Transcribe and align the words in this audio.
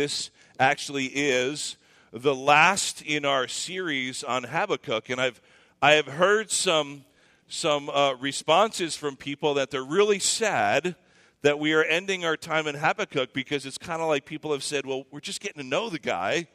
this 0.00 0.30
actually 0.58 1.08
is 1.08 1.76
the 2.10 2.34
last 2.34 3.02
in 3.02 3.26
our 3.26 3.46
series 3.46 4.24
on 4.24 4.44
Habakkuk. 4.44 5.10
And 5.10 5.20
I've, 5.20 5.42
I 5.82 5.92
have 5.92 6.06
heard 6.06 6.50
some, 6.50 7.04
some 7.48 7.90
uh, 7.90 8.14
responses 8.14 8.96
from 8.96 9.14
people 9.14 9.52
that 9.54 9.70
they're 9.70 9.84
really 9.84 10.18
sad 10.18 10.96
that 11.42 11.58
we 11.58 11.74
are 11.74 11.84
ending 11.84 12.24
our 12.24 12.38
time 12.38 12.66
in 12.66 12.76
Habakkuk 12.76 13.34
because 13.34 13.66
it's 13.66 13.76
kind 13.76 14.00
of 14.00 14.08
like 14.08 14.24
people 14.24 14.52
have 14.52 14.62
said, 14.62 14.86
well, 14.86 15.04
we're 15.10 15.20
just 15.20 15.42
getting 15.42 15.62
to 15.62 15.68
know 15.68 15.90
the 15.90 15.98
guy. 15.98 16.48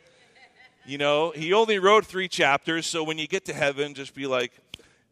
You 0.84 0.98
know, 0.98 1.30
he 1.30 1.54
only 1.54 1.77
wrote 1.77 2.04
three 2.04 2.27
chapters, 2.27 2.88
so 2.88 3.04
when 3.04 3.20
you 3.20 3.27
get 3.27 3.46
to 3.46 3.54
heaven, 3.54 3.93
just 3.93 4.16
be 4.16 4.25
like, 4.25 4.54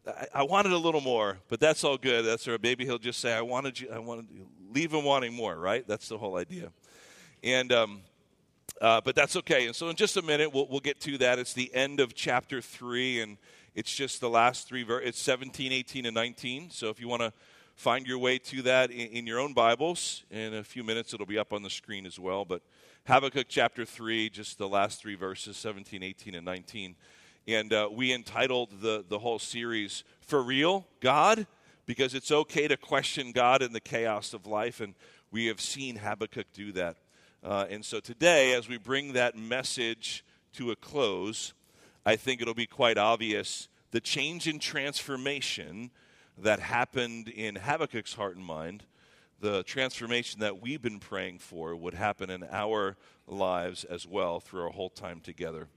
I, 0.08 0.26
I 0.34 0.42
wanted 0.42 0.72
a 0.72 0.78
little 0.78 1.00
more, 1.00 1.38
but 1.48 1.60
that's 1.60 1.84
all 1.84 1.98
good. 1.98 2.24
That's 2.24 2.48
or 2.48 2.58
maybe 2.60 2.84
he'll 2.84 2.98
just 2.98 3.20
say, 3.20 3.32
I 3.32 3.42
wanted 3.42 3.78
you, 3.78 3.90
I 3.92 4.00
wanted 4.00 4.26
you, 4.34 4.48
leave 4.72 4.92
him 4.92 5.04
wanting 5.04 5.34
more, 5.34 5.56
right? 5.56 5.86
That's 5.86 6.08
the 6.08 6.18
whole 6.18 6.36
idea. 6.36 6.72
And 7.44 7.72
um, 7.72 8.00
uh, 8.80 9.00
but 9.00 9.14
that's 9.14 9.36
okay. 9.36 9.66
And 9.66 9.74
so 9.74 9.88
in 9.88 9.96
just 9.96 10.16
a 10.16 10.22
minute, 10.22 10.52
we'll, 10.52 10.66
we'll 10.68 10.80
get 10.80 11.00
to 11.00 11.18
that. 11.18 11.38
It's 11.38 11.52
the 11.52 11.72
end 11.74 12.00
of 12.00 12.14
chapter 12.14 12.60
3, 12.60 13.20
and 13.20 13.38
it's 13.74 13.94
just 13.94 14.20
the 14.20 14.28
last 14.28 14.68
three 14.68 14.82
verses. 14.82 15.10
It's 15.10 15.20
17, 15.20 15.72
18, 15.72 16.06
and 16.06 16.14
19. 16.14 16.70
So 16.70 16.88
if 16.88 17.00
you 17.00 17.08
want 17.08 17.22
to 17.22 17.32
find 17.76 18.06
your 18.06 18.18
way 18.18 18.38
to 18.38 18.62
that 18.62 18.90
in, 18.90 19.08
in, 19.08 19.26
your 19.26 19.40
own 19.40 19.52
Bibles, 19.52 20.24
in 20.30 20.54
a 20.54 20.64
few 20.64 20.84
minutes, 20.84 21.14
it'll 21.14 21.26
be 21.26 21.38
up 21.38 21.52
on 21.52 21.62
the 21.62 21.70
screen 21.70 22.06
as 22.06 22.18
well. 22.18 22.44
But 22.44 22.62
Habakkuk 23.06 23.46
chapter 23.48 23.84
3, 23.84 24.30
just 24.30 24.58
the 24.58 24.68
last 24.68 25.00
three 25.00 25.14
verses, 25.14 25.56
17, 25.56 26.02
18, 26.02 26.34
and 26.34 26.44
19. 26.44 26.96
And 27.46 27.72
uh, 27.72 27.88
we 27.92 28.12
entitled 28.12 28.80
the, 28.80 29.04
the 29.08 29.18
whole 29.18 29.38
series, 29.38 30.04
For 30.20 30.42
Real, 30.42 30.86
God? 31.00 31.46
Because 31.86 32.14
it's 32.14 32.32
okay 32.32 32.66
to 32.68 32.76
question 32.76 33.32
God 33.32 33.60
in 33.62 33.72
the 33.72 33.80
chaos 33.80 34.32
of 34.32 34.46
life, 34.46 34.80
and 34.80 34.94
we 35.30 35.46
have 35.46 35.60
seen 35.60 35.96
Habakkuk 35.96 36.46
do 36.54 36.72
that. 36.72 36.96
Uh, 37.44 37.66
and 37.68 37.84
so 37.84 38.00
today, 38.00 38.54
as 38.54 38.70
we 38.70 38.78
bring 38.78 39.12
that 39.12 39.36
message 39.36 40.24
to 40.54 40.70
a 40.70 40.76
close, 40.76 41.52
I 42.06 42.16
think 42.16 42.40
it'll 42.40 42.54
be 42.54 42.66
quite 42.66 42.96
obvious 42.96 43.68
the 43.90 44.00
change 44.00 44.48
in 44.48 44.58
transformation 44.58 45.90
that 46.38 46.58
happened 46.58 47.28
in 47.28 47.54
Habakkuk's 47.54 48.14
heart 48.14 48.34
and 48.34 48.44
mind, 48.44 48.84
the 49.40 49.62
transformation 49.62 50.40
that 50.40 50.60
we've 50.60 50.80
been 50.80 50.98
praying 50.98 51.38
for 51.38 51.76
would 51.76 51.94
happen 51.94 52.30
in 52.30 52.44
our 52.50 52.96
lives 53.28 53.84
as 53.84 54.06
well 54.06 54.40
through 54.40 54.62
our 54.62 54.70
whole 54.70 54.90
time 54.90 55.20
together. 55.20 55.68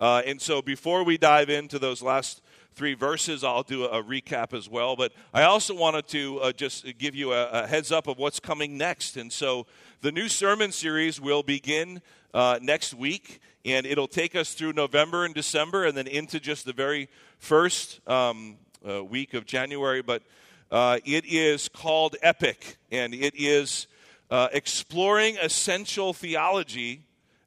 Uh, 0.00 0.22
and 0.26 0.40
so 0.40 0.60
before 0.60 1.04
we 1.04 1.16
dive 1.16 1.50
into 1.50 1.78
those 1.78 2.02
last 2.02 2.42
three 2.74 2.94
verses. 2.94 3.44
I'll 3.44 3.62
do 3.62 3.84
a, 3.84 4.00
a 4.00 4.02
recap 4.02 4.52
as 4.52 4.68
well. 4.68 4.96
But 4.96 5.12
I 5.32 5.44
also 5.44 5.74
wanted 5.74 6.08
to 6.08 6.40
uh, 6.40 6.52
just 6.52 6.98
give 6.98 7.14
you 7.14 7.32
a, 7.32 7.48
a, 7.50 7.66
heads 7.66 7.92
up 7.92 8.08
of 8.08 8.18
what's 8.18 8.40
coming 8.40 8.76
next. 8.76 9.16
And 9.16 9.32
so 9.32 9.66
the 10.00 10.10
new 10.10 10.28
sermon 10.28 10.72
series 10.72 11.20
will 11.20 11.42
begin 11.42 12.02
uh, 12.32 12.58
next 12.60 12.94
week, 12.94 13.40
and 13.64 13.86
it'll 13.86 14.08
take 14.08 14.34
us 14.34 14.54
through 14.54 14.72
November 14.72 15.24
and 15.24 15.34
December 15.34 15.84
and 15.84 15.96
then 15.96 16.08
into 16.08 16.40
just 16.40 16.64
the 16.64 16.72
very 16.72 17.08
first 17.38 18.00
um, 18.08 18.56
uh, 18.86 19.04
week 19.04 19.34
of 19.34 19.46
January. 19.46 20.02
But 20.02 20.22
uh, 20.70 20.98
it 21.04 21.24
is 21.26 21.68
called 21.68 22.16
Epic, 22.22 22.76
and 22.90 23.14
it 23.14 23.34
is 23.36 23.86
uh, 24.30 24.48
exploring 24.52 25.36
essential 25.40 26.12
theology 26.12 27.02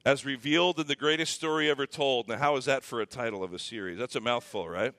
as 0.08 0.24
revealed 0.24 0.80
in 0.80 0.86
the 0.86 0.96
greatest 0.96 1.34
story 1.34 1.68
ever 1.68 1.84
told. 1.84 2.28
Now, 2.28 2.38
how 2.38 2.56
is 2.56 2.64
that 2.64 2.82
for 2.82 3.02
a 3.02 3.06
title 3.06 3.44
of 3.44 3.52
a 3.52 3.58
series? 3.58 3.98
That's 3.98 4.16
a 4.16 4.22
mouthful, 4.22 4.66
right? 4.66 4.94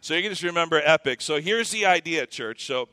So 0.00 0.14
you 0.14 0.22
can 0.22 0.30
just 0.30 0.44
remember 0.44 0.80
epic. 0.84 1.22
So 1.22 1.40
here's 1.40 1.72
the 1.72 1.86
idea, 1.86 2.24
church. 2.24 2.64
So, 2.64 2.88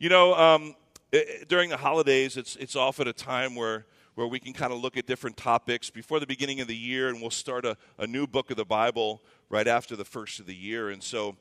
you 0.00 0.08
know, 0.08 0.34
um, 0.34 0.74
it, 1.12 1.48
during 1.48 1.70
the 1.70 1.76
holidays, 1.76 2.36
it's, 2.36 2.56
it's 2.56 2.74
often 2.74 3.06
a 3.06 3.12
time 3.12 3.54
where, 3.54 3.86
where 4.16 4.26
we 4.26 4.40
can 4.40 4.52
kind 4.52 4.72
of 4.72 4.80
look 4.80 4.96
at 4.96 5.06
different 5.06 5.36
topics 5.36 5.90
before 5.90 6.18
the 6.18 6.26
beginning 6.26 6.60
of 6.60 6.66
the 6.66 6.76
year, 6.76 7.08
and 7.08 7.20
we'll 7.20 7.30
start 7.30 7.64
a, 7.64 7.76
a 7.96 8.06
new 8.08 8.26
book 8.26 8.50
of 8.50 8.56
the 8.56 8.64
Bible 8.64 9.22
right 9.48 9.68
after 9.68 9.94
the 9.94 10.04
first 10.04 10.40
of 10.40 10.46
the 10.46 10.56
year. 10.56 10.90
And 10.90 11.00
so, 11.00 11.36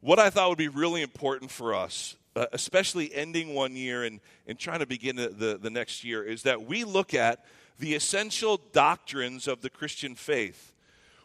what 0.00 0.20
I 0.20 0.30
thought 0.30 0.48
would 0.48 0.58
be 0.58 0.68
really 0.68 1.02
important 1.02 1.50
for 1.50 1.74
us, 1.74 2.16
uh, 2.36 2.46
especially 2.52 3.12
ending 3.12 3.52
one 3.52 3.74
year 3.74 4.04
and, 4.04 4.20
and 4.46 4.56
trying 4.56 4.78
to 4.78 4.86
begin 4.86 5.16
the, 5.16 5.28
the, 5.30 5.58
the 5.60 5.70
next 5.70 6.04
year, 6.04 6.22
is 6.22 6.44
that 6.44 6.66
we 6.66 6.84
look 6.84 7.14
at 7.14 7.44
the 7.78 7.94
essential 7.94 8.60
doctrines 8.72 9.48
of 9.48 9.60
the 9.60 9.70
Christian 9.70 10.14
faith. 10.14 10.74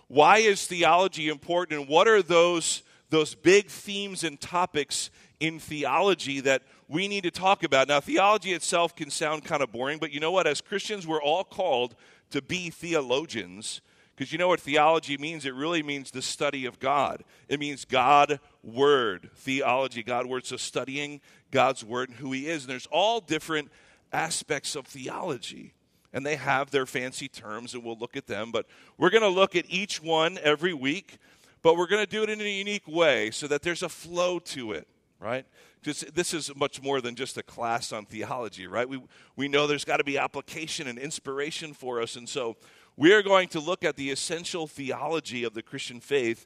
Why 0.08 0.38
is 0.38 0.66
theology 0.66 1.30
important, 1.30 1.80
and 1.80 1.90
what 1.90 2.08
are 2.08 2.22
those 2.22 2.84
those 3.10 3.36
big 3.36 3.70
themes 3.70 4.24
and 4.26 4.40
topics 4.40 5.10
in 5.40 5.60
theology 5.60 6.42
that 6.42 6.62
we 6.90 7.08
need 7.08 7.24
to 7.24 7.32
talk 7.32 7.64
about. 7.64 7.88
Now, 7.88 8.00
theology 8.00 8.54
itself 8.54 8.96
can 8.96 9.10
sound 9.10 9.46
kind 9.46 9.62
of 9.62 9.72
boring, 9.72 9.98
but 9.98 10.12
you 10.12 10.20
know 10.20 10.32
what? 10.32 10.48
As 10.48 10.62
Christians, 10.62 11.06
we're 11.06 11.22
all 11.22 11.44
called 11.44 11.96
to 12.32 12.42
be 12.42 12.70
theologians 12.70 13.82
because 14.16 14.32
you 14.32 14.40
know 14.40 14.48
what 14.48 14.60
theology 14.60 15.16
means? 15.18 15.46
It 15.46 15.54
really 15.54 15.84
means 15.84 16.10
the 16.10 16.24
study 16.24 16.66
of 16.66 16.80
God. 16.80 17.24
It 17.48 17.60
means 17.60 17.86
God 17.86 18.40
Word, 18.64 19.30
theology, 19.36 20.02
God 20.02 20.26
Word. 20.26 20.44
So 20.44 20.58
studying 20.58 21.22
God's 21.52 21.84
Word 21.84 22.10
and 22.10 22.18
who 22.18 22.32
He 22.32 22.48
is. 22.48 22.64
And 22.64 22.72
there's 22.72 22.88
all 22.88 23.22
different 23.22 23.70
aspects 24.12 24.76
of 24.76 24.88
theology. 24.88 25.76
And 26.14 26.26
they 26.26 26.36
have 26.38 26.72
their 26.72 26.86
fancy 26.86 27.28
terms, 27.28 27.74
and 27.74 27.84
we'll 27.84 27.98
look 27.98 28.16
at 28.16 28.28
them. 28.28 28.52
But 28.52 28.66
we're 28.98 29.10
going 29.10 29.24
to 29.24 29.30
look 29.30 29.56
at 29.56 29.66
each 29.70 30.02
one 30.02 30.40
every 30.42 30.74
week 30.74 31.20
but 31.62 31.76
we're 31.76 31.88
going 31.88 32.02
to 32.06 32.10
do 32.10 32.24
it 32.24 32.30
in 32.30 32.40
a 32.40 32.44
unique 32.50 32.88
way 32.88 33.32
so 33.32 33.48
that 33.48 33.62
there's 33.62 33.84
a 33.84 33.90
flow 33.90 34.40
to 34.40 34.72
it, 34.72 34.88
right? 35.20 35.46
Because 35.82 36.00
this 36.14 36.34
is 36.34 36.56
much 36.56 36.82
more 36.82 37.02
than 37.02 37.16
just 37.16 37.38
a 37.38 37.44
class 37.44 37.92
on 37.92 38.06
theology, 38.06 38.68
right? 38.68 38.88
We, 38.88 39.02
we 39.36 39.48
know 39.48 39.68
there's 39.68 39.86
got 39.86 39.98
to 39.98 40.04
be 40.04 40.18
application 40.18 40.88
and 40.88 40.98
inspiration 40.98 41.74
for 41.74 42.02
us. 42.02 42.16
And 42.16 42.30
so 42.30 42.58
we 42.96 43.14
are 43.14 43.22
going 43.22 43.50
to 43.50 43.60
look 43.60 43.84
at 43.84 43.96
the 43.96 44.12
essential 44.12 44.68
theology 44.68 45.44
of 45.44 45.54
the 45.54 45.62
Christian 45.62 46.00
faith, 46.00 46.46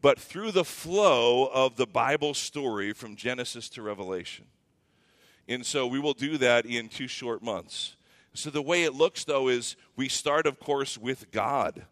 but 0.00 0.18
through 0.18 0.52
the 0.52 0.64
flow 0.64 1.50
of 1.52 1.76
the 1.76 1.86
Bible 1.86 2.34
story 2.34 2.92
from 2.92 3.14
Genesis 3.14 3.68
to 3.70 3.82
Revelation. 3.82 4.46
And 5.48 5.66
so 5.66 5.86
we 5.86 5.98
will 5.98 6.14
do 6.14 6.38
that 6.38 6.66
in 6.66 6.88
two 6.88 7.08
short 7.08 7.42
months. 7.42 7.96
So 8.34 8.50
the 8.50 8.62
way 8.62 8.84
it 8.84 8.94
looks, 8.94 9.24
though, 9.24 9.48
is 9.48 9.76
we 9.96 10.08
start, 10.08 10.46
of 10.46 10.58
course, 10.58 10.96
with 10.96 11.30
God. 11.30 11.84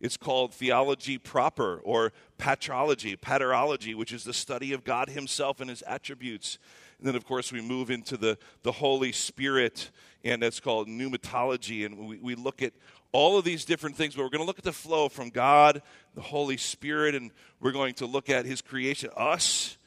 It's 0.00 0.16
called 0.16 0.54
theology 0.54 1.18
proper 1.18 1.78
or 1.78 2.12
patrology, 2.38 3.16
paterology, 3.16 3.96
which 3.96 4.12
is 4.12 4.22
the 4.22 4.32
study 4.32 4.72
of 4.72 4.84
God 4.84 5.08
Himself 5.08 5.60
and 5.60 5.68
His 5.68 5.82
attributes. 5.82 6.58
And 6.98 7.08
then, 7.08 7.16
of 7.16 7.24
course, 7.24 7.50
we 7.50 7.60
move 7.60 7.90
into 7.90 8.16
the, 8.16 8.38
the 8.62 8.70
Holy 8.70 9.10
Spirit, 9.10 9.90
and 10.22 10.40
that's 10.40 10.60
called 10.60 10.86
pneumatology. 10.86 11.84
And 11.84 12.08
we, 12.08 12.18
we 12.18 12.34
look 12.36 12.62
at 12.62 12.74
all 13.10 13.38
of 13.38 13.44
these 13.44 13.64
different 13.64 13.96
things, 13.96 14.14
but 14.14 14.22
we're 14.22 14.30
going 14.30 14.42
to 14.42 14.46
look 14.46 14.58
at 14.58 14.64
the 14.64 14.72
flow 14.72 15.08
from 15.08 15.30
God, 15.30 15.82
the 16.14 16.20
Holy 16.20 16.56
Spirit, 16.56 17.16
and 17.16 17.32
we're 17.60 17.72
going 17.72 17.94
to 17.94 18.06
look 18.06 18.30
at 18.30 18.46
His 18.46 18.62
creation, 18.62 19.10
us, 19.16 19.78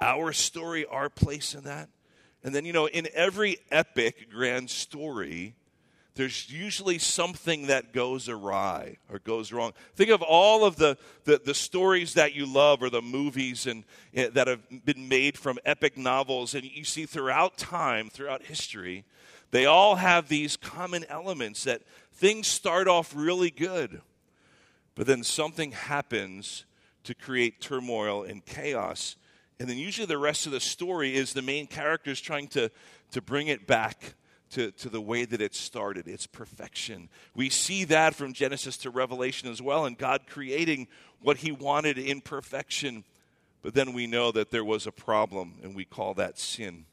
our 0.00 0.32
story, 0.32 0.86
our 0.86 1.10
place 1.10 1.54
in 1.54 1.64
that. 1.64 1.90
And 2.42 2.54
then, 2.54 2.64
you 2.64 2.72
know, 2.72 2.86
in 2.86 3.08
every 3.14 3.58
epic 3.70 4.30
grand 4.30 4.70
story, 4.70 5.54
there's 6.14 6.50
usually 6.50 6.98
something 6.98 7.68
that 7.68 7.92
goes 7.92 8.28
awry 8.28 8.96
or 9.10 9.20
goes 9.20 9.52
wrong. 9.52 9.72
Think 9.94 10.10
of 10.10 10.22
all 10.22 10.64
of 10.64 10.76
the, 10.76 10.98
the, 11.24 11.40
the 11.44 11.54
stories 11.54 12.14
that 12.14 12.34
you 12.34 12.46
love 12.46 12.82
or 12.82 12.90
the 12.90 13.02
movies 13.02 13.66
and, 13.66 13.84
uh, 14.16 14.28
that 14.32 14.48
have 14.48 14.84
been 14.84 15.08
made 15.08 15.38
from 15.38 15.58
epic 15.64 15.96
novels, 15.96 16.54
and 16.54 16.64
you 16.64 16.84
see 16.84 17.06
throughout 17.06 17.56
time, 17.56 18.10
throughout 18.10 18.42
history, 18.42 19.04
they 19.50 19.66
all 19.66 19.96
have 19.96 20.28
these 20.28 20.56
common 20.56 21.04
elements 21.08 21.64
that 21.64 21.82
things 22.12 22.46
start 22.46 22.88
off 22.88 23.12
really 23.14 23.50
good, 23.50 24.00
but 24.94 25.06
then 25.06 25.22
something 25.22 25.72
happens 25.72 26.64
to 27.04 27.14
create 27.14 27.60
turmoil 27.60 28.22
and 28.22 28.44
chaos. 28.44 29.16
And 29.60 29.68
then 29.68 29.76
usually 29.76 30.06
the 30.06 30.16
rest 30.16 30.46
of 30.46 30.52
the 30.52 30.58
story 30.58 31.14
is 31.14 31.34
the 31.34 31.42
main 31.42 31.66
characters 31.66 32.18
trying 32.18 32.48
to, 32.48 32.70
to 33.12 33.20
bring 33.20 33.48
it 33.48 33.66
back 33.66 34.14
to, 34.52 34.70
to 34.72 34.88
the 34.88 35.02
way 35.02 35.26
that 35.26 35.42
it 35.42 35.54
started. 35.54 36.08
It's 36.08 36.26
perfection. 36.26 37.10
We 37.34 37.50
see 37.50 37.84
that 37.84 38.14
from 38.14 38.32
Genesis 38.32 38.78
to 38.78 38.90
Revelation 38.90 39.50
as 39.50 39.60
well, 39.60 39.84
and 39.84 39.98
God 39.98 40.22
creating 40.26 40.88
what 41.20 41.36
He 41.36 41.52
wanted 41.52 41.98
in 41.98 42.22
perfection. 42.22 43.04
But 43.60 43.74
then 43.74 43.92
we 43.92 44.06
know 44.06 44.32
that 44.32 44.50
there 44.50 44.64
was 44.64 44.86
a 44.86 44.92
problem, 44.92 45.58
and 45.62 45.76
we 45.76 45.84
call 45.84 46.14
that 46.14 46.38
sin. 46.38 46.86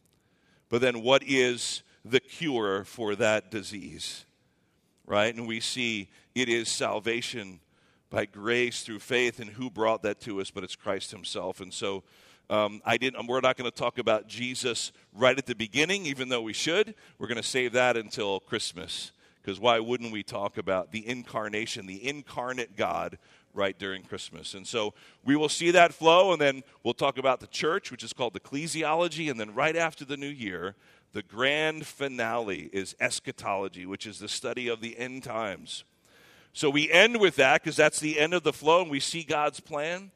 But 0.67 0.81
then 0.81 1.01
what 1.01 1.23
is 1.25 1.83
the 2.03 2.19
cure 2.19 2.83
for 2.83 3.15
that 3.15 3.49
disease? 3.49 4.25
Right? 5.05 5.33
And 5.33 5.47
we 5.47 5.61
see 5.61 6.09
it 6.35 6.49
is 6.49 6.67
salvation 6.67 7.61
by 8.09 8.25
grace 8.25 8.83
through 8.83 8.99
faith, 8.99 9.39
and 9.39 9.51
who 9.51 9.69
brought 9.69 10.03
that 10.03 10.19
to 10.21 10.41
us? 10.41 10.51
But 10.51 10.65
it's 10.65 10.75
Christ 10.75 11.11
Himself. 11.11 11.61
And 11.61 11.73
so 11.73 12.03
um, 12.49 12.81
I 12.85 12.97
didn't, 12.97 13.27
we're 13.27 13.41
not 13.41 13.57
going 13.57 13.69
to 13.69 13.75
talk 13.75 13.97
about 13.97 14.27
Jesus 14.27 14.91
right 15.13 15.37
at 15.37 15.45
the 15.45 15.55
beginning, 15.55 16.05
even 16.05 16.29
though 16.29 16.41
we 16.41 16.53
should. 16.53 16.95
We're 17.19 17.27
going 17.27 17.41
to 17.41 17.43
save 17.43 17.73
that 17.73 17.97
until 17.97 18.39
Christmas. 18.39 19.11
Because 19.41 19.59
why 19.59 19.79
wouldn't 19.79 20.11
we 20.11 20.23
talk 20.23 20.57
about 20.57 20.91
the 20.91 21.07
incarnation, 21.07 21.85
the 21.85 22.07
incarnate 22.07 22.75
God, 22.75 23.17
right 23.57 23.77
during 23.77 24.03
Christmas. 24.03 24.53
And 24.53 24.65
so 24.65 24.93
we 25.25 25.35
will 25.35 25.49
see 25.49 25.71
that 25.71 25.93
flow, 25.93 26.31
and 26.31 26.39
then 26.39 26.63
we'll 26.83 26.93
talk 26.93 27.17
about 27.17 27.39
the 27.39 27.47
church, 27.47 27.91
which 27.91 28.03
is 28.03 28.13
called 28.13 28.33
ecclesiology, 28.35 29.29
and 29.29 29.39
then 29.39 29.53
right 29.53 29.75
after 29.75 30.05
the 30.05 30.15
new 30.15 30.27
year, 30.27 30.75
the 31.13 31.23
grand 31.23 31.85
finale 31.85 32.69
is 32.71 32.95
eschatology, 32.99 33.85
which 33.85 34.05
is 34.05 34.19
the 34.19 34.29
study 34.29 34.67
of 34.67 34.79
the 34.79 34.97
end 34.97 35.23
times. 35.23 35.83
So 36.53 36.69
we 36.69 36.91
end 36.91 37.19
with 37.19 37.35
that 37.37 37.63
because 37.63 37.75
that's 37.75 37.99
the 37.99 38.19
end 38.19 38.33
of 38.33 38.43
the 38.43 38.53
flow, 38.53 38.83
and 38.83 38.91
we 38.91 38.99
see 38.99 39.23
God's 39.23 39.59
plan. 39.59 40.11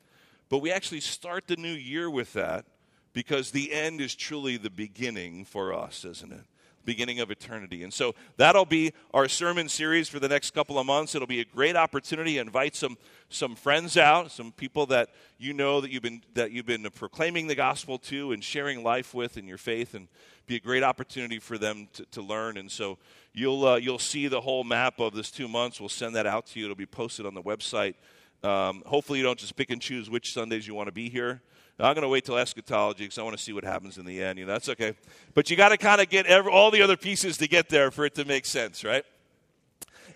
But 0.51 0.59
we 0.59 0.69
actually 0.69 0.99
start 0.99 1.47
the 1.47 1.55
new 1.55 1.71
year 1.71 2.09
with 2.09 2.33
that 2.33 2.65
because 3.13 3.51
the 3.51 3.71
end 3.71 4.01
is 4.01 4.13
truly 4.13 4.57
the 4.57 4.69
beginning 4.69 5.45
for 5.45 5.73
us, 5.73 6.05
isn't 6.05 6.31
it? 6.31 6.43
beginning 6.83 7.19
of 7.19 7.29
eternity. 7.29 7.83
And 7.83 7.93
so 7.93 8.15
that'll 8.37 8.65
be 8.65 8.91
our 9.13 9.27
sermon 9.27 9.69
series 9.69 10.09
for 10.09 10.19
the 10.19 10.27
next 10.27 10.51
couple 10.51 10.79
of 10.79 10.85
months. 10.87 11.13
It'll 11.13 11.27
be 11.27 11.39
a 11.39 11.45
great 11.45 11.75
opportunity 11.75 12.33
to 12.33 12.39
invite 12.39 12.75
some 12.75 12.97
some 13.29 13.55
friends 13.55 13.97
out, 13.97 14.31
some 14.31 14.51
people 14.51 14.87
that 14.87 15.09
you 15.37 15.53
know 15.53 15.79
that 15.79 15.91
you've 15.91 16.01
been 16.01 16.23
that 16.33 16.51
you've 16.51 16.65
been 16.65 16.89
proclaiming 16.89 17.45
the 17.45 17.53
gospel 17.53 17.97
to 17.99 18.31
and 18.31 18.43
sharing 18.43 18.83
life 18.83 19.13
with 19.13 19.37
in 19.37 19.47
your 19.47 19.59
faith 19.59 19.93
and 19.93 20.07
be 20.47 20.55
a 20.55 20.59
great 20.59 20.81
opportunity 20.81 21.37
for 21.37 21.59
them 21.59 21.87
to, 21.93 22.05
to 22.05 22.21
learn. 22.21 22.57
And 22.57 22.69
so 22.71 22.97
you'll 23.31 23.65
uh, 23.65 23.75
you'll 23.75 23.99
see 23.99 24.27
the 24.27 24.41
whole 24.41 24.63
map 24.63 24.99
of 24.99 25.13
this 25.13 25.29
two 25.29 25.47
months. 25.47 25.79
We'll 25.79 25.89
send 25.89 26.15
that 26.15 26.25
out 26.25 26.47
to 26.47 26.59
you. 26.59 26.65
It'll 26.65 26.75
be 26.75 26.87
posted 26.87 27.25
on 27.25 27.35
the 27.35 27.43
website. 27.43 27.93
Um, 28.43 28.83
hopefully, 28.85 29.19
you 29.19 29.25
don't 29.25 29.39
just 29.39 29.55
pick 29.55 29.69
and 29.69 29.81
choose 29.81 30.09
which 30.09 30.33
Sundays 30.33 30.67
you 30.67 30.73
want 30.73 30.87
to 30.87 30.91
be 30.93 31.09
here. 31.09 31.41
I'm 31.79 31.95
going 31.95 32.03
to 32.03 32.09
wait 32.09 32.25
till 32.25 32.37
eschatology 32.37 33.05
because 33.05 33.17
I 33.17 33.23
want 33.23 33.35
to 33.35 33.43
see 33.43 33.53
what 33.53 33.63
happens 33.63 33.97
in 33.97 34.05
the 34.05 34.21
end. 34.21 34.37
You 34.37 34.45
know, 34.45 34.51
that's 34.51 34.69
okay. 34.69 34.93
But 35.33 35.49
you 35.49 35.57
got 35.57 35.69
to 35.69 35.77
kind 35.77 35.99
of 35.99 36.09
get 36.09 36.27
every, 36.27 36.51
all 36.51 36.69
the 36.69 36.81
other 36.81 36.97
pieces 36.97 37.37
to 37.37 37.47
get 37.47 37.69
there 37.69 37.89
for 37.89 38.05
it 38.05 38.13
to 38.15 38.25
make 38.25 38.45
sense, 38.45 38.83
right? 38.83 39.03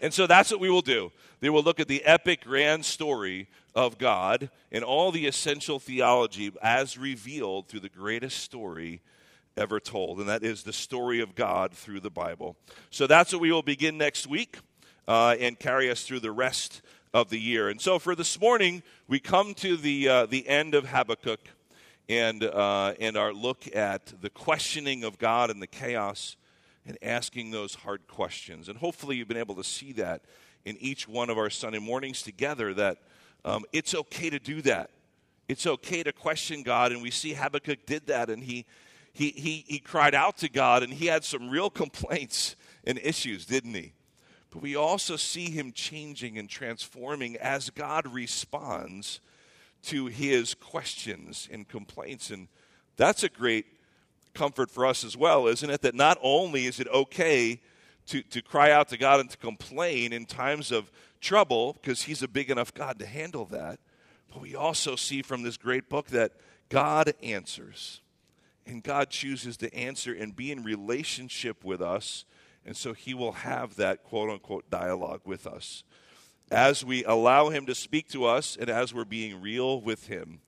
And 0.02 0.14
so 0.14 0.28
that's 0.28 0.52
what 0.52 0.60
we 0.60 0.70
will 0.70 0.82
do. 0.82 1.12
They 1.40 1.50
will 1.50 1.64
look 1.64 1.80
at 1.80 1.88
the 1.88 2.04
epic 2.04 2.44
grand 2.44 2.86
story 2.86 3.48
of 3.74 3.98
God 3.98 4.50
and 4.72 4.84
all 4.84 5.12
the 5.12 5.26
essential 5.26 5.80
theology 5.80 6.52
as 6.62 6.98
revealed 6.98 7.68
through 7.68 7.82
the 7.82 7.90
greatest 7.90 8.40
story 8.40 9.02
ever 9.58 9.80
told, 9.80 10.20
and 10.20 10.28
that 10.28 10.44
is 10.44 10.64
the 10.64 10.74
story 10.74 11.22
of 11.22 11.34
God 11.34 11.74
through 11.74 12.02
the 12.02 12.10
Bible. 12.10 12.58
So 12.90 13.08
that's 13.08 13.32
what 13.32 13.42
we 13.42 13.52
will 13.52 13.62
begin 13.62 13.98
next 13.98 14.28
week 14.28 14.58
uh, 15.08 15.36
and 15.40 15.58
carry 15.58 15.90
us 15.90 16.04
through 16.04 16.20
the 16.20 16.32
rest 16.32 16.82
of 17.16 17.30
the 17.30 17.40
year. 17.40 17.70
And 17.70 17.80
so 17.80 17.98
for 17.98 18.14
this 18.14 18.42
morning, 18.42 18.84
we 19.08 19.22
come 19.22 19.54
to 19.54 19.78
the, 19.78 20.10
uh, 20.10 20.26
the 20.26 20.46
end 20.50 20.76
of 20.76 20.90
Habakkuk 20.90 21.40
and, 22.10 22.44
uh, 22.44 22.94
and 23.00 23.16
our 23.16 23.32
look 23.32 23.74
at 23.74 24.14
the 24.20 24.30
questioning 24.30 25.06
of 25.06 25.18
God 25.18 25.50
and 25.50 25.62
the 25.62 25.68
chaos 25.68 26.36
and 26.86 26.98
asking 27.02 27.52
those 27.52 27.74
hard 27.74 28.06
questions. 28.10 28.68
And 28.68 28.78
hopefully, 28.78 29.16
you've 29.16 29.30
been 29.30 29.38
able 29.38 29.56
to 29.56 29.64
see 29.64 29.94
that 29.94 30.24
in 30.66 30.76
each 30.82 31.08
one 31.08 31.30
of 31.30 31.38
our 31.38 31.50
Sunday 31.50 31.80
mornings 31.80 32.22
together 32.22 32.74
that 32.74 32.98
um, 33.46 33.64
it's 33.72 33.96
okay 33.96 34.30
to 34.30 34.38
do 34.38 34.62
that. 34.64 34.90
It's 35.48 35.66
okay 35.66 36.04
to 36.04 36.12
question 36.12 36.64
God. 36.64 36.92
And 36.92 37.02
we 37.02 37.12
see 37.12 37.34
Habakkuk 37.34 37.86
did 37.86 38.08
that, 38.08 38.30
and 38.30 38.44
he, 38.44 38.66
he, 39.14 39.30
he, 39.30 39.64
he 39.66 39.80
cried 39.80 40.16
out 40.16 40.36
to 40.40 40.50
God, 40.50 40.84
and 40.84 40.92
he 40.92 41.06
had 41.06 41.24
some 41.24 41.50
real 41.50 41.70
complaints 41.70 42.58
and 42.84 43.00
issues, 43.02 43.46
didn't 43.46 43.74
he? 43.74 43.94
But 44.50 44.62
we 44.62 44.76
also 44.76 45.16
see 45.16 45.50
him 45.50 45.72
changing 45.72 46.38
and 46.38 46.50
transforming 46.50 47.36
as 47.38 47.70
God 47.70 48.08
responds 48.08 49.20
to 49.84 50.08
his 50.08 50.54
questions 50.54 51.48
and 51.52 51.68
complaints. 51.68 52.32
And 52.32 52.48
that's 52.98 53.24
a 53.24 53.30
great 53.30 53.66
comfort 54.34 54.72
for 54.72 54.86
us 54.86 55.04
as 55.04 55.18
well, 55.18 55.48
isn't 55.48 55.70
it? 55.70 55.82
That 55.82 55.96
not 55.96 56.18
only 56.22 56.66
is 56.66 56.80
it 56.80 56.88
okay 56.88 57.62
to, 58.08 58.22
to 58.22 58.42
cry 58.42 58.72
out 58.72 58.90
to 58.90 58.98
God 58.98 59.20
and 59.20 59.30
to 59.30 59.38
complain 59.38 60.14
in 60.14 60.26
times 60.26 60.72
of 60.72 60.92
trouble, 61.22 61.74
because 61.74 62.04
he's 62.04 62.22
a 62.22 62.28
big 62.28 62.50
enough 62.50 62.74
God 62.74 63.00
to 63.00 63.06
handle 63.06 63.46
that, 63.46 63.80
but 64.32 64.42
we 64.42 64.56
also 64.56 64.96
see 64.96 65.22
from 65.22 65.44
this 65.44 65.58
great 65.58 65.90
book 65.90 66.08
that 66.08 66.34
God 66.70 67.14
answers. 67.24 68.02
And 68.68 68.84
God 68.84 69.10
chooses 69.10 69.58
to 69.58 69.74
answer 69.74 70.14
and 70.14 70.36
be 70.36 70.52
in 70.52 70.64
relationship 70.64 71.64
with 71.64 71.82
us 71.82 72.26
and 72.66 72.76
so 72.76 72.94
he 72.94 73.14
will 73.14 73.34
have 73.34 73.76
that 73.76 74.04
quote 74.04 74.30
unquote 74.30 74.70
dialogue 74.70 75.22
with 75.26 75.46
us. 75.46 75.84
As 76.52 76.86
we 76.86 77.04
allow 77.04 77.50
him 77.50 77.66
to 77.66 77.76
speak 77.76 78.10
to 78.10 78.26
us 78.26 78.56
and 78.60 78.70
as 78.70 78.94
we're 78.94 79.06
being 79.06 79.42
real 79.42 79.82
with 79.82 80.08
him, 80.08 80.42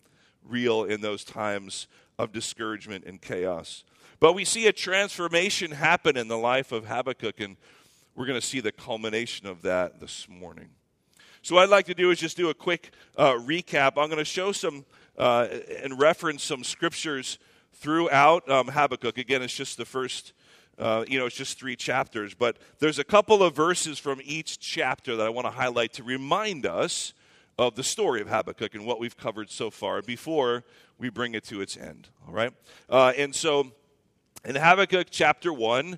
real 0.43 0.83
in 0.83 1.01
those 1.01 1.23
times 1.23 1.87
of 2.17 2.31
discouragement 2.31 3.05
and 3.05 3.21
chaos. 3.21 3.83
But 4.19 4.33
we 4.33 4.45
see 4.45 4.67
a 4.67 4.73
transformation 4.73 5.71
happen 5.71 6.17
in 6.17 6.27
the 6.27 6.37
life 6.37 6.71
of 6.71 6.87
Habakkuk, 6.87 7.39
and 7.39 7.57
we're 8.15 8.25
going 8.25 8.39
to 8.39 8.45
see 8.45 8.59
the 8.59 8.71
culmination 8.71 9.45
of 9.45 9.61
that 9.61 9.99
this 9.99 10.27
morning. 10.27 10.69
So, 11.43 11.55
what 11.55 11.63
I'd 11.63 11.69
like 11.69 11.85
to 11.85 11.93
do 11.93 12.09
is 12.09 12.19
just 12.19 12.35
do 12.35 12.49
a 12.49 12.53
quick 12.53 12.91
uh, 13.15 13.33
recap. 13.33 13.93
I'm 13.97 14.09
going 14.09 14.17
to 14.17 14.25
show 14.25 14.51
some 14.51 14.85
uh, 15.17 15.47
and 15.83 15.99
reference 15.99 16.43
some 16.43 16.63
scriptures 16.63 17.37
throughout 17.73 18.49
um, 18.49 18.67
Habakkuk. 18.67 19.17
Again, 19.17 19.43
it's 19.43 19.55
just 19.55 19.77
the 19.77 19.85
first 19.85 20.33
uh, 20.77 21.05
you 21.07 21.17
know, 21.17 21.25
it's 21.25 21.35
just 21.35 21.57
three 21.57 21.75
chapters, 21.75 22.33
but 22.33 22.57
there's 22.79 22.99
a 22.99 23.03
couple 23.03 23.41
of 23.41 23.55
verses 23.55 23.97
from 23.97 24.21
each 24.23 24.59
chapter 24.59 25.15
that 25.15 25.25
I 25.25 25.29
want 25.29 25.45
to 25.47 25.51
highlight 25.51 25.93
to 25.93 26.03
remind 26.03 26.65
us 26.65 27.13
of 27.57 27.75
the 27.75 27.83
story 27.83 28.21
of 28.21 28.27
Habakkuk 28.27 28.75
and 28.75 28.85
what 28.85 28.99
we've 28.99 29.17
covered 29.17 29.49
so 29.49 29.71
far 29.71 30.01
before 30.03 30.63
we 30.99 31.09
bring 31.09 31.33
it 31.33 31.43
to 31.45 31.61
its 31.61 31.75
end. 31.75 32.09
All 32.27 32.33
right? 32.33 32.53
Uh, 32.89 33.13
and 33.17 33.33
so 33.33 33.71
in 34.45 34.55
Habakkuk 34.55 35.07
chapter 35.09 35.51
1, 35.51 35.97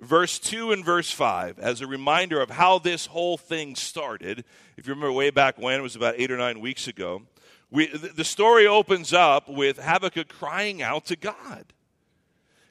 verse 0.00 0.40
2 0.40 0.72
and 0.72 0.84
verse 0.84 1.12
5, 1.12 1.60
as 1.60 1.80
a 1.80 1.86
reminder 1.86 2.40
of 2.40 2.50
how 2.50 2.80
this 2.80 3.06
whole 3.06 3.38
thing 3.38 3.76
started, 3.76 4.44
if 4.76 4.88
you 4.88 4.92
remember 4.92 5.12
way 5.12 5.30
back 5.30 5.56
when, 5.56 5.78
it 5.78 5.82
was 5.82 5.94
about 5.94 6.16
eight 6.18 6.32
or 6.32 6.36
nine 6.36 6.60
weeks 6.60 6.88
ago, 6.88 7.22
we, 7.70 7.86
the 7.86 8.24
story 8.24 8.66
opens 8.66 9.12
up 9.12 9.48
with 9.48 9.78
Habakkuk 9.78 10.28
crying 10.28 10.82
out 10.82 11.06
to 11.06 11.16
God 11.16 11.72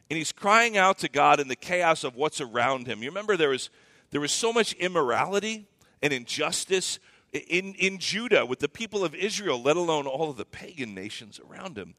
and 0.10 0.18
he's 0.18 0.32
crying 0.32 0.78
out 0.78 1.00
to 1.00 1.10
God 1.10 1.40
in 1.40 1.48
the 1.48 1.56
chaos 1.56 2.04
of 2.04 2.16
what's 2.16 2.42
around 2.42 2.88
him. 2.88 3.02
You 3.02 3.10
remember 3.10 3.38
there 3.38 3.50
was, 3.50 3.70
there 4.12 4.22
was 4.22 4.32
so 4.32 4.54
much 4.54 4.74
immorality 4.74 5.68
and 6.02 6.14
injustice 6.14 7.00
in, 7.34 7.74
in 7.76 7.98
Judah 7.98 8.46
with 8.46 8.60
the 8.60 8.70
people 8.70 9.04
of 9.04 9.16
Israel, 9.16 9.62
let 9.62 9.78
alone 9.78 10.06
all 10.08 10.30
of 10.30 10.38
the 10.38 10.46
pagan 10.46 10.94
nations 10.94 11.40
around 11.40 11.78
him. 11.78 11.96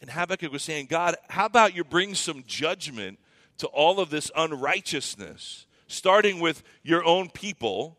And 0.00 0.10
Habakkuk 0.10 0.52
was 0.52 0.62
saying, 0.62 0.86
God, 0.86 1.16
how 1.30 1.46
about 1.46 1.74
you 1.74 1.82
bring 1.82 2.14
some 2.14 2.44
judgment 2.46 3.18
to 3.58 3.66
all 3.68 3.98
of 3.98 4.10
this 4.10 4.30
unrighteousness, 4.36 5.66
starting 5.88 6.38
with 6.38 6.62
your 6.82 7.02
own 7.04 7.30
people 7.30 7.96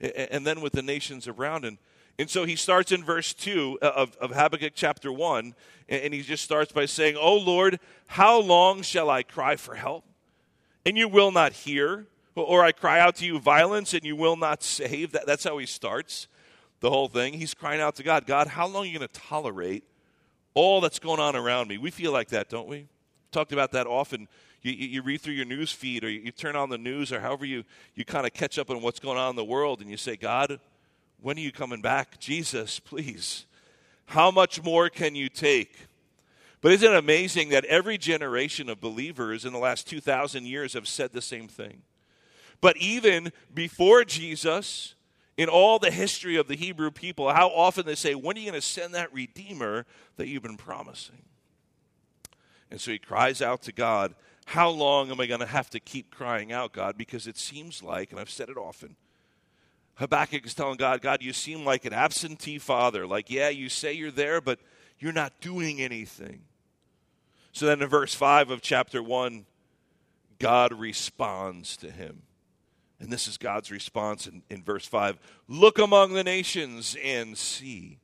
and 0.00 0.44
then 0.44 0.60
with 0.60 0.72
the 0.72 0.82
nations 0.82 1.28
around? 1.28 1.64
And 1.64 1.78
and 2.18 2.30
so 2.30 2.44
he 2.44 2.56
starts 2.56 2.92
in 2.92 3.04
verse 3.04 3.34
2 3.34 3.78
uh, 3.82 3.86
of, 3.94 4.16
of 4.16 4.30
Habakkuk 4.30 4.72
chapter 4.74 5.12
1, 5.12 5.54
and 5.88 6.14
he 6.14 6.22
just 6.22 6.42
starts 6.42 6.72
by 6.72 6.86
saying, 6.86 7.16
Oh 7.18 7.36
Lord, 7.36 7.78
how 8.06 8.40
long 8.40 8.82
shall 8.82 9.10
I 9.10 9.22
cry 9.22 9.56
for 9.56 9.74
help? 9.74 10.04
And 10.84 10.96
you 10.96 11.08
will 11.08 11.30
not 11.30 11.52
hear. 11.52 12.06
Or 12.34 12.62
I 12.62 12.72
cry 12.72 13.00
out 13.00 13.16
to 13.16 13.24
you 13.24 13.38
violence, 13.38 13.94
and 13.94 14.04
you 14.04 14.14
will 14.14 14.36
not 14.36 14.62
save. 14.62 15.12
That, 15.12 15.26
that's 15.26 15.44
how 15.44 15.56
he 15.56 15.64
starts 15.64 16.28
the 16.80 16.90
whole 16.90 17.08
thing. 17.08 17.32
He's 17.32 17.54
crying 17.54 17.80
out 17.80 17.96
to 17.96 18.02
God 18.02 18.26
God, 18.26 18.46
how 18.46 18.66
long 18.66 18.84
are 18.84 18.86
you 18.86 18.98
going 18.98 19.08
to 19.08 19.20
tolerate 19.20 19.84
all 20.54 20.80
that's 20.80 20.98
going 20.98 21.20
on 21.20 21.34
around 21.34 21.68
me? 21.68 21.78
We 21.78 21.90
feel 21.90 22.12
like 22.12 22.28
that, 22.28 22.48
don't 22.48 22.68
we? 22.68 22.88
Talked 23.30 23.52
about 23.52 23.72
that 23.72 23.86
often. 23.86 24.28
You, 24.62 24.72
you, 24.72 25.02
read 25.02 25.20
through 25.20 25.34
your 25.34 25.44
news 25.44 25.70
feed, 25.70 26.04
or 26.04 26.10
you, 26.10 26.20
you 26.20 26.30
turn 26.32 26.56
on 26.56 26.70
the 26.70 26.78
news, 26.78 27.12
or 27.12 27.20
however 27.20 27.44
you, 27.44 27.64
you 27.94 28.04
kind 28.04 28.26
of 28.26 28.32
catch 28.32 28.58
up 28.58 28.68
on 28.70 28.82
what's 28.82 28.98
going 28.98 29.16
on 29.16 29.30
in 29.30 29.36
the 29.36 29.44
world, 29.44 29.80
and 29.80 29.90
you 29.90 29.96
say, 29.96 30.16
God, 30.16 30.58
when 31.20 31.36
are 31.36 31.40
you 31.40 31.52
coming 31.52 31.80
back? 31.80 32.18
Jesus, 32.18 32.78
please. 32.78 33.46
How 34.06 34.30
much 34.30 34.62
more 34.62 34.88
can 34.88 35.14
you 35.14 35.28
take? 35.28 35.76
But 36.60 36.72
isn't 36.72 36.92
it 36.92 36.96
amazing 36.96 37.50
that 37.50 37.64
every 37.66 37.98
generation 37.98 38.68
of 38.68 38.80
believers 38.80 39.44
in 39.44 39.52
the 39.52 39.58
last 39.58 39.86
2,000 39.88 40.46
years 40.46 40.72
have 40.72 40.88
said 40.88 41.12
the 41.12 41.22
same 41.22 41.48
thing? 41.48 41.82
But 42.60 42.76
even 42.78 43.32
before 43.52 44.04
Jesus, 44.04 44.94
in 45.36 45.48
all 45.48 45.78
the 45.78 45.90
history 45.90 46.36
of 46.36 46.48
the 46.48 46.56
Hebrew 46.56 46.90
people, 46.90 47.32
how 47.32 47.48
often 47.48 47.84
they 47.84 47.94
say, 47.94 48.14
When 48.14 48.36
are 48.36 48.40
you 48.40 48.50
going 48.50 48.60
to 48.60 48.66
send 48.66 48.94
that 48.94 49.12
Redeemer 49.12 49.84
that 50.16 50.28
you've 50.28 50.42
been 50.42 50.56
promising? 50.56 51.22
And 52.70 52.80
so 52.80 52.90
he 52.90 52.98
cries 52.98 53.42
out 53.42 53.62
to 53.62 53.72
God, 53.72 54.14
How 54.46 54.70
long 54.70 55.10
am 55.10 55.20
I 55.20 55.26
going 55.26 55.40
to 55.40 55.46
have 55.46 55.70
to 55.70 55.80
keep 55.80 56.10
crying 56.10 56.52
out, 56.52 56.72
God? 56.72 56.96
Because 56.96 57.26
it 57.26 57.36
seems 57.36 57.82
like, 57.82 58.10
and 58.10 58.20
I've 58.20 58.30
said 58.30 58.48
it 58.48 58.56
often, 58.56 58.96
Habakkuk 59.96 60.44
is 60.46 60.54
telling 60.54 60.76
God, 60.76 61.00
God, 61.00 61.22
you 61.22 61.32
seem 61.32 61.64
like 61.64 61.84
an 61.84 61.92
absentee 61.92 62.58
father. 62.58 63.06
Like, 63.06 63.30
yeah, 63.30 63.48
you 63.48 63.68
say 63.68 63.94
you're 63.94 64.10
there, 64.10 64.40
but 64.40 64.58
you're 64.98 65.12
not 65.12 65.40
doing 65.40 65.80
anything. 65.80 66.42
So 67.52 67.66
then 67.66 67.80
in 67.80 67.88
verse 67.88 68.14
5 68.14 68.50
of 68.50 68.60
chapter 68.60 69.02
1, 69.02 69.46
God 70.38 70.74
responds 70.74 71.76
to 71.78 71.90
him. 71.90 72.22
And 73.00 73.10
this 73.10 73.26
is 73.26 73.38
God's 73.38 73.70
response 73.70 74.26
in, 74.26 74.42
in 74.50 74.62
verse 74.62 74.86
5 74.86 75.18
Look 75.48 75.78
among 75.78 76.12
the 76.12 76.24
nations 76.24 76.96
and 77.02 77.36
see. 77.36 77.98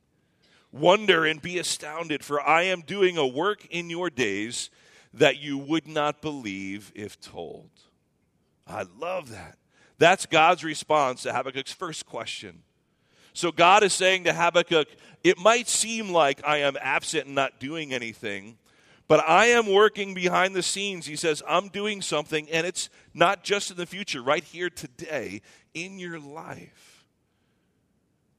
Wonder 0.71 1.25
and 1.25 1.39
be 1.39 1.59
astounded, 1.59 2.23
for 2.23 2.41
I 2.41 2.63
am 2.63 2.81
doing 2.81 3.17
a 3.17 3.27
work 3.27 3.67
in 3.67 3.91
your 3.91 4.09
days 4.09 4.71
that 5.13 5.37
you 5.37 5.59
would 5.59 5.87
not 5.87 6.23
believe 6.23 6.91
if 6.95 7.21
told. 7.21 7.69
I 8.65 8.85
love 8.99 9.29
that. 9.29 9.57
That's 9.97 10.25
God's 10.25 10.63
response 10.63 11.23
to 11.23 11.33
Habakkuk's 11.33 11.71
first 11.71 12.05
question. 12.05 12.63
So 13.33 13.51
God 13.51 13.83
is 13.83 13.93
saying 13.93 14.25
to 14.25 14.33
Habakkuk, 14.33 14.87
it 15.23 15.37
might 15.37 15.67
seem 15.67 16.09
like 16.09 16.45
I 16.45 16.57
am 16.57 16.77
absent 16.81 17.25
and 17.25 17.35
not 17.35 17.59
doing 17.59 17.93
anything, 17.93 18.57
but 19.07 19.27
I 19.27 19.47
am 19.47 19.71
working 19.71 20.13
behind 20.13 20.55
the 20.55 20.63
scenes. 20.63 21.05
He 21.05 21.15
says, 21.15 21.41
I'm 21.47 21.69
doing 21.69 22.01
something, 22.01 22.49
and 22.49 22.67
it's 22.67 22.89
not 23.13 23.43
just 23.43 23.71
in 23.71 23.77
the 23.77 23.85
future, 23.85 24.21
right 24.21 24.43
here 24.43 24.69
today 24.69 25.41
in 25.73 25.99
your 25.99 26.19
life. 26.19 27.05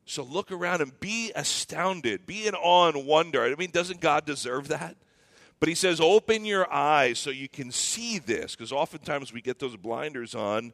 So 0.07 0.23
look 0.23 0.53
around 0.53 0.83
and 0.83 0.99
be 1.01 1.33
astounded, 1.35 2.27
be 2.27 2.47
in 2.47 2.55
awe 2.55 2.89
and 2.89 3.07
wonder. 3.07 3.43
I 3.43 3.55
mean, 3.55 3.71
doesn't 3.71 4.01
God 4.01 4.27
deserve 4.27 4.69
that? 4.69 4.97
But 5.61 5.69
he 5.71 5.75
says, 5.75 6.01
open 6.01 6.45
your 6.45 6.71
eyes 6.71 7.19
so 7.19 7.31
you 7.31 7.49
can 7.49 7.71
see 7.71 8.19
this, 8.19 8.55
because 8.55 8.71
oftentimes 8.71 9.33
we 9.33 9.41
get 9.41 9.59
those 9.59 9.77
blinders 9.77 10.35
on 10.35 10.73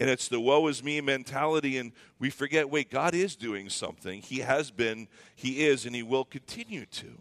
and 0.00 0.08
it's 0.08 0.28
the 0.28 0.40
woe 0.40 0.66
is 0.66 0.82
me 0.82 1.02
mentality, 1.02 1.76
and 1.76 1.92
we 2.18 2.30
forget 2.30 2.70
wait, 2.70 2.90
God 2.90 3.14
is 3.14 3.36
doing 3.36 3.68
something. 3.68 4.22
He 4.22 4.38
has 4.38 4.70
been, 4.70 5.06
He 5.36 5.66
is, 5.66 5.84
and 5.84 5.94
He 5.94 6.02
will 6.02 6.24
continue 6.24 6.86
to. 6.86 7.20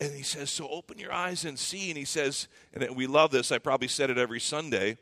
And 0.00 0.14
He 0.14 0.22
says, 0.22 0.50
so 0.50 0.68
open 0.68 0.98
your 0.98 1.12
eyes 1.12 1.44
and 1.44 1.58
see. 1.58 1.90
And 1.90 1.98
He 1.98 2.04
says, 2.04 2.46
and 2.72 2.96
we 2.96 3.08
love 3.08 3.32
this, 3.32 3.50
I 3.50 3.58
probably 3.58 3.88
said 3.88 4.08
it 4.08 4.18
every 4.18 4.38
Sunday. 4.38 4.98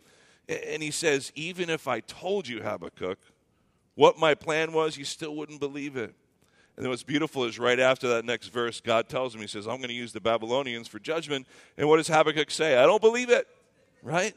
And 0.48 0.82
He 0.82 0.90
says, 0.90 1.30
even 1.34 1.68
if 1.68 1.86
I 1.86 2.00
told 2.00 2.48
you, 2.48 2.62
Habakkuk, 2.62 3.18
what 3.94 4.18
my 4.18 4.34
plan 4.34 4.72
was, 4.72 4.96
you 4.96 5.04
still 5.04 5.36
wouldn't 5.36 5.60
believe 5.60 5.96
it. 5.96 6.14
And 6.76 6.84
then 6.84 6.90
what's 6.90 7.02
beautiful 7.02 7.44
is 7.44 7.58
right 7.58 7.80
after 7.80 8.08
that 8.08 8.24
next 8.24 8.48
verse, 8.48 8.80
God 8.80 9.10
tells 9.10 9.34
him, 9.34 9.42
He 9.42 9.46
says, 9.46 9.66
I'm 9.66 9.76
going 9.76 9.88
to 9.88 9.94
use 9.94 10.12
the 10.14 10.20
Babylonians 10.20 10.88
for 10.88 10.98
judgment. 10.98 11.46
And 11.76 11.86
what 11.86 11.98
does 11.98 12.08
Habakkuk 12.08 12.50
say? 12.50 12.78
I 12.78 12.84
don't 12.84 13.02
believe 13.02 13.28
it, 13.28 13.46
right? 14.02 14.34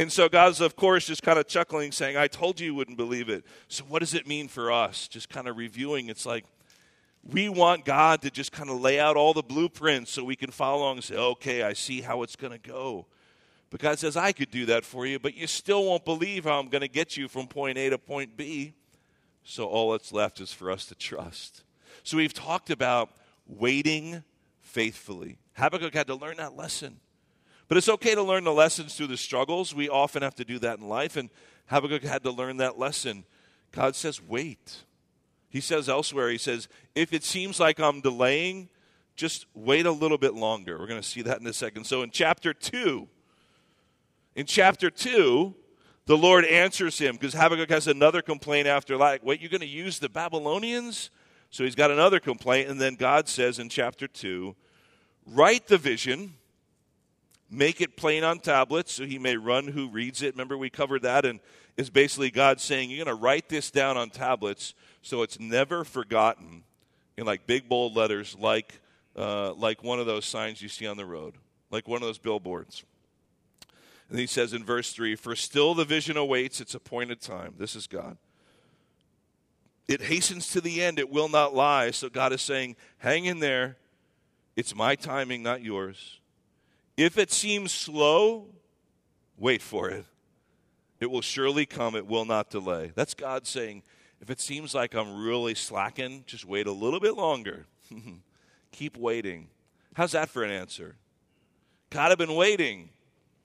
And 0.00 0.10
so 0.10 0.30
God's, 0.30 0.62
of 0.62 0.76
course, 0.76 1.04
just 1.04 1.22
kind 1.22 1.38
of 1.38 1.46
chuckling, 1.46 1.92
saying, 1.92 2.16
I 2.16 2.26
told 2.26 2.58
you 2.58 2.68
you 2.68 2.74
wouldn't 2.74 2.96
believe 2.96 3.28
it. 3.28 3.44
So, 3.68 3.84
what 3.84 3.98
does 3.98 4.14
it 4.14 4.26
mean 4.26 4.48
for 4.48 4.72
us? 4.72 5.06
Just 5.06 5.28
kind 5.28 5.46
of 5.46 5.58
reviewing. 5.58 6.08
It's 6.08 6.24
like 6.24 6.46
we 7.22 7.50
want 7.50 7.84
God 7.84 8.22
to 8.22 8.30
just 8.30 8.50
kind 8.50 8.70
of 8.70 8.80
lay 8.80 8.98
out 8.98 9.18
all 9.18 9.34
the 9.34 9.42
blueprints 9.42 10.10
so 10.10 10.24
we 10.24 10.36
can 10.36 10.50
follow 10.50 10.84
along 10.84 10.96
and 10.96 11.04
say, 11.04 11.16
okay, 11.16 11.62
I 11.62 11.74
see 11.74 12.00
how 12.00 12.22
it's 12.22 12.34
going 12.34 12.58
to 12.58 12.58
go. 12.58 13.08
But 13.68 13.80
God 13.80 13.98
says, 13.98 14.16
I 14.16 14.32
could 14.32 14.50
do 14.50 14.64
that 14.64 14.86
for 14.86 15.04
you, 15.04 15.18
but 15.18 15.34
you 15.34 15.46
still 15.46 15.84
won't 15.84 16.06
believe 16.06 16.44
how 16.44 16.58
I'm 16.58 16.70
going 16.70 16.80
to 16.80 16.88
get 16.88 17.18
you 17.18 17.28
from 17.28 17.46
point 17.46 17.76
A 17.76 17.90
to 17.90 17.98
point 17.98 18.38
B. 18.38 18.72
So, 19.44 19.66
all 19.66 19.92
that's 19.92 20.14
left 20.14 20.40
is 20.40 20.50
for 20.50 20.70
us 20.70 20.86
to 20.86 20.94
trust. 20.94 21.62
So, 22.04 22.16
we've 22.16 22.32
talked 22.32 22.70
about 22.70 23.10
waiting 23.46 24.24
faithfully. 24.62 25.36
Habakkuk 25.58 25.92
had 25.92 26.06
to 26.06 26.14
learn 26.14 26.38
that 26.38 26.56
lesson. 26.56 27.00
But 27.70 27.76
it's 27.76 27.88
okay 27.88 28.16
to 28.16 28.22
learn 28.24 28.42
the 28.42 28.52
lessons 28.52 28.96
through 28.96 29.06
the 29.06 29.16
struggles. 29.16 29.72
We 29.72 29.88
often 29.88 30.22
have 30.22 30.34
to 30.34 30.44
do 30.44 30.58
that 30.58 30.80
in 30.80 30.88
life, 30.88 31.16
and 31.16 31.30
Habakkuk 31.66 32.02
had 32.02 32.24
to 32.24 32.32
learn 32.32 32.56
that 32.56 32.80
lesson. 32.80 33.24
God 33.70 33.94
says, 33.94 34.20
wait. 34.20 34.82
He 35.50 35.60
says 35.60 35.88
elsewhere, 35.88 36.30
he 36.30 36.36
says, 36.36 36.66
if 36.96 37.12
it 37.12 37.22
seems 37.22 37.60
like 37.60 37.78
I'm 37.78 38.00
delaying, 38.00 38.70
just 39.14 39.46
wait 39.54 39.86
a 39.86 39.92
little 39.92 40.18
bit 40.18 40.34
longer. 40.34 40.80
We're 40.80 40.88
going 40.88 41.00
to 41.00 41.08
see 41.08 41.22
that 41.22 41.40
in 41.40 41.46
a 41.46 41.52
second. 41.52 41.84
So 41.84 42.02
in 42.02 42.10
chapter 42.10 42.52
2, 42.52 43.06
in 44.34 44.46
chapter 44.46 44.90
2, 44.90 45.54
the 46.06 46.18
Lord 46.18 46.46
answers 46.46 46.98
him 46.98 47.14
because 47.14 47.34
Habakkuk 47.34 47.70
has 47.70 47.86
another 47.86 48.20
complaint 48.20 48.66
after, 48.66 48.96
like, 48.96 49.24
wait, 49.24 49.40
you're 49.40 49.48
going 49.48 49.60
to 49.60 49.66
use 49.68 50.00
the 50.00 50.08
Babylonians? 50.08 51.10
So 51.50 51.62
he's 51.62 51.76
got 51.76 51.92
another 51.92 52.18
complaint, 52.18 52.68
and 52.68 52.80
then 52.80 52.96
God 52.96 53.28
says 53.28 53.60
in 53.60 53.68
chapter 53.68 54.08
2, 54.08 54.56
write 55.24 55.68
the 55.68 55.78
vision 55.78 56.34
make 57.50 57.80
it 57.80 57.96
plain 57.96 58.24
on 58.24 58.38
tablets 58.38 58.92
so 58.92 59.04
he 59.04 59.18
may 59.18 59.36
run 59.36 59.68
who 59.68 59.88
reads 59.88 60.22
it. 60.22 60.34
Remember, 60.34 60.56
we 60.56 60.70
covered 60.70 61.02
that, 61.02 61.24
and 61.24 61.40
is 61.76 61.90
basically 61.90 62.30
God 62.30 62.60
saying, 62.60 62.90
You're 62.90 63.04
going 63.04 63.16
to 63.16 63.22
write 63.22 63.48
this 63.48 63.70
down 63.70 63.96
on 63.96 64.10
tablets 64.10 64.74
so 65.02 65.22
it's 65.22 65.40
never 65.40 65.84
forgotten 65.84 66.62
in 67.16 67.26
like 67.26 67.46
big 67.46 67.68
bold 67.68 67.96
letters, 67.96 68.36
like, 68.38 68.80
uh, 69.16 69.52
like 69.54 69.82
one 69.82 69.98
of 69.98 70.06
those 70.06 70.24
signs 70.24 70.62
you 70.62 70.68
see 70.68 70.86
on 70.86 70.96
the 70.96 71.06
road, 71.06 71.34
like 71.70 71.88
one 71.88 71.96
of 71.96 72.06
those 72.06 72.18
billboards. 72.18 72.84
And 74.08 74.18
he 74.18 74.26
says 74.26 74.52
in 74.52 74.64
verse 74.64 74.92
3 74.92 75.16
For 75.16 75.34
still 75.34 75.74
the 75.74 75.84
vision 75.84 76.16
awaits 76.16 76.60
its 76.60 76.74
appointed 76.74 77.20
time. 77.20 77.54
This 77.58 77.74
is 77.74 77.86
God. 77.86 78.16
It 79.88 80.02
hastens 80.02 80.50
to 80.52 80.60
the 80.60 80.82
end, 80.82 80.98
it 80.98 81.10
will 81.10 81.28
not 81.28 81.54
lie. 81.54 81.90
So 81.90 82.08
God 82.08 82.32
is 82.32 82.42
saying, 82.42 82.76
Hang 82.98 83.24
in 83.24 83.40
there. 83.40 83.76
It's 84.56 84.74
my 84.74 84.94
timing, 84.94 85.42
not 85.42 85.62
yours. 85.62 86.19
If 87.00 87.16
it 87.16 87.32
seems 87.32 87.72
slow, 87.72 88.48
wait 89.38 89.62
for 89.62 89.88
it. 89.88 90.04
It 91.00 91.10
will 91.10 91.22
surely 91.22 91.64
come, 91.64 91.96
it 91.96 92.06
will 92.06 92.26
not 92.26 92.50
delay. 92.50 92.92
That's 92.94 93.14
God 93.14 93.46
saying, 93.46 93.84
if 94.20 94.28
it 94.28 94.38
seems 94.38 94.74
like 94.74 94.94
I'm 94.94 95.24
really 95.24 95.54
slacking, 95.54 96.24
just 96.26 96.44
wait 96.44 96.66
a 96.66 96.72
little 96.72 97.00
bit 97.00 97.14
longer. 97.14 97.64
Keep 98.72 98.98
waiting. 98.98 99.48
How's 99.94 100.12
that 100.12 100.28
for 100.28 100.44
an 100.44 100.50
answer? 100.50 100.96
God, 101.88 102.12
I've 102.12 102.18
been 102.18 102.34
waiting. 102.34 102.90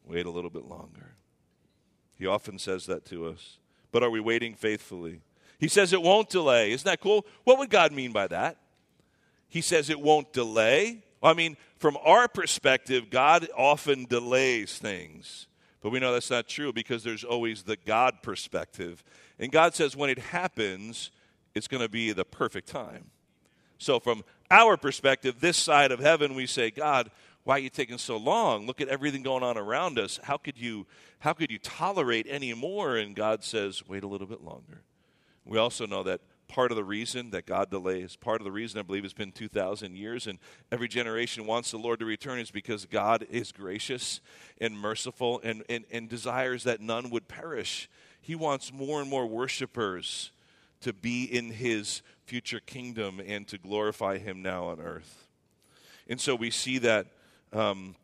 Wait 0.03 0.25
a 0.25 0.29
little 0.29 0.50
bit 0.50 0.65
longer. 0.65 1.15
He 2.15 2.27
often 2.27 2.59
says 2.59 2.88
that 2.88 3.05
to 3.05 3.25
us. 3.27 3.59
But 3.93 4.03
are 4.03 4.09
we 4.09 4.19
waiting 4.19 4.53
faithfully? 4.53 5.21
He 5.59 5.69
says 5.69 5.93
it 5.93 6.01
won't 6.01 6.29
delay. 6.29 6.74
Isn't 6.74 6.83
that 6.83 7.00
cool? 7.00 7.25
What 7.45 7.57
would 7.59 7.69
God 7.69 7.93
mean 7.93 8.12
by 8.12 8.27
that? 8.27 8.57
He 9.47 9.62
says 9.62 9.89
it 9.89 10.01
won't 10.01 10.33
delay. 10.33 11.05
I 11.24 11.33
mean, 11.33 11.55
from 11.86 12.00
our 12.04 12.27
perspective, 12.27 13.12
God 13.12 13.48
often 13.56 14.06
delays 14.06 14.80
things. 14.80 15.46
But 15.82 15.92
we 15.92 16.00
know 16.00 16.13
that's 16.13 16.32
not 16.32 16.48
true 16.48 16.74
because 16.74 17.04
there's 17.04 17.24
always 17.24 17.62
the 17.62 17.77
God 17.86 18.24
perspective. 18.24 19.04
And 19.38 19.51
God 19.51 19.75
says 19.75 19.96
when 19.96 20.10
it 20.10 20.18
happens, 20.18 21.12
it's 21.54 21.68
going 21.68 21.84
to 21.84 21.88
be 21.88 22.12
the 22.12 22.25
perfect 22.25 22.70
time. 22.70 23.12
So, 23.77 24.00
from 24.00 24.24
our 24.50 24.77
perspective, 24.77 25.42
this 25.42 25.58
side 25.58 25.92
of 25.92 26.00
heaven, 26.00 26.34
we 26.34 26.48
say, 26.48 26.72
God, 26.72 27.12
why 27.44 27.58
are 27.58 27.60
you 27.60 27.70
taking 27.70 28.00
so 28.00 28.18
long? 28.18 28.65
Look 28.65 28.82
at 28.82 28.88
everything 28.88 29.22
going 29.22 29.44
on 29.44 29.56
around 29.56 30.00
us. 30.00 30.20
How 30.24 30.38
could 30.38 30.58
you, 30.58 30.88
how 31.20 31.34
could 31.34 31.51
you 31.51 31.60
tolerate 31.60 32.25
any 32.27 32.56
more? 32.56 32.98
And 32.98 33.15
God 33.15 33.44
says, 33.44 33.88
wait 33.88 34.04
a 34.04 34.08
little 34.08 34.25
bit 34.25 34.42
longer. 34.42 34.82
We 35.46 35.60
also 35.60 35.86
know 35.86 36.01
that 36.01 36.22
part 36.47 36.71
of 36.71 36.77
the 36.77 36.83
reason 36.83 37.31
that 37.31 37.45
God 37.45 37.69
delays, 37.69 38.15
part 38.15 38.41
of 38.41 38.45
the 38.45 38.51
reason 38.51 38.79
I 38.79 38.83
believe 38.83 39.03
it's 39.03 39.13
been 39.13 39.31
2,000 39.31 39.95
years 39.95 40.27
and 40.27 40.39
every 40.71 40.87
generation 40.87 41.45
wants 41.45 41.71
the 41.71 41.77
Lord 41.77 41.99
to 41.99 42.05
return 42.05 42.39
is 42.39 42.51
because 42.51 42.85
God 42.85 43.25
is 43.29 43.51
gracious 43.51 44.21
and 44.59 44.77
merciful 44.77 45.41
and, 45.43 45.63
and, 45.69 45.85
and 45.91 46.09
desires 46.09 46.63
that 46.63 46.81
none 46.81 47.09
would 47.09 47.27
perish. 47.27 47.89
He 48.21 48.35
wants 48.35 48.71
more 48.71 49.01
and 49.01 49.09
more 49.09 49.25
worshipers 49.25 50.31
to 50.81 50.93
be 50.93 51.23
in 51.23 51.51
his 51.51 52.01
future 52.25 52.59
kingdom 52.59 53.21
and 53.25 53.47
to 53.47 53.57
glorify 53.57 54.17
him 54.17 54.41
now 54.41 54.65
on 54.65 54.79
earth. 54.79 55.27
And 56.07 56.19
so 56.19 56.35
we 56.35 56.51
see 56.51 56.77
that. 56.79 57.07
Um, 57.53 57.95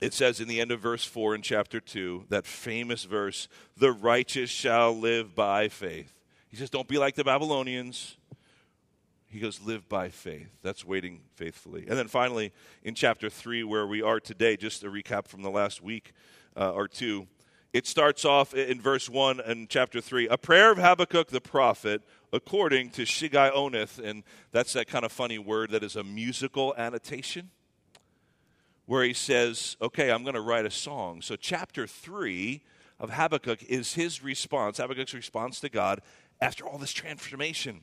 it 0.00 0.14
says 0.14 0.40
in 0.40 0.46
the 0.48 0.60
end 0.60 0.70
of 0.70 0.80
verse 0.80 1.04
4 1.04 1.34
in 1.34 1.42
chapter 1.42 1.80
2, 1.80 2.26
that 2.28 2.46
famous 2.46 3.04
verse, 3.04 3.48
the 3.76 3.90
righteous 3.90 4.48
shall 4.48 4.96
live 4.96 5.34
by 5.34 5.68
faith. 5.68 6.12
He 6.48 6.56
says, 6.56 6.70
Don't 6.70 6.88
be 6.88 6.98
like 6.98 7.14
the 7.14 7.24
Babylonians. 7.24 8.16
He 9.26 9.40
goes, 9.40 9.60
Live 9.60 9.88
by 9.88 10.08
faith. 10.08 10.48
That's 10.62 10.84
waiting 10.84 11.20
faithfully. 11.34 11.86
And 11.88 11.98
then 11.98 12.08
finally, 12.08 12.52
in 12.82 12.94
chapter 12.94 13.28
3, 13.28 13.62
where 13.64 13.86
we 13.86 14.02
are 14.02 14.20
today, 14.20 14.56
just 14.56 14.82
a 14.82 14.88
recap 14.88 15.28
from 15.28 15.42
the 15.42 15.50
last 15.50 15.82
week 15.82 16.12
uh, 16.56 16.72
or 16.72 16.88
two, 16.88 17.26
it 17.72 17.86
starts 17.86 18.24
off 18.24 18.54
in 18.54 18.80
verse 18.80 19.10
1 19.10 19.40
and 19.40 19.68
chapter 19.68 20.00
3 20.00 20.28
a 20.28 20.38
prayer 20.38 20.72
of 20.72 20.78
Habakkuk 20.78 21.28
the 21.28 21.40
prophet 21.40 22.02
according 22.32 22.90
to 22.90 23.02
Shigionoth. 23.02 24.02
And 24.02 24.24
that's 24.50 24.72
that 24.72 24.86
kind 24.86 25.04
of 25.04 25.12
funny 25.12 25.38
word 25.38 25.70
that 25.72 25.84
is 25.84 25.94
a 25.94 26.02
musical 26.02 26.74
annotation 26.78 27.50
where 28.86 29.04
he 29.04 29.12
says, 29.12 29.76
Okay, 29.82 30.10
I'm 30.10 30.22
going 30.22 30.34
to 30.34 30.40
write 30.40 30.64
a 30.64 30.70
song. 30.70 31.20
So, 31.20 31.36
chapter 31.36 31.86
3 31.86 32.62
of 32.98 33.10
Habakkuk 33.10 33.62
is 33.64 33.94
his 33.94 34.22
response, 34.22 34.78
Habakkuk's 34.78 35.14
response 35.14 35.60
to 35.60 35.68
God 35.68 36.00
after 36.40 36.64
all 36.66 36.78
this 36.78 36.92
transformation. 36.92 37.82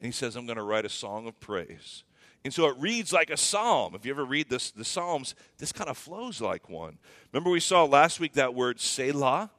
And 0.00 0.06
he 0.06 0.12
says, 0.12 0.36
I'm 0.36 0.46
going 0.46 0.58
to 0.58 0.62
write 0.62 0.84
a 0.84 0.90
song 0.90 1.26
of 1.26 1.38
praise. 1.40 2.04
And 2.44 2.54
so 2.54 2.66
it 2.68 2.76
reads 2.78 3.12
like 3.12 3.30
a 3.30 3.36
psalm. 3.36 3.94
If 3.94 4.06
you 4.06 4.12
ever 4.12 4.24
read 4.24 4.48
this, 4.48 4.70
the 4.70 4.84
Psalms, 4.84 5.34
this 5.58 5.72
kind 5.72 5.90
of 5.90 5.98
flows 5.98 6.40
like 6.40 6.68
one. 6.68 6.98
Remember, 7.32 7.50
we 7.50 7.58
saw 7.58 7.84
last 7.84 8.20
week 8.20 8.34
that 8.34 8.54
word 8.54 8.78
Selah, 8.78 9.50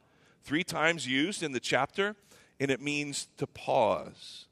three 0.42 0.64
times 0.64 1.06
used 1.06 1.42
in 1.42 1.52
the 1.52 1.60
chapter, 1.60 2.16
and 2.58 2.70
it 2.70 2.80
means 2.80 3.28
to 3.36 3.46
pause. 3.46 4.46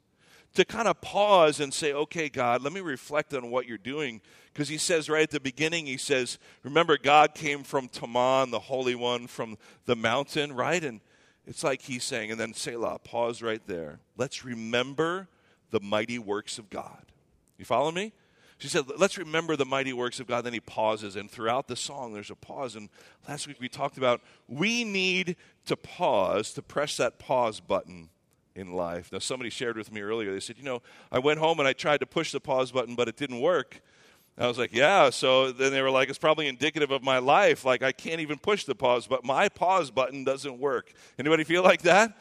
To 0.54 0.66
kind 0.66 0.86
of 0.86 1.00
pause 1.00 1.60
and 1.60 1.72
say, 1.72 1.92
okay, 1.94 2.28
God, 2.28 2.62
let 2.62 2.74
me 2.74 2.80
reflect 2.80 3.32
on 3.32 3.50
what 3.50 3.66
you're 3.66 3.78
doing. 3.78 4.20
Because 4.52 4.68
he 4.68 4.78
says 4.78 5.08
right 5.08 5.22
at 5.22 5.30
the 5.30 5.40
beginning, 5.40 5.86
he 5.86 5.96
says, 5.96 6.38
remember, 6.62 6.98
God 6.98 7.34
came 7.34 7.62
from 7.62 7.88
Teman, 7.88 8.50
the 8.50 8.58
Holy 8.58 8.94
One, 8.94 9.26
from 9.26 9.56
the 9.86 9.96
mountain, 9.96 10.52
right? 10.52 10.84
And 10.84 11.00
it's 11.46 11.62
like 11.62 11.82
he's 11.82 12.04
saying, 12.04 12.30
and 12.30 12.40
then 12.40 12.52
Selah, 12.52 12.98
pause 12.98 13.40
right 13.40 13.62
there. 13.66 14.00
Let's 14.16 14.44
remember 14.44 15.28
the 15.70 15.80
mighty 15.80 16.18
works 16.18 16.58
of 16.58 16.70
God. 16.70 17.04
You 17.58 17.64
follow 17.64 17.90
me? 17.90 18.12
She 18.58 18.68
said, 18.68 18.86
let's 18.96 19.18
remember 19.18 19.54
the 19.54 19.66
mighty 19.66 19.92
works 19.92 20.18
of 20.18 20.26
God. 20.26 20.44
Then 20.44 20.54
he 20.54 20.60
pauses, 20.60 21.14
and 21.14 21.30
throughout 21.30 21.68
the 21.68 21.76
song, 21.76 22.14
there's 22.14 22.30
a 22.30 22.34
pause. 22.34 22.74
And 22.74 22.88
last 23.28 23.46
week 23.46 23.58
we 23.60 23.68
talked 23.68 23.98
about 23.98 24.22
we 24.48 24.82
need 24.82 25.36
to 25.66 25.76
pause, 25.76 26.52
to 26.54 26.62
press 26.62 26.96
that 26.96 27.18
pause 27.18 27.60
button 27.60 28.08
in 28.54 28.72
life. 28.72 29.12
Now, 29.12 29.18
somebody 29.18 29.50
shared 29.50 29.76
with 29.76 29.92
me 29.92 30.00
earlier, 30.00 30.32
they 30.32 30.40
said, 30.40 30.56
You 30.56 30.64
know, 30.64 30.82
I 31.12 31.18
went 31.18 31.38
home 31.38 31.58
and 31.58 31.68
I 31.68 31.74
tried 31.74 32.00
to 32.00 32.06
push 32.06 32.32
the 32.32 32.40
pause 32.40 32.72
button, 32.72 32.94
but 32.94 33.08
it 33.08 33.16
didn't 33.16 33.40
work. 33.40 33.82
I 34.38 34.46
was 34.46 34.58
like, 34.58 34.72
Yeah. 34.72 35.10
So 35.10 35.52
then 35.52 35.72
they 35.72 35.82
were 35.82 35.90
like, 35.90 36.08
It's 36.08 36.18
probably 36.18 36.48
indicative 36.48 36.90
of 36.90 37.02
my 37.02 37.18
life. 37.18 37.64
Like, 37.64 37.82
I 37.82 37.92
can't 37.92 38.20
even 38.20 38.38
push 38.38 38.64
the 38.64 38.74
pause, 38.74 39.06
but 39.06 39.24
my 39.24 39.48
pause 39.48 39.90
button 39.90 40.24
doesn't 40.24 40.58
work. 40.58 40.92
Anybody 41.18 41.44
feel 41.44 41.62
like 41.62 41.82
that? 41.82 42.16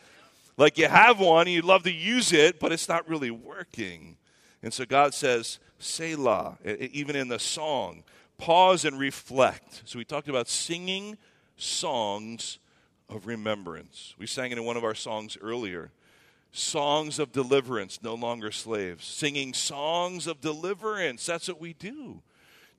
Like 0.58 0.78
you 0.78 0.88
have 0.88 1.20
one, 1.20 1.48
you'd 1.48 1.66
love 1.66 1.84
to 1.84 1.92
use 1.92 2.32
it, 2.32 2.60
but 2.60 2.72
it's 2.72 2.88
not 2.88 3.10
really 3.10 3.32
working. 3.32 4.18
And 4.64 4.74
so 4.74 4.86
God 4.86 5.14
says, 5.14 5.60
Selah, 5.80 6.58
even 6.64 7.16
in 7.16 7.28
the 7.28 7.40
song, 7.40 8.04
pause 8.38 8.86
and 8.86 8.98
reflect. 8.98 9.84
So 9.86 10.00
we 10.00 10.06
talked 10.06 10.30
about 10.30 10.48
singing 10.48 11.18
songs 11.58 12.60
of 13.10 13.28
remembrance. 13.28 14.16
We 14.18 14.28
sang 14.28 14.52
it 14.52 14.58
in 14.58 14.64
one 14.64 14.78
of 14.78 14.84
our 14.84 14.96
songs 14.96 15.38
earlier. 15.42 15.92
Songs 16.58 17.20
of 17.20 17.34
deliverance, 17.34 18.00
no 18.02 18.16
longer 18.16 18.50
slaves. 18.50 19.06
Singing 19.06 19.54
songs 19.54 20.26
of 20.26 20.40
deliverance. 20.40 21.26
That's 21.26 21.50
what 21.50 21.60
we 21.60 21.74
do. 21.74 22.22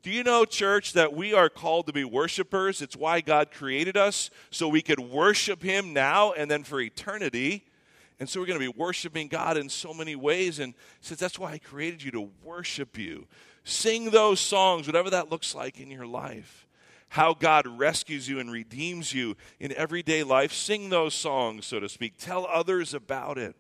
Do 0.02 0.11
you 0.11 0.23
know, 0.23 0.47
church, 0.47 0.95
that 0.95 1.12
we 1.12 1.35
are 1.35 1.50
called 1.50 1.87
to 1.88 1.92
be 1.92 2.02
worshipers? 2.02 2.80
It's 2.80 2.97
why 2.97 3.21
God 3.21 3.50
created 3.50 3.95
us, 3.95 4.30
so 4.50 4.66
we 4.66 4.80
could 4.80 4.99
worship 4.99 5.62
Him 5.62 5.92
now 5.92 6.33
and 6.33 6.50
then 6.50 6.64
for 6.64 6.80
eternity. 6.80 7.66
And 8.18 8.26
so 8.26 8.40
we're 8.40 8.47
going 8.47 8.59
to 8.59 8.73
be 8.73 8.78
worshiping 8.78 9.28
God 9.28 9.59
in 9.59 9.68
so 9.68 9.92
many 9.92 10.16
ways. 10.16 10.59
And 10.59 10.73
says 11.02 11.18
that's 11.18 11.38
why 11.38 11.52
I 11.52 11.59
created 11.59 12.02
you 12.02 12.11
to 12.12 12.30
worship 12.42 12.97
you. 12.97 13.26
Sing 13.62 14.09
those 14.09 14.40
songs, 14.40 14.87
whatever 14.87 15.11
that 15.11 15.30
looks 15.30 15.54
like 15.54 15.80
in 15.80 15.90
your 15.90 16.06
life. 16.06 16.66
How 17.09 17.35
God 17.35 17.66
rescues 17.66 18.26
you 18.26 18.40
and 18.40 18.50
redeems 18.50 19.12
you 19.12 19.37
in 19.61 19.71
everyday 19.75 20.23
life. 20.23 20.54
Sing 20.54 20.88
those 20.88 21.12
songs, 21.12 21.66
so 21.66 21.78
to 21.78 21.90
speak. 21.90 22.16
Tell 22.16 22.47
others 22.47 22.95
about 22.95 23.37
it. 23.37 23.54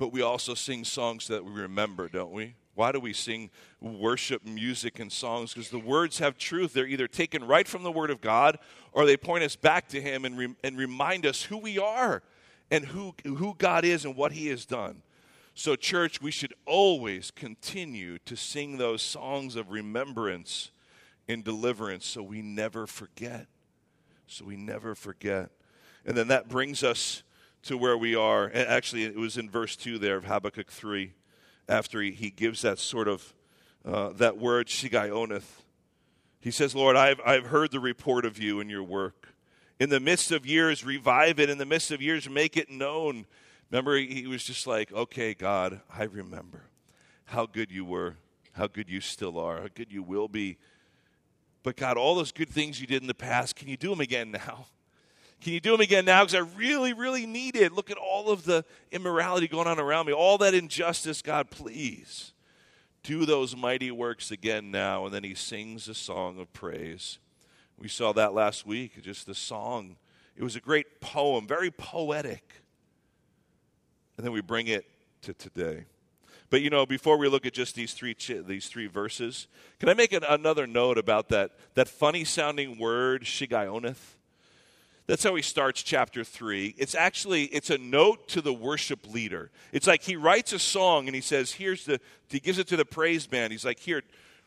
But 0.00 0.14
we 0.14 0.22
also 0.22 0.54
sing 0.54 0.84
songs 0.84 1.28
that 1.28 1.44
we 1.44 1.52
remember, 1.52 2.08
don't 2.08 2.32
we? 2.32 2.54
Why 2.74 2.90
do 2.90 2.98
we 2.98 3.12
sing 3.12 3.50
worship 3.82 4.46
music 4.46 4.98
and 4.98 5.12
songs? 5.12 5.52
Because 5.52 5.68
the 5.68 5.78
words 5.78 6.20
have 6.20 6.38
truth. 6.38 6.72
They're 6.72 6.86
either 6.86 7.06
taken 7.06 7.44
right 7.44 7.68
from 7.68 7.82
the 7.82 7.92
Word 7.92 8.08
of 8.08 8.22
God 8.22 8.58
or 8.92 9.04
they 9.04 9.18
point 9.18 9.44
us 9.44 9.56
back 9.56 9.88
to 9.88 10.00
Him 10.00 10.24
and, 10.24 10.38
re- 10.38 10.56
and 10.64 10.78
remind 10.78 11.26
us 11.26 11.42
who 11.42 11.58
we 11.58 11.78
are 11.78 12.22
and 12.70 12.86
who, 12.86 13.14
who 13.24 13.54
God 13.58 13.84
is 13.84 14.06
and 14.06 14.16
what 14.16 14.32
He 14.32 14.46
has 14.46 14.64
done. 14.64 15.02
So, 15.54 15.76
church, 15.76 16.22
we 16.22 16.30
should 16.30 16.54
always 16.64 17.30
continue 17.30 18.16
to 18.24 18.36
sing 18.36 18.78
those 18.78 19.02
songs 19.02 19.54
of 19.54 19.70
remembrance 19.70 20.70
and 21.28 21.44
deliverance 21.44 22.06
so 22.06 22.22
we 22.22 22.40
never 22.40 22.86
forget. 22.86 23.48
So 24.26 24.46
we 24.46 24.56
never 24.56 24.94
forget. 24.94 25.50
And 26.06 26.16
then 26.16 26.28
that 26.28 26.48
brings 26.48 26.82
us 26.82 27.22
to 27.62 27.76
where 27.76 27.96
we 27.96 28.14
are. 28.14 28.50
Actually, 28.54 29.04
it 29.04 29.16
was 29.16 29.36
in 29.36 29.50
verse 29.50 29.76
2 29.76 29.98
there 29.98 30.16
of 30.16 30.24
Habakkuk 30.24 30.70
3, 30.70 31.12
after 31.68 32.00
he, 32.00 32.12
he 32.12 32.30
gives 32.30 32.62
that 32.62 32.78
sort 32.78 33.08
of, 33.08 33.34
uh, 33.84 34.10
that 34.10 34.38
word, 34.38 34.68
Shigionoth. 34.68 35.62
He 36.40 36.50
says, 36.50 36.74
Lord, 36.74 36.96
I've, 36.96 37.20
I've 37.24 37.46
heard 37.46 37.70
the 37.70 37.80
report 37.80 38.24
of 38.24 38.38
you 38.38 38.60
and 38.60 38.70
your 38.70 38.82
work. 38.82 39.34
In 39.78 39.90
the 39.90 40.00
midst 40.00 40.30
of 40.30 40.46
years, 40.46 40.84
revive 40.84 41.38
it. 41.38 41.50
In 41.50 41.58
the 41.58 41.66
midst 41.66 41.90
of 41.90 42.02
years, 42.02 42.28
make 42.28 42.56
it 42.56 42.70
known. 42.70 43.26
Remember, 43.70 43.96
he 43.96 44.26
was 44.26 44.42
just 44.44 44.66
like, 44.66 44.92
okay, 44.92 45.34
God, 45.34 45.80
I 45.94 46.04
remember 46.04 46.64
how 47.24 47.46
good 47.46 47.70
you 47.70 47.84
were, 47.84 48.16
how 48.52 48.66
good 48.66 48.88
you 48.88 49.00
still 49.00 49.38
are, 49.38 49.60
how 49.60 49.68
good 49.72 49.92
you 49.92 50.02
will 50.02 50.28
be. 50.28 50.58
But 51.62 51.76
God, 51.76 51.96
all 51.96 52.14
those 52.14 52.32
good 52.32 52.48
things 52.48 52.80
you 52.80 52.86
did 52.86 53.02
in 53.02 53.06
the 53.06 53.14
past, 53.14 53.54
can 53.54 53.68
you 53.68 53.76
do 53.76 53.90
them 53.90 54.00
again 54.00 54.32
now? 54.32 54.66
Can 55.40 55.54
you 55.54 55.60
do 55.60 55.72
them 55.72 55.80
again 55.80 56.04
now? 56.04 56.22
Because 56.22 56.34
I 56.34 56.56
really, 56.56 56.92
really 56.92 57.24
need 57.24 57.56
it. 57.56 57.72
Look 57.72 57.90
at 57.90 57.96
all 57.96 58.28
of 58.28 58.44
the 58.44 58.64
immorality 58.92 59.48
going 59.48 59.66
on 59.66 59.80
around 59.80 60.06
me, 60.06 60.12
all 60.12 60.36
that 60.38 60.52
injustice. 60.52 61.22
God, 61.22 61.50
please 61.50 62.32
do 63.02 63.24
those 63.24 63.56
mighty 63.56 63.90
works 63.90 64.30
again 64.30 64.70
now. 64.70 65.06
And 65.06 65.14
then 65.14 65.24
he 65.24 65.34
sings 65.34 65.88
a 65.88 65.94
song 65.94 66.38
of 66.38 66.52
praise. 66.52 67.18
We 67.78 67.88
saw 67.88 68.12
that 68.12 68.34
last 68.34 68.66
week, 68.66 69.02
just 69.02 69.26
the 69.26 69.34
song. 69.34 69.96
It 70.36 70.42
was 70.42 70.56
a 70.56 70.60
great 70.60 71.00
poem, 71.00 71.46
very 71.46 71.70
poetic. 71.70 72.62
And 74.18 74.26
then 74.26 74.32
we 74.32 74.42
bring 74.42 74.66
it 74.66 74.84
to 75.22 75.32
today. 75.32 75.86
But 76.50 76.60
you 76.60 76.68
know, 76.68 76.84
before 76.84 77.16
we 77.16 77.28
look 77.28 77.46
at 77.46 77.54
just 77.54 77.74
these 77.74 77.94
three 77.94 78.14
these 78.46 78.66
three 78.66 78.88
verses, 78.88 79.46
can 79.78 79.88
I 79.88 79.94
make 79.94 80.12
an, 80.12 80.24
another 80.28 80.66
note 80.66 80.98
about 80.98 81.28
that 81.28 81.52
that 81.74 81.88
funny 81.88 82.24
sounding 82.24 82.78
word 82.78 83.22
shigionoth? 83.22 84.16
That's 85.10 85.24
how 85.24 85.34
he 85.34 85.42
starts 85.42 85.82
chapter 85.82 86.22
3. 86.22 86.74
It's 86.78 86.94
actually 86.94 87.44
it's 87.46 87.70
a 87.70 87.78
note 87.78 88.28
to 88.28 88.40
the 88.40 88.52
worship 88.52 89.12
leader. 89.12 89.50
It's 89.72 89.86
like 89.86 90.02
he 90.02 90.16
writes 90.16 90.52
a 90.52 90.58
song 90.58 91.06
and 91.08 91.14
he 91.14 91.20
says, 91.20 91.52
"Here's 91.52 91.84
the 91.84 92.00
he 92.28 92.40
gives 92.40 92.58
it 92.58 92.68
to 92.68 92.76
the 92.76 92.84
praise 92.84 93.26
band. 93.26 93.52
He's 93.52 93.64
like, 93.64 93.80
"Here, 93.80 94.02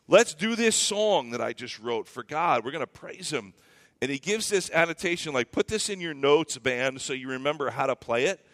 Let's 0.08 0.34
do 0.34 0.56
this 0.56 0.76
song 0.76 1.32
that 1.32 1.42
I 1.42 1.54
just 1.54 1.80
wrote 1.80 2.08
for 2.08 2.24
God. 2.24 2.66
We're 2.66 2.72
going 2.72 2.82
to 2.82 2.88
praise 2.88 3.32
Him. 3.32 3.54
And 4.02 4.12
he 4.12 4.20
gives 4.20 4.50
this 4.50 4.70
annotation 4.72 5.34
like, 5.34 5.52
put 5.52 5.70
this 5.70 5.88
in 5.88 6.02
your 6.02 6.14
notes, 6.14 6.58
band, 6.58 7.00
so 7.00 7.14
you 7.14 7.30
remember 7.30 7.70
how 7.70 7.86
to 7.86 7.96
play 7.96 8.26
it. 8.26 8.46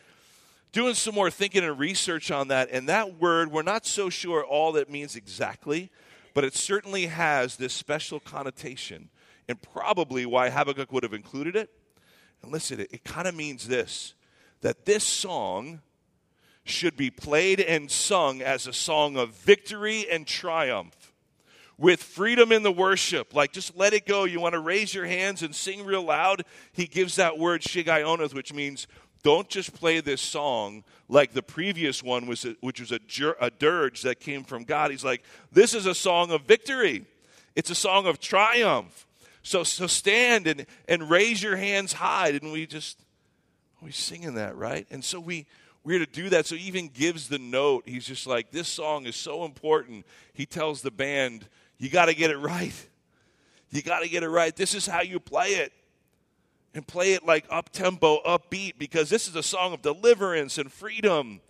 Doing 0.71 0.93
some 0.93 1.15
more 1.15 1.31
thinking 1.31 1.63
and 1.63 1.79
research 1.79 2.29
on 2.29 2.49
that. 2.49 2.69
And 2.71 2.87
that 2.87 3.19
word, 3.19 3.51
we're 3.51 3.63
not 3.63 3.87
so 3.87 4.11
sure 4.11 4.45
all 4.45 4.73
that 4.73 4.91
means 4.91 5.15
exactly, 5.15 5.89
but 6.35 6.43
it 6.43 6.53
certainly 6.53 7.07
has 7.07 7.57
this 7.57 7.73
special 7.73 8.19
connotation. 8.19 9.09
And 9.47 9.59
probably 9.59 10.27
why 10.27 10.51
Habakkuk 10.51 10.91
would 10.91 11.01
have 11.01 11.15
included 11.15 11.55
it. 11.55 11.71
And 12.41 12.51
listen, 12.51 12.79
it, 12.79 12.89
it 12.91 13.03
kind 13.03 13.27
of 13.27 13.35
means 13.35 13.67
this 13.67 14.13
that 14.61 14.85
this 14.85 15.05
song 15.05 15.81
should 16.65 16.97
be 16.97 17.09
played 17.09 17.59
and 17.59 17.89
sung 17.89 18.41
as 18.41 18.67
a 18.67 18.73
song 18.73 19.17
of 19.17 19.31
victory 19.31 20.05
and 20.09 20.27
triumph 20.27 21.13
with 21.77 22.03
freedom 22.03 22.51
in 22.51 22.61
the 22.61 22.71
worship. 22.71 23.33
Like, 23.33 23.53
just 23.53 23.75
let 23.77 23.93
it 23.93 24.05
go. 24.05 24.25
You 24.25 24.41
want 24.41 24.53
to 24.53 24.59
raise 24.59 24.93
your 24.93 25.05
hands 25.05 25.41
and 25.41 25.55
sing 25.55 25.85
real 25.85 26.03
loud? 26.03 26.43
He 26.73 26.87
gives 26.87 27.15
that 27.15 27.39
word 27.39 27.61
shigionoth, 27.61 28.33
which 28.33 28.53
means 28.53 28.85
don't 29.23 29.49
just 29.49 29.73
play 29.73 30.01
this 30.01 30.21
song 30.21 30.83
like 31.07 31.33
the 31.33 31.41
previous 31.41 32.03
one, 32.03 32.27
was 32.27 32.45
which 32.61 32.79
was 32.79 32.91
a, 32.91 32.99
a 33.39 33.49
dirge 33.49 34.01
that 34.03 34.19
came 34.19 34.43
from 34.43 34.63
God. 34.63 34.91
He's 34.91 35.03
like, 35.03 35.23
this 35.51 35.73
is 35.73 35.85
a 35.85 35.95
song 35.95 36.31
of 36.31 36.43
victory, 36.43 37.05
it's 37.55 37.69
a 37.69 37.75
song 37.75 38.05
of 38.05 38.19
triumph. 38.19 39.05
So, 39.43 39.63
so 39.63 39.87
stand 39.87 40.47
and, 40.47 40.65
and 40.87 41.09
raise 41.09 41.41
your 41.41 41.55
hands 41.55 41.93
high. 41.93 42.29
And 42.29 42.51
we 42.51 42.65
just, 42.65 42.99
we 43.81 43.91
singing 43.91 44.35
that, 44.35 44.55
right? 44.55 44.85
And 44.91 45.03
so 45.03 45.19
we, 45.19 45.45
we're 45.83 45.99
to 45.99 46.05
do 46.05 46.29
that. 46.29 46.45
So 46.45 46.55
he 46.55 46.67
even 46.67 46.89
gives 46.89 47.29
the 47.29 47.39
note. 47.39 47.83
He's 47.85 48.05
just 48.05 48.27
like, 48.27 48.51
this 48.51 48.67
song 48.67 49.05
is 49.05 49.15
so 49.15 49.45
important. 49.45 50.05
He 50.33 50.45
tells 50.45 50.81
the 50.81 50.91
band, 50.91 51.47
you 51.77 51.89
got 51.89 52.05
to 52.05 52.13
get 52.13 52.31
it 52.31 52.37
right. 52.37 52.73
You 53.71 53.81
got 53.81 54.01
to 54.01 54.09
get 54.09 54.23
it 54.23 54.29
right. 54.29 54.55
This 54.55 54.75
is 54.75 54.85
how 54.85 55.01
you 55.01 55.19
play 55.19 55.49
it. 55.49 55.73
And 56.75 56.85
play 56.85 57.13
it 57.13 57.25
like 57.25 57.45
up 57.49 57.71
tempo, 57.71 58.21
upbeat, 58.23 58.73
because 58.77 59.09
this 59.09 59.27
is 59.27 59.35
a 59.35 59.41
song 59.41 59.73
of 59.73 59.81
deliverance 59.81 60.59
and 60.59 60.71
freedom 60.71 61.41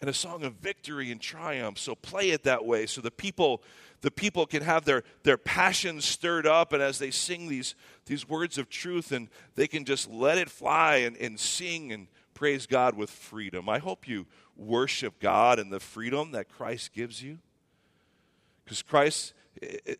and 0.00 0.10
a 0.10 0.14
song 0.14 0.44
of 0.44 0.54
victory 0.54 1.10
and 1.10 1.20
triumph. 1.20 1.78
So 1.78 1.94
play 1.94 2.30
it 2.30 2.42
that 2.44 2.64
way 2.64 2.86
so 2.86 3.00
the 3.00 3.10
people 3.10 3.62
the 4.02 4.10
people 4.10 4.46
can 4.46 4.62
have 4.62 4.84
their, 4.84 5.02
their 5.22 5.38
passions 5.38 6.04
stirred 6.04 6.46
up 6.46 6.72
and 6.72 6.82
as 6.82 6.98
they 6.98 7.10
sing 7.10 7.48
these, 7.48 7.74
these 8.04 8.28
words 8.28 8.58
of 8.58 8.68
truth 8.68 9.10
and 9.10 9.28
they 9.54 9.66
can 9.66 9.84
just 9.84 10.10
let 10.10 10.38
it 10.38 10.50
fly 10.50 10.96
and, 10.96 11.16
and 11.16 11.40
sing 11.40 11.92
and 11.92 12.06
praise 12.34 12.66
God 12.66 12.94
with 12.94 13.10
freedom. 13.10 13.68
I 13.68 13.78
hope 13.78 14.06
you 14.06 14.26
worship 14.56 15.18
God 15.18 15.58
and 15.58 15.72
the 15.72 15.80
freedom 15.80 16.32
that 16.32 16.48
Christ 16.48 16.92
gives 16.92 17.22
you. 17.22 17.38
Because 18.64 18.82
Christ, 18.82 19.32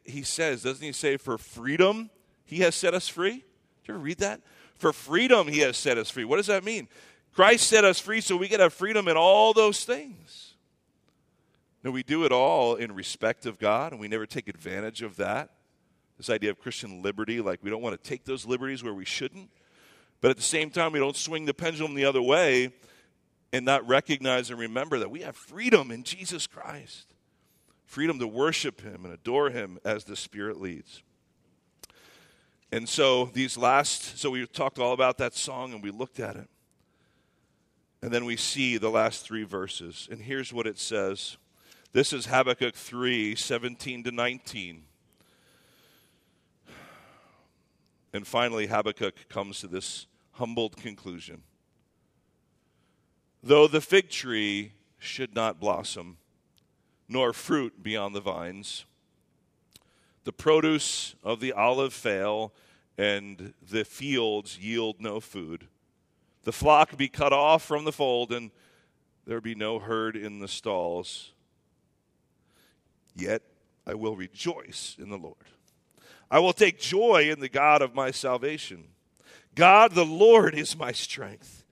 he 0.04 0.22
says, 0.22 0.62
doesn't 0.62 0.84
he 0.84 0.92
say, 0.92 1.16
for 1.16 1.38
freedom 1.38 2.10
he 2.44 2.58
has 2.58 2.74
set 2.74 2.94
us 2.94 3.08
free? 3.08 3.32
Did 3.32 3.88
you 3.88 3.94
ever 3.94 3.98
read 3.98 4.18
that? 4.18 4.40
For 4.76 4.92
freedom 4.92 5.48
he 5.48 5.60
has 5.60 5.76
set 5.76 5.96
us 5.98 6.10
free. 6.10 6.24
What 6.24 6.36
does 6.36 6.48
that 6.48 6.64
mean? 6.64 6.88
Christ 7.36 7.68
set 7.68 7.84
us 7.84 8.00
free 8.00 8.22
so 8.22 8.34
we 8.34 8.48
can 8.48 8.60
have 8.60 8.72
freedom 8.72 9.08
in 9.08 9.16
all 9.18 9.52
those 9.52 9.84
things. 9.84 10.54
No, 11.84 11.90
we 11.90 12.02
do 12.02 12.24
it 12.24 12.32
all 12.32 12.76
in 12.76 12.94
respect 12.94 13.44
of 13.44 13.58
God, 13.58 13.92
and 13.92 14.00
we 14.00 14.08
never 14.08 14.24
take 14.24 14.48
advantage 14.48 15.02
of 15.02 15.16
that. 15.16 15.50
This 16.16 16.30
idea 16.30 16.50
of 16.50 16.58
Christian 16.58 17.02
liberty, 17.02 17.42
like 17.42 17.62
we 17.62 17.68
don't 17.68 17.82
want 17.82 18.02
to 18.02 18.08
take 18.08 18.24
those 18.24 18.46
liberties 18.46 18.82
where 18.82 18.94
we 18.94 19.04
shouldn't. 19.04 19.50
But 20.22 20.30
at 20.30 20.38
the 20.38 20.42
same 20.42 20.70
time, 20.70 20.92
we 20.92 20.98
don't 20.98 21.14
swing 21.14 21.44
the 21.44 21.52
pendulum 21.52 21.94
the 21.94 22.06
other 22.06 22.22
way 22.22 22.72
and 23.52 23.66
not 23.66 23.86
recognize 23.86 24.48
and 24.48 24.58
remember 24.58 24.98
that 24.98 25.10
we 25.10 25.20
have 25.20 25.36
freedom 25.36 25.90
in 25.90 26.04
Jesus 26.04 26.46
Christ 26.46 27.12
freedom 27.84 28.18
to 28.18 28.26
worship 28.26 28.80
Him 28.80 29.04
and 29.04 29.12
adore 29.12 29.50
Him 29.50 29.78
as 29.84 30.04
the 30.04 30.16
Spirit 30.16 30.58
leads. 30.58 31.02
And 32.72 32.88
so, 32.88 33.26
these 33.26 33.58
last, 33.58 34.18
so 34.18 34.30
we 34.30 34.46
talked 34.46 34.78
all 34.78 34.94
about 34.94 35.18
that 35.18 35.34
song 35.34 35.74
and 35.74 35.82
we 35.82 35.90
looked 35.90 36.18
at 36.18 36.34
it. 36.34 36.48
And 38.02 38.12
then 38.12 38.24
we 38.24 38.36
see 38.36 38.76
the 38.76 38.90
last 38.90 39.24
three 39.24 39.44
verses. 39.44 40.08
And 40.10 40.20
here's 40.20 40.52
what 40.52 40.66
it 40.66 40.78
says 40.78 41.36
this 41.92 42.12
is 42.12 42.26
Habakkuk 42.26 42.74
3 42.74 43.34
17 43.34 44.04
to 44.04 44.10
19. 44.10 44.82
And 48.12 48.26
finally, 48.26 48.66
Habakkuk 48.66 49.28
comes 49.28 49.60
to 49.60 49.66
this 49.66 50.06
humbled 50.32 50.76
conclusion 50.76 51.42
Though 53.42 53.68
the 53.68 53.80
fig 53.80 54.10
tree 54.10 54.72
should 54.98 55.34
not 55.34 55.60
blossom, 55.60 56.16
nor 57.08 57.32
fruit 57.32 57.82
be 57.82 57.96
on 57.96 58.12
the 58.12 58.20
vines, 58.20 58.84
the 60.24 60.32
produce 60.32 61.14
of 61.22 61.40
the 61.40 61.52
olive 61.52 61.92
fail, 61.92 62.52
and 62.98 63.54
the 63.62 63.84
fields 63.84 64.58
yield 64.58 65.00
no 65.00 65.20
food. 65.20 65.68
The 66.46 66.52
flock 66.52 66.96
be 66.96 67.08
cut 67.08 67.32
off 67.32 67.64
from 67.64 67.84
the 67.84 67.90
fold, 67.90 68.30
and 68.30 68.52
there 69.26 69.40
be 69.40 69.56
no 69.56 69.80
herd 69.80 70.14
in 70.14 70.38
the 70.38 70.46
stalls. 70.46 71.32
Yet 73.16 73.42
I 73.84 73.94
will 73.94 74.14
rejoice 74.14 74.94
in 74.96 75.08
the 75.08 75.18
Lord. 75.18 75.34
I 76.30 76.38
will 76.38 76.52
take 76.52 76.78
joy 76.78 77.28
in 77.32 77.40
the 77.40 77.48
God 77.48 77.82
of 77.82 77.96
my 77.96 78.12
salvation. 78.12 78.84
God 79.56 79.96
the 79.96 80.04
Lord 80.04 80.54
is 80.54 80.78
my 80.78 80.92
strength. 80.92 81.64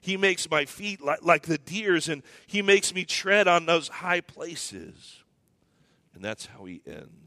He 0.00 0.16
makes 0.16 0.50
my 0.50 0.64
feet 0.64 1.02
like, 1.02 1.22
like 1.22 1.42
the 1.42 1.58
deer's, 1.58 2.08
and 2.08 2.22
He 2.46 2.62
makes 2.62 2.94
me 2.94 3.04
tread 3.04 3.46
on 3.46 3.66
those 3.66 3.88
high 3.88 4.22
places. 4.22 5.18
And 6.14 6.24
that's 6.24 6.46
how 6.46 6.64
He 6.64 6.80
ends. 6.86 7.21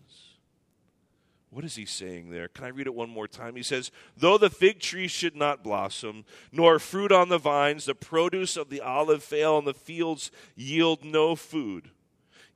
What 1.55 1.63
is 1.63 1.77
he 1.77 1.85
saying 1.85 2.31
there? 2.31 2.49
Can 2.49 2.65
I 2.65 2.67
read 2.67 2.85
it 2.85 2.93
one 2.93 3.09
more 3.09 3.29
time? 3.29 3.55
He 3.55 3.63
says, 3.63 3.89
Though 4.17 4.37
the 4.37 4.49
fig 4.49 4.81
tree 4.81 5.07
should 5.07 5.37
not 5.37 5.63
blossom, 5.63 6.25
nor 6.51 6.79
fruit 6.79 7.13
on 7.13 7.29
the 7.29 7.37
vines, 7.37 7.85
the 7.85 7.95
produce 7.95 8.57
of 8.57 8.69
the 8.69 8.81
olive 8.81 9.23
fail, 9.23 9.57
and 9.57 9.65
the 9.65 9.73
fields 9.73 10.31
yield 10.57 11.05
no 11.05 11.33
food. 11.33 11.91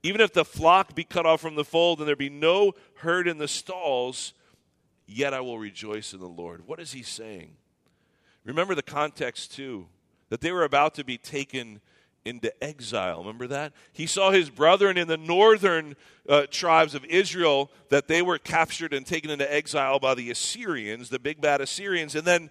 Even 0.04 0.20
if 0.20 0.34
the 0.34 0.44
flock 0.44 0.96
be 0.96 1.06
cut 1.06 1.26
off 1.26 1.40
from 1.40 1.56
the 1.56 1.64
fold, 1.64 2.00
and 2.00 2.10
there 2.10 2.18
be 2.18 2.30
no 2.30 2.74
herd 2.96 3.30
in 3.30 3.38
the 3.38 3.48
stalls, 3.48 4.34
yet 5.08 5.34
I 5.34 5.40
will 5.40 5.60
rejoice 5.60 6.12
in 6.12 6.20
the 6.20 6.28
Lord. 6.28 6.68
What 6.68 6.82
is 6.82 6.92
he 6.92 7.02
saying? 7.02 7.56
Remember 8.44 8.76
the 8.76 8.84
context, 8.84 9.54
too, 9.54 9.88
that 10.28 10.42
they 10.42 10.52
were 10.52 10.66
about 10.66 10.94
to 10.96 11.06
be 11.06 11.18
taken 11.18 11.80
into 12.26 12.52
exile. 12.64 13.20
Remember 13.20 13.48
that? 13.48 13.74
He 13.94 14.06
saw 14.06 14.32
his 14.32 14.50
brethren 14.50 14.98
in 14.98 15.08
the 15.08 15.18
northern 15.18 15.96
uh, 16.28 16.44
tribes 16.52 16.94
of 16.94 17.06
Israel 17.06 17.72
that 17.90 18.08
they 18.08 18.22
were 18.22 18.38
captured 18.38 18.94
and 18.94 19.06
taken 19.06 19.32
into 19.32 19.52
exile 19.52 20.00
by 20.00 20.16
the 20.16 20.30
Assyrians, 20.30 21.10
the 21.10 21.20
big 21.20 21.42
bad 21.42 21.62
Assyrians. 21.62 22.16
And 22.16 22.26
then 22.26 22.50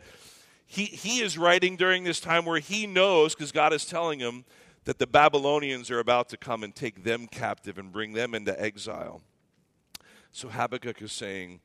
he, 0.66 0.84
he 0.84 1.20
is 1.20 1.38
writing 1.38 1.76
during 1.76 2.04
this 2.04 2.20
time 2.20 2.44
where 2.44 2.60
he 2.60 2.86
knows, 2.86 3.34
because 3.34 3.52
God 3.52 3.72
is 3.72 3.84
telling 3.84 4.18
him, 4.18 4.44
that 4.84 4.98
the 4.98 5.06
Babylonians 5.06 5.90
are 5.90 5.98
about 5.98 6.30
to 6.30 6.36
come 6.38 6.64
and 6.64 6.74
take 6.74 7.04
them 7.04 7.26
captive 7.26 7.78
and 7.78 7.92
bring 7.92 8.14
them 8.14 8.34
into 8.34 8.58
exile. 8.60 9.20
So 10.32 10.48
Habakkuk 10.48 11.02
is 11.02 11.12
saying, 11.12 11.60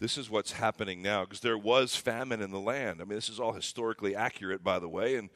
this 0.00 0.16
is 0.16 0.30
what's 0.30 0.52
happening 0.52 1.02
now, 1.02 1.24
because 1.24 1.40
there 1.40 1.58
was 1.58 1.96
famine 1.96 2.40
in 2.40 2.50
the 2.50 2.60
land. 2.60 3.00
I 3.00 3.04
mean, 3.04 3.16
this 3.16 3.28
is 3.28 3.40
all 3.40 3.52
historically 3.52 4.14
accurate, 4.14 4.62
by 4.62 4.78
the 4.78 4.88
way, 4.88 5.16
and 5.16 5.30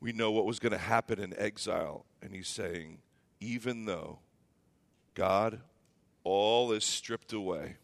we 0.00 0.12
know 0.12 0.30
what 0.30 0.44
was 0.44 0.58
going 0.58 0.72
to 0.72 0.78
happen 0.78 1.18
in 1.18 1.38
exile. 1.38 2.04
And 2.22 2.34
he's 2.34 2.48
saying, 2.48 2.98
even 3.40 3.84
though 3.84 4.18
God, 5.14 5.60
all 6.24 6.72
is 6.72 6.84
stripped 6.84 7.32
away 7.32 7.76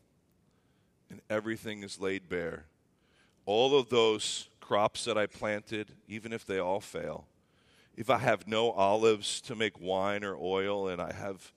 and 1.09 1.21
everything 1.29 1.83
is 1.83 2.01
laid 2.01 2.29
bare, 2.29 2.67
all 3.47 3.79
of 3.79 3.89
those 3.89 4.49
crops 4.61 5.05
that 5.05 5.19
I 5.19 5.27
planted, 5.27 5.93
even 6.09 6.33
if 6.33 6.45
they 6.45 6.59
all 6.59 6.81
fail, 6.81 7.27
if 7.97 8.09
I 8.09 8.19
have 8.19 8.47
no 8.47 8.71
olives 8.71 9.41
to 9.43 9.55
make 9.55 9.81
wine 9.81 10.25
or 10.25 10.37
oil 10.37 10.89
and 10.89 11.01
I 11.03 11.13
have 11.13 11.53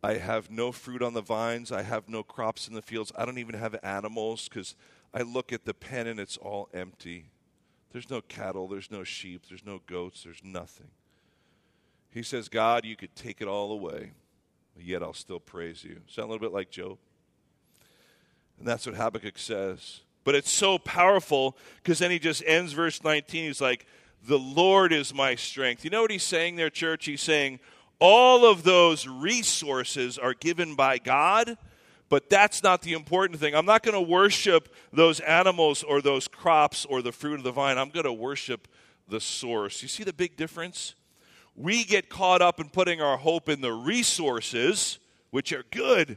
I 0.00 0.14
have 0.14 0.48
no 0.48 0.70
fruit 0.70 1.02
on 1.02 1.14
the 1.14 1.22
vines, 1.22 1.72
I 1.72 1.82
have 1.82 2.08
no 2.08 2.22
crops 2.22 2.68
in 2.68 2.74
the 2.74 2.82
fields, 2.82 3.10
I 3.16 3.24
don't 3.24 3.38
even 3.38 3.56
have 3.56 3.74
animals 3.82 4.48
cuz 4.48 4.76
I 5.12 5.22
look 5.22 5.52
at 5.52 5.64
the 5.64 5.74
pen 5.74 6.06
and 6.06 6.20
it's 6.20 6.36
all 6.36 6.68
empty. 6.72 7.30
There's 7.92 8.10
no 8.10 8.20
cattle, 8.20 8.68
there's 8.68 8.90
no 8.90 9.04
sheep, 9.04 9.46
there's 9.48 9.64
no 9.64 9.80
goats, 9.86 10.22
there's 10.24 10.42
nothing. 10.44 10.88
He 12.10 12.22
says, 12.22 12.48
God, 12.48 12.84
you 12.84 12.96
could 12.96 13.14
take 13.14 13.40
it 13.40 13.48
all 13.48 13.72
away, 13.72 14.12
yet 14.78 15.02
I'll 15.02 15.12
still 15.12 15.40
praise 15.40 15.84
you. 15.84 16.00
Sound 16.06 16.28
a 16.28 16.32
little 16.32 16.46
bit 16.46 16.54
like 16.54 16.70
Job? 16.70 16.98
And 18.58 18.66
that's 18.66 18.86
what 18.86 18.96
Habakkuk 18.96 19.38
says. 19.38 20.00
But 20.24 20.34
it's 20.34 20.50
so 20.50 20.78
powerful 20.78 21.56
because 21.76 22.00
then 22.00 22.10
he 22.10 22.18
just 22.18 22.42
ends 22.46 22.72
verse 22.72 23.02
19. 23.02 23.46
He's 23.46 23.60
like, 23.60 23.86
The 24.26 24.38
Lord 24.38 24.92
is 24.92 25.14
my 25.14 25.34
strength. 25.36 25.84
You 25.84 25.90
know 25.90 26.02
what 26.02 26.10
he's 26.10 26.22
saying 26.22 26.56
there, 26.56 26.70
church? 26.70 27.06
He's 27.06 27.22
saying, 27.22 27.60
All 27.98 28.44
of 28.44 28.62
those 28.62 29.06
resources 29.06 30.18
are 30.18 30.34
given 30.34 30.74
by 30.74 30.98
God 30.98 31.56
but 32.08 32.30
that's 32.30 32.62
not 32.62 32.82
the 32.82 32.92
important 32.92 33.38
thing. 33.38 33.54
I'm 33.54 33.66
not 33.66 33.82
going 33.82 33.94
to 33.94 34.00
worship 34.00 34.74
those 34.92 35.20
animals 35.20 35.82
or 35.82 36.00
those 36.00 36.28
crops 36.28 36.84
or 36.84 37.02
the 37.02 37.12
fruit 37.12 37.34
of 37.34 37.42
the 37.42 37.52
vine. 37.52 37.78
I'm 37.78 37.90
going 37.90 38.04
to 38.04 38.12
worship 38.12 38.68
the 39.08 39.20
source. 39.20 39.82
You 39.82 39.88
see 39.88 40.04
the 40.04 40.12
big 40.12 40.36
difference? 40.36 40.94
We 41.54 41.84
get 41.84 42.08
caught 42.08 42.40
up 42.40 42.60
in 42.60 42.68
putting 42.68 43.00
our 43.00 43.16
hope 43.16 43.48
in 43.48 43.60
the 43.60 43.72
resources, 43.72 44.98
which 45.30 45.52
are 45.52 45.64
good, 45.70 46.16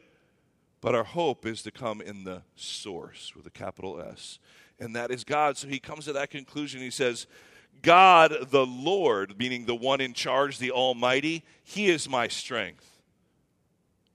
but 0.81 0.95
our 0.95 1.03
hope 1.03 1.45
is 1.45 1.61
to 1.63 1.71
come 1.71 2.01
in 2.01 2.23
the 2.23 2.43
source 2.55 3.33
with 3.35 3.45
a 3.45 3.51
capital 3.51 4.01
S, 4.01 4.39
and 4.79 4.95
that 4.95 5.11
is 5.11 5.23
God. 5.23 5.57
So 5.57 5.67
he 5.67 5.79
comes 5.79 6.05
to 6.05 6.13
that 6.13 6.29
conclusion. 6.29 6.81
He 6.81 6.91
says, 6.91 7.27
God 7.81 8.35
the 8.51 8.65
Lord, 8.65 9.37
meaning 9.39 9.65
the 9.65 9.75
one 9.75 10.01
in 10.01 10.13
charge, 10.13 10.57
the 10.57 10.71
Almighty, 10.71 11.43
He 11.63 11.89
is 11.89 12.07
my 12.07 12.27
strength. 12.27 12.90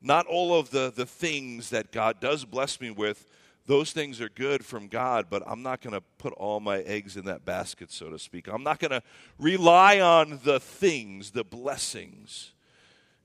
Not 0.06 0.26
all 0.26 0.56
of 0.56 0.70
the, 0.70 0.92
the 0.94 1.04
things 1.04 1.70
that 1.70 1.90
God 1.90 2.20
does 2.20 2.44
bless 2.44 2.80
me 2.80 2.92
with, 2.92 3.26
those 3.66 3.90
things 3.90 4.20
are 4.20 4.28
good 4.28 4.64
from 4.64 4.86
God, 4.86 5.26
but 5.28 5.42
I'm 5.44 5.64
not 5.64 5.80
going 5.80 5.94
to 5.94 6.00
put 6.18 6.32
all 6.34 6.60
my 6.60 6.78
eggs 6.82 7.16
in 7.16 7.24
that 7.24 7.44
basket, 7.44 7.90
so 7.90 8.08
to 8.10 8.18
speak. 8.20 8.46
I'm 8.46 8.62
not 8.62 8.78
going 8.78 8.92
to 8.92 9.02
rely 9.36 9.98
on 9.98 10.38
the 10.44 10.60
things, 10.60 11.32
the 11.32 11.42
blessings. 11.42 12.52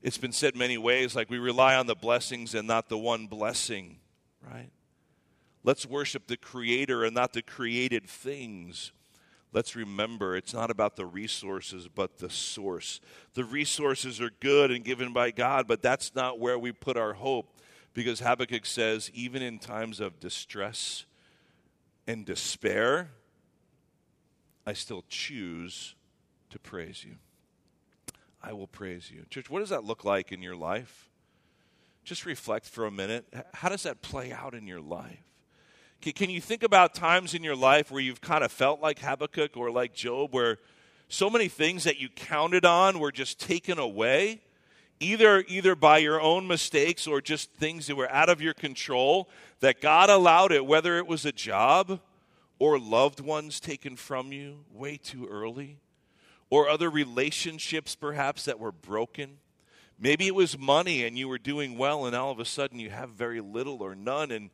It's 0.02 0.18
been 0.18 0.32
said 0.32 0.56
many 0.56 0.76
ways 0.76 1.14
like 1.14 1.30
we 1.30 1.38
rely 1.38 1.76
on 1.76 1.86
the 1.86 1.94
blessings 1.94 2.52
and 2.52 2.66
not 2.66 2.88
the 2.88 2.98
one 2.98 3.28
blessing, 3.28 3.98
right? 4.44 4.70
Let's 5.62 5.86
worship 5.86 6.26
the 6.26 6.36
Creator 6.36 7.04
and 7.04 7.14
not 7.14 7.32
the 7.32 7.42
created 7.42 8.08
things 8.08 8.90
let's 9.52 9.76
remember 9.76 10.36
it's 10.36 10.54
not 10.54 10.70
about 10.70 10.96
the 10.96 11.06
resources, 11.06 11.88
but 11.88 12.18
the 12.18 12.30
source. 12.30 13.00
The 13.34 13.44
resources 13.44 14.20
are 14.20 14.30
good 14.40 14.70
and 14.70 14.84
given 14.84 15.12
by 15.12 15.30
God, 15.30 15.66
but 15.66 15.82
that's 15.82 16.14
not 16.14 16.38
where 16.38 16.58
we 16.58 16.72
put 16.72 16.96
our 16.96 17.12
hope. 17.12 17.58
Because 17.94 18.20
Habakkuk 18.20 18.64
says, 18.64 19.10
even 19.12 19.42
in 19.42 19.58
times 19.58 20.00
of 20.00 20.18
distress 20.18 21.04
and 22.06 22.24
despair, 22.24 23.10
I 24.66 24.72
still 24.72 25.04
choose 25.08 25.94
to 26.50 26.58
praise 26.58 27.04
you. 27.04 27.16
I 28.42 28.52
will 28.54 28.66
praise 28.66 29.10
you. 29.10 29.24
Church, 29.30 29.50
what 29.50 29.60
does 29.60 29.68
that 29.68 29.84
look 29.84 30.04
like 30.04 30.32
in 30.32 30.42
your 30.42 30.56
life? 30.56 31.10
Just 32.04 32.26
reflect 32.26 32.66
for 32.66 32.86
a 32.86 32.90
minute. 32.90 33.26
How 33.54 33.68
does 33.68 33.84
that 33.84 34.02
play 34.02 34.32
out 34.32 34.54
in 34.54 34.66
your 34.66 34.80
life? 34.80 35.31
Can 36.10 36.30
you 36.30 36.40
think 36.40 36.64
about 36.64 36.94
times 36.94 37.32
in 37.32 37.44
your 37.44 37.54
life 37.54 37.92
where 37.92 38.00
you've 38.00 38.20
kind 38.20 38.42
of 38.42 38.50
felt 38.50 38.80
like 38.80 38.98
Habakkuk 38.98 39.56
or 39.56 39.70
like 39.70 39.94
Job, 39.94 40.34
where 40.34 40.58
so 41.08 41.30
many 41.30 41.46
things 41.46 41.84
that 41.84 42.00
you 42.00 42.08
counted 42.08 42.64
on 42.64 42.98
were 42.98 43.12
just 43.12 43.38
taken 43.38 43.78
away, 43.78 44.40
either, 44.98 45.44
either 45.46 45.76
by 45.76 45.98
your 45.98 46.20
own 46.20 46.48
mistakes 46.48 47.06
or 47.06 47.20
just 47.20 47.52
things 47.52 47.86
that 47.86 47.94
were 47.94 48.10
out 48.10 48.28
of 48.28 48.40
your 48.40 48.52
control, 48.52 49.28
that 49.60 49.80
God 49.80 50.10
allowed 50.10 50.50
it, 50.50 50.66
whether 50.66 50.98
it 50.98 51.06
was 51.06 51.24
a 51.24 51.30
job 51.30 52.00
or 52.58 52.80
loved 52.80 53.20
ones 53.20 53.60
taken 53.60 53.94
from 53.94 54.32
you 54.32 54.64
way 54.74 54.96
too 54.96 55.28
early, 55.28 55.78
or 56.50 56.68
other 56.68 56.90
relationships 56.90 57.94
perhaps 57.94 58.44
that 58.46 58.58
were 58.58 58.72
broken? 58.72 59.38
Maybe 60.00 60.26
it 60.26 60.34
was 60.34 60.58
money 60.58 61.04
and 61.04 61.16
you 61.16 61.28
were 61.28 61.38
doing 61.38 61.78
well, 61.78 62.06
and 62.06 62.16
all 62.16 62.32
of 62.32 62.40
a 62.40 62.44
sudden 62.44 62.80
you 62.80 62.90
have 62.90 63.10
very 63.10 63.40
little 63.40 63.84
or 63.84 63.94
none, 63.94 64.32
and 64.32 64.50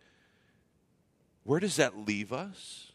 where 1.48 1.60
does 1.60 1.76
that 1.76 2.06
leave 2.06 2.30
us? 2.30 2.92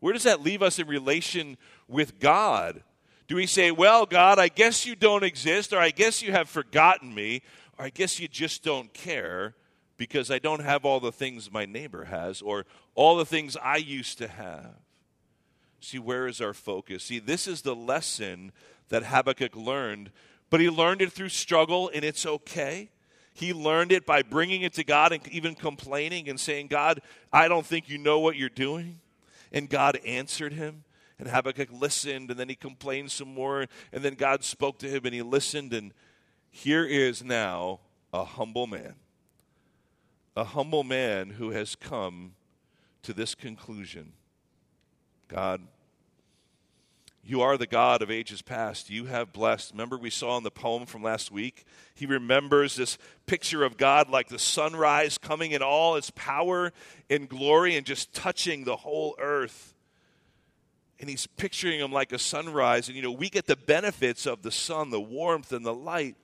Where 0.00 0.12
does 0.12 0.24
that 0.24 0.42
leave 0.42 0.60
us 0.60 0.80
in 0.80 0.88
relation 0.88 1.56
with 1.86 2.18
God? 2.18 2.82
Do 3.28 3.36
we 3.36 3.46
say, 3.46 3.70
Well, 3.70 4.06
God, 4.06 4.40
I 4.40 4.48
guess 4.48 4.84
you 4.84 4.96
don't 4.96 5.22
exist, 5.22 5.72
or 5.72 5.78
I 5.78 5.90
guess 5.90 6.20
you 6.20 6.32
have 6.32 6.48
forgotten 6.48 7.14
me, 7.14 7.42
or 7.78 7.84
I 7.84 7.90
guess 7.90 8.18
you 8.18 8.26
just 8.26 8.64
don't 8.64 8.92
care 8.92 9.54
because 9.98 10.32
I 10.32 10.40
don't 10.40 10.64
have 10.64 10.84
all 10.84 10.98
the 10.98 11.12
things 11.12 11.52
my 11.52 11.64
neighbor 11.64 12.06
has, 12.06 12.42
or 12.42 12.66
all 12.96 13.16
the 13.16 13.24
things 13.24 13.56
I 13.62 13.76
used 13.76 14.18
to 14.18 14.26
have? 14.26 14.74
See, 15.78 16.00
where 16.00 16.26
is 16.26 16.40
our 16.40 16.54
focus? 16.54 17.04
See, 17.04 17.20
this 17.20 17.46
is 17.46 17.62
the 17.62 17.76
lesson 17.76 18.50
that 18.88 19.04
Habakkuk 19.04 19.54
learned, 19.54 20.10
but 20.50 20.58
he 20.58 20.68
learned 20.68 21.02
it 21.02 21.12
through 21.12 21.28
struggle, 21.28 21.88
and 21.94 22.04
it's 22.04 22.26
okay. 22.26 22.90
He 23.36 23.52
learned 23.52 23.92
it 23.92 24.06
by 24.06 24.22
bringing 24.22 24.62
it 24.62 24.72
to 24.74 24.84
God 24.84 25.12
and 25.12 25.28
even 25.28 25.54
complaining 25.54 26.30
and 26.30 26.40
saying, 26.40 26.68
God, 26.68 27.02
I 27.30 27.48
don't 27.48 27.66
think 27.66 27.86
you 27.86 27.98
know 27.98 28.18
what 28.18 28.36
you're 28.36 28.48
doing. 28.48 28.98
And 29.52 29.68
God 29.68 30.00
answered 30.06 30.54
him. 30.54 30.84
And 31.18 31.28
Habakkuk 31.28 31.68
listened, 31.70 32.30
and 32.30 32.40
then 32.40 32.48
he 32.48 32.54
complained 32.54 33.10
some 33.10 33.34
more. 33.34 33.66
And 33.92 34.02
then 34.02 34.14
God 34.14 34.42
spoke 34.42 34.78
to 34.78 34.88
him, 34.88 35.04
and 35.04 35.14
he 35.14 35.20
listened. 35.20 35.74
And 35.74 35.92
here 36.50 36.86
is 36.86 37.22
now 37.22 37.80
a 38.10 38.24
humble 38.24 38.66
man. 38.66 38.94
A 40.34 40.44
humble 40.44 40.82
man 40.82 41.28
who 41.28 41.50
has 41.50 41.76
come 41.76 42.36
to 43.02 43.12
this 43.12 43.34
conclusion 43.34 44.14
God, 45.28 45.60
You 47.28 47.40
are 47.40 47.56
the 47.58 47.66
God 47.66 48.02
of 48.02 48.10
ages 48.10 48.40
past. 48.40 48.88
You 48.88 49.06
have 49.06 49.32
blessed. 49.32 49.72
Remember, 49.72 49.98
we 49.98 50.10
saw 50.10 50.36
in 50.36 50.44
the 50.44 50.50
poem 50.50 50.86
from 50.86 51.02
last 51.02 51.32
week? 51.32 51.64
He 51.92 52.06
remembers 52.06 52.76
this 52.76 52.98
picture 53.26 53.64
of 53.64 53.76
God 53.76 54.08
like 54.08 54.28
the 54.28 54.38
sunrise 54.38 55.18
coming 55.18 55.50
in 55.50 55.60
all 55.60 55.96
its 55.96 56.12
power 56.14 56.72
and 57.10 57.28
glory 57.28 57.76
and 57.76 57.84
just 57.84 58.14
touching 58.14 58.62
the 58.62 58.76
whole 58.76 59.16
earth. 59.18 59.74
And 61.00 61.10
he's 61.10 61.26
picturing 61.26 61.80
him 61.80 61.90
like 61.90 62.12
a 62.12 62.18
sunrise. 62.18 62.86
And, 62.86 62.96
you 62.96 63.02
know, 63.02 63.10
we 63.10 63.28
get 63.28 63.48
the 63.48 63.56
benefits 63.56 64.24
of 64.24 64.42
the 64.42 64.52
sun, 64.52 64.90
the 64.90 65.00
warmth 65.00 65.52
and 65.52 65.66
the 65.66 65.74
light, 65.74 66.14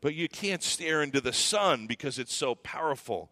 but 0.00 0.16
you 0.16 0.28
can't 0.28 0.64
stare 0.64 1.00
into 1.00 1.20
the 1.20 1.32
sun 1.32 1.86
because 1.86 2.18
it's 2.18 2.34
so 2.34 2.56
powerful 2.56 3.30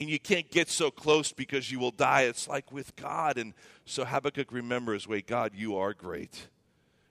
and 0.00 0.08
you 0.08 0.18
can't 0.18 0.50
get 0.50 0.68
so 0.68 0.90
close 0.90 1.32
because 1.32 1.70
you 1.70 1.78
will 1.78 1.90
die. 1.90 2.22
It's 2.22 2.48
like 2.48 2.72
with 2.72 2.96
God. 2.96 3.38
And 3.38 3.54
so 3.84 4.04
Habakkuk 4.04 4.50
remembers, 4.50 5.06
wait, 5.06 5.26
God, 5.26 5.52
you 5.54 5.76
are 5.76 5.94
great. 5.94 6.48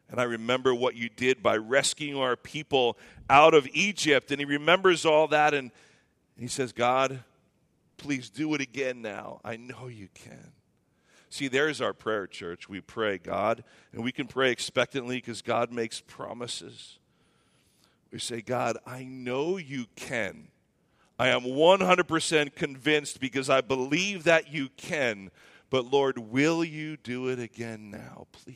And 0.10 0.20
I 0.20 0.24
remember 0.24 0.76
what 0.76 0.96
you 0.96 1.08
did 1.08 1.41
by 1.41 1.56
rescuing 1.56 2.17
our 2.17 2.36
people 2.36 2.98
out 3.30 3.54
of 3.54 3.67
Egypt. 3.72 4.32
And 4.32 4.39
he 4.39 4.46
remembers 4.46 5.06
all 5.06 5.28
that. 5.30 5.54
And 5.54 5.72
he 6.38 6.48
says, 6.48 6.74
God, 6.74 7.24
please 7.98 8.30
do 8.30 8.54
it 8.54 8.62
again 8.62 9.02
now. 9.02 9.39
I 9.46 9.56
know 9.56 9.88
you 9.88 10.10
can. 10.13 10.52
See, 11.30 11.48
there's 11.48 11.80
our 11.80 11.94
prayer, 11.94 12.28
church. 12.28 12.67
We 12.67 12.82
pray, 12.82 13.17
God, 13.17 13.63
and 13.94 14.04
we 14.04 14.12
can 14.12 14.28
pray 14.28 14.52
expectantly 14.52 15.15
because 15.15 15.41
God 15.41 15.72
makes 15.72 16.02
promises. 16.02 17.00
We 18.12 18.20
say, 18.20 18.41
God, 18.41 18.78
I 18.86 19.06
know 19.06 19.56
you 19.56 19.86
can. 19.96 20.50
I 21.22 21.28
am 21.28 21.42
100% 21.42 22.56
convinced 22.56 23.20
because 23.20 23.48
I 23.48 23.62
believe 23.62 24.24
that 24.24 24.52
you 24.52 24.70
can. 24.76 25.30
But 25.70 25.86
Lord, 25.86 26.18
will 26.18 26.64
you 26.64 26.98
do 26.98 27.28
it 27.28 27.38
again 27.38 27.92
now, 27.92 28.26
please? 28.32 28.56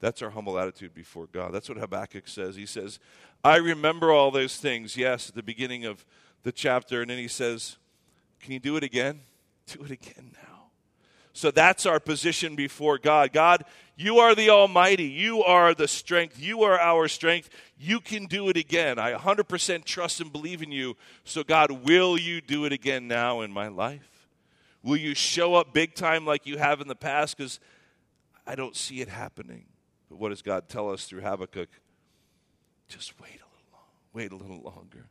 That's 0.00 0.22
our 0.22 0.30
humble 0.30 0.58
attitude 0.58 0.94
before 0.94 1.26
God. 1.26 1.52
That's 1.52 1.68
what 1.68 1.76
Habakkuk 1.76 2.26
says. 2.26 2.56
He 2.56 2.64
says, 2.64 2.98
I 3.44 3.56
remember 3.56 4.10
all 4.10 4.30
those 4.30 4.56
things, 4.56 4.96
yes, 4.96 5.28
at 5.28 5.34
the 5.34 5.42
beginning 5.42 5.84
of 5.84 6.06
the 6.42 6.52
chapter. 6.52 7.02
And 7.02 7.10
then 7.10 7.18
he 7.18 7.28
says, 7.28 7.76
Can 8.40 8.54
you 8.54 8.58
do 8.58 8.78
it 8.78 8.82
again? 8.82 9.20
Do 9.66 9.84
it 9.84 9.90
again 9.90 10.32
now. 10.32 10.49
So 11.40 11.50
that's 11.50 11.86
our 11.86 11.98
position 11.98 12.54
before 12.54 12.98
God. 12.98 13.32
God, 13.32 13.64
you 13.96 14.18
are 14.18 14.34
the 14.34 14.50
Almighty. 14.50 15.04
You 15.04 15.42
are 15.42 15.72
the 15.72 15.88
strength. 15.88 16.38
You 16.38 16.64
are 16.64 16.78
our 16.78 17.08
strength. 17.08 17.48
You 17.78 17.98
can 17.98 18.26
do 18.26 18.50
it 18.50 18.58
again. 18.58 18.98
I 18.98 19.14
100% 19.14 19.84
trust 19.86 20.20
and 20.20 20.30
believe 20.30 20.60
in 20.60 20.70
you. 20.70 20.98
So, 21.24 21.42
God, 21.42 21.70
will 21.70 22.18
you 22.18 22.42
do 22.42 22.66
it 22.66 22.74
again 22.74 23.08
now 23.08 23.40
in 23.40 23.52
my 23.52 23.68
life? 23.68 24.28
Will 24.82 24.98
you 24.98 25.14
show 25.14 25.54
up 25.54 25.72
big 25.72 25.94
time 25.94 26.26
like 26.26 26.46
you 26.46 26.58
have 26.58 26.82
in 26.82 26.88
the 26.88 26.94
past? 26.94 27.38
Because 27.38 27.58
I 28.46 28.54
don't 28.54 28.76
see 28.76 29.00
it 29.00 29.08
happening. 29.08 29.64
But 30.10 30.18
what 30.18 30.28
does 30.28 30.42
God 30.42 30.68
tell 30.68 30.90
us 30.90 31.06
through 31.06 31.22
Habakkuk? 31.22 31.70
Just 32.86 33.18
wait 33.18 33.40
a 33.40 33.48
little 33.48 33.72
long. 33.72 33.88
Wait 34.12 34.30
a 34.30 34.36
little 34.36 34.60
longer. 34.60 35.08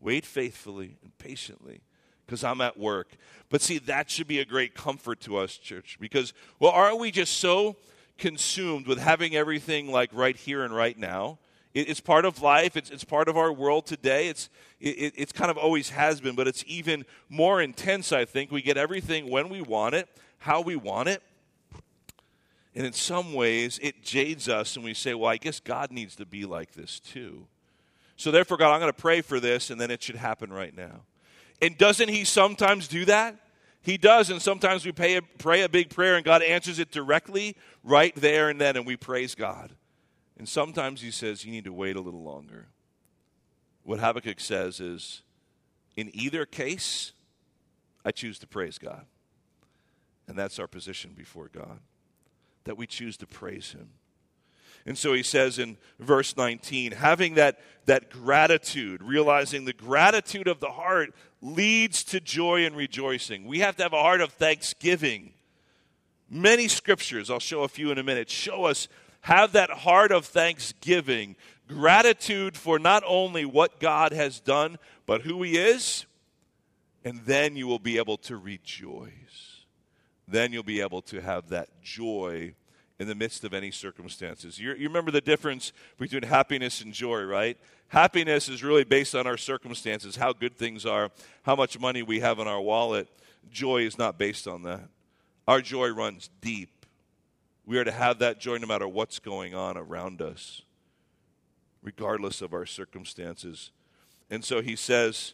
Wait 0.00 0.24
faithfully 0.24 0.96
and 1.02 1.18
patiently 1.18 1.82
because 2.30 2.44
I'm 2.44 2.60
at 2.60 2.78
work. 2.78 3.08
But 3.48 3.60
see, 3.60 3.78
that 3.78 4.08
should 4.08 4.28
be 4.28 4.38
a 4.38 4.44
great 4.44 4.72
comfort 4.72 5.18
to 5.22 5.36
us, 5.36 5.56
church, 5.56 5.98
because, 6.00 6.32
well, 6.60 6.70
aren't 6.70 7.00
we 7.00 7.10
just 7.10 7.38
so 7.38 7.74
consumed 8.18 8.86
with 8.86 9.00
having 9.00 9.34
everything 9.34 9.90
like 9.90 10.10
right 10.12 10.36
here 10.36 10.62
and 10.62 10.72
right 10.72 10.96
now? 10.96 11.40
It, 11.74 11.88
it's 11.88 11.98
part 11.98 12.24
of 12.24 12.40
life, 12.40 12.76
it's, 12.76 12.88
it's 12.88 13.02
part 13.02 13.26
of 13.26 13.36
our 13.36 13.52
world 13.52 13.86
today. 13.86 14.28
It's, 14.28 14.48
it, 14.78 15.12
it's 15.16 15.32
kind 15.32 15.50
of 15.50 15.58
always 15.58 15.90
has 15.90 16.20
been, 16.20 16.36
but 16.36 16.46
it's 16.46 16.62
even 16.68 17.04
more 17.28 17.60
intense, 17.60 18.12
I 18.12 18.26
think. 18.26 18.52
We 18.52 18.62
get 18.62 18.76
everything 18.76 19.28
when 19.28 19.48
we 19.48 19.60
want 19.60 19.96
it, 19.96 20.08
how 20.38 20.60
we 20.60 20.76
want 20.76 21.08
it. 21.08 21.20
And 22.76 22.86
in 22.86 22.92
some 22.92 23.34
ways, 23.34 23.80
it 23.82 24.04
jades 24.04 24.48
us, 24.48 24.76
and 24.76 24.84
we 24.84 24.94
say, 24.94 25.14
well, 25.14 25.30
I 25.30 25.36
guess 25.36 25.58
God 25.58 25.90
needs 25.90 26.14
to 26.14 26.26
be 26.26 26.44
like 26.44 26.74
this 26.74 27.00
too. 27.00 27.48
So, 28.16 28.30
therefore, 28.30 28.56
God, 28.56 28.72
I'm 28.72 28.78
going 28.78 28.92
to 28.92 29.00
pray 29.00 29.20
for 29.20 29.40
this, 29.40 29.70
and 29.70 29.80
then 29.80 29.90
it 29.90 30.00
should 30.00 30.14
happen 30.14 30.52
right 30.52 30.76
now. 30.76 31.00
And 31.62 31.76
doesn't 31.76 32.08
He 32.08 32.24
sometimes 32.24 32.88
do 32.88 33.04
that? 33.06 33.36
He 33.82 33.96
does, 33.96 34.28
and 34.30 34.42
sometimes 34.42 34.84
we 34.84 34.92
a, 35.16 35.22
pray 35.38 35.62
a 35.62 35.68
big 35.68 35.88
prayer 35.90 36.16
and 36.16 36.24
God 36.24 36.42
answers 36.42 36.78
it 36.78 36.90
directly 36.90 37.56
right 37.82 38.14
there 38.14 38.50
and 38.50 38.60
then, 38.60 38.76
and 38.76 38.86
we 38.86 38.96
praise 38.96 39.34
God. 39.34 39.72
And 40.38 40.48
sometimes 40.48 41.00
He 41.00 41.10
says, 41.10 41.44
You 41.44 41.52
need 41.52 41.64
to 41.64 41.72
wait 41.72 41.96
a 41.96 42.00
little 42.00 42.22
longer. 42.22 42.68
What 43.82 44.00
Habakkuk 44.00 44.40
says 44.40 44.80
is, 44.80 45.22
In 45.96 46.10
either 46.14 46.44
case, 46.44 47.12
I 48.04 48.10
choose 48.10 48.38
to 48.40 48.46
praise 48.46 48.78
God. 48.78 49.06
And 50.28 50.38
that's 50.38 50.58
our 50.58 50.68
position 50.68 51.12
before 51.16 51.50
God, 51.52 51.80
that 52.64 52.76
we 52.76 52.86
choose 52.86 53.16
to 53.18 53.26
praise 53.26 53.72
Him. 53.72 53.88
And 54.90 54.98
so 54.98 55.12
he 55.12 55.22
says 55.22 55.60
in 55.60 55.76
verse 56.00 56.36
19, 56.36 56.90
having 56.90 57.34
that, 57.34 57.60
that 57.86 58.10
gratitude, 58.10 59.04
realizing 59.04 59.64
the 59.64 59.72
gratitude 59.72 60.48
of 60.48 60.58
the 60.58 60.70
heart 60.70 61.14
leads 61.40 62.02
to 62.02 62.18
joy 62.18 62.66
and 62.66 62.74
rejoicing. 62.74 63.46
We 63.46 63.60
have 63.60 63.76
to 63.76 63.84
have 63.84 63.92
a 63.92 64.02
heart 64.02 64.20
of 64.20 64.32
thanksgiving. 64.32 65.32
Many 66.28 66.66
scriptures, 66.66 67.30
I'll 67.30 67.38
show 67.38 67.62
a 67.62 67.68
few 67.68 67.92
in 67.92 67.98
a 67.98 68.02
minute, 68.02 68.28
show 68.30 68.64
us 68.64 68.88
have 69.20 69.52
that 69.52 69.70
heart 69.70 70.10
of 70.10 70.24
thanksgiving, 70.24 71.36
gratitude 71.68 72.56
for 72.56 72.80
not 72.80 73.04
only 73.06 73.44
what 73.44 73.78
God 73.78 74.10
has 74.10 74.40
done, 74.40 74.76
but 75.06 75.22
who 75.22 75.40
He 75.44 75.56
is, 75.56 76.04
and 77.04 77.20
then 77.26 77.54
you 77.54 77.68
will 77.68 77.78
be 77.78 77.96
able 77.96 78.16
to 78.16 78.36
rejoice. 78.36 79.66
Then 80.26 80.52
you'll 80.52 80.64
be 80.64 80.80
able 80.80 81.02
to 81.02 81.20
have 81.20 81.50
that 81.50 81.80
joy 81.80 82.56
in 83.00 83.08
the 83.08 83.14
midst 83.14 83.44
of 83.44 83.54
any 83.54 83.70
circumstances. 83.70 84.58
you 84.58 84.74
you 84.74 84.86
remember 84.86 85.10
the 85.10 85.22
difference 85.22 85.72
between 85.98 86.22
happiness 86.22 86.82
and 86.82 86.92
joy, 86.92 87.22
right? 87.22 87.56
Happiness 87.88 88.46
is 88.48 88.62
really 88.62 88.84
based 88.84 89.14
on 89.14 89.26
our 89.26 89.38
circumstances, 89.38 90.16
how 90.16 90.34
good 90.34 90.54
things 90.54 90.84
are, 90.84 91.10
how 91.42 91.56
much 91.56 91.80
money 91.80 92.02
we 92.02 92.20
have 92.20 92.38
in 92.38 92.46
our 92.46 92.60
wallet. 92.60 93.08
Joy 93.50 93.84
is 93.84 93.96
not 93.96 94.18
based 94.18 94.46
on 94.46 94.64
that. 94.64 94.82
Our 95.48 95.62
joy 95.62 95.88
runs 95.88 96.28
deep. 96.42 96.84
We 97.64 97.78
are 97.78 97.84
to 97.84 97.90
have 97.90 98.18
that 98.18 98.38
joy 98.38 98.58
no 98.58 98.66
matter 98.66 98.86
what's 98.86 99.18
going 99.18 99.54
on 99.54 99.78
around 99.78 100.20
us, 100.20 100.60
regardless 101.82 102.42
of 102.42 102.52
our 102.52 102.66
circumstances. 102.66 103.70
And 104.28 104.44
so 104.44 104.60
he 104.60 104.76
says, 104.76 105.32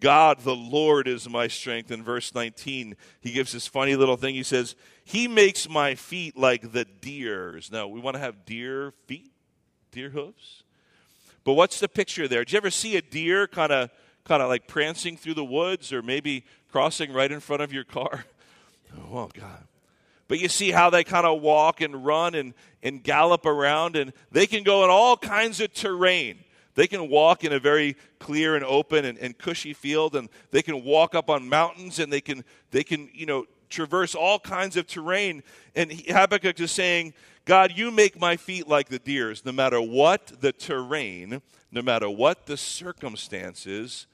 God, 0.00 0.40
the 0.40 0.54
Lord, 0.54 1.08
is 1.08 1.28
my 1.28 1.48
strength. 1.48 1.90
In 1.90 2.02
verse 2.02 2.34
19, 2.34 2.96
he 3.20 3.32
gives 3.32 3.52
this 3.52 3.66
funny 3.66 3.96
little 3.96 4.16
thing. 4.16 4.34
He 4.34 4.42
says, 4.42 4.74
He 5.04 5.28
makes 5.28 5.68
my 5.68 5.94
feet 5.94 6.36
like 6.36 6.72
the 6.72 6.84
deer's. 6.84 7.70
Now, 7.70 7.86
we 7.86 8.00
want 8.00 8.14
to 8.14 8.20
have 8.20 8.44
deer 8.44 8.92
feet, 9.06 9.32
deer 9.90 10.10
hooves. 10.10 10.62
But 11.44 11.54
what's 11.54 11.80
the 11.80 11.88
picture 11.88 12.26
there? 12.26 12.44
Did 12.44 12.52
you 12.52 12.56
ever 12.56 12.70
see 12.70 12.96
a 12.96 13.02
deer 13.02 13.46
kind 13.46 13.72
of 13.72 13.90
kind 14.24 14.42
of 14.42 14.48
like 14.48 14.66
prancing 14.66 15.16
through 15.16 15.34
the 15.34 15.44
woods 15.44 15.92
or 15.92 16.02
maybe 16.02 16.44
crossing 16.70 17.12
right 17.12 17.30
in 17.30 17.40
front 17.40 17.62
of 17.62 17.72
your 17.72 17.84
car? 17.84 18.24
Oh, 19.12 19.28
God. 19.34 19.66
But 20.28 20.38
you 20.38 20.48
see 20.48 20.70
how 20.70 20.88
they 20.88 21.02
kind 21.02 21.26
of 21.26 21.42
walk 21.42 21.80
and 21.80 22.04
run 22.04 22.36
and, 22.36 22.54
and 22.80 23.02
gallop 23.02 23.44
around, 23.44 23.96
and 23.96 24.12
they 24.30 24.46
can 24.46 24.62
go 24.62 24.84
in 24.84 24.90
all 24.90 25.16
kinds 25.16 25.60
of 25.60 25.74
terrain. 25.74 26.38
They 26.74 26.86
can 26.86 27.08
walk 27.08 27.44
in 27.44 27.52
a 27.52 27.60
very 27.60 27.96
clear 28.18 28.56
and 28.56 28.64
open 28.64 29.04
and, 29.04 29.18
and 29.18 29.36
cushy 29.38 29.72
field, 29.72 30.16
and 30.16 30.28
they 30.50 30.62
can 30.62 30.84
walk 30.84 31.14
up 31.14 31.30
on 31.30 31.48
mountains, 31.48 31.98
and 31.98 32.12
they 32.12 32.20
can, 32.20 32.44
they 32.70 32.82
can, 32.82 33.08
you 33.12 33.26
know, 33.26 33.46
traverse 33.68 34.14
all 34.14 34.38
kinds 34.38 34.76
of 34.76 34.86
terrain. 34.86 35.42
And 35.74 35.92
Habakkuk 35.92 36.58
is 36.60 36.72
saying, 36.72 37.14
God, 37.44 37.72
you 37.74 37.90
make 37.90 38.18
my 38.18 38.36
feet 38.36 38.66
like 38.66 38.88
the 38.88 38.98
deer's, 38.98 39.44
no 39.44 39.52
matter 39.52 39.80
what 39.80 40.40
the 40.40 40.52
terrain, 40.52 41.42
no 41.70 41.82
matter 41.82 42.08
what 42.08 42.46
the 42.46 42.56
circumstances, 42.56 44.06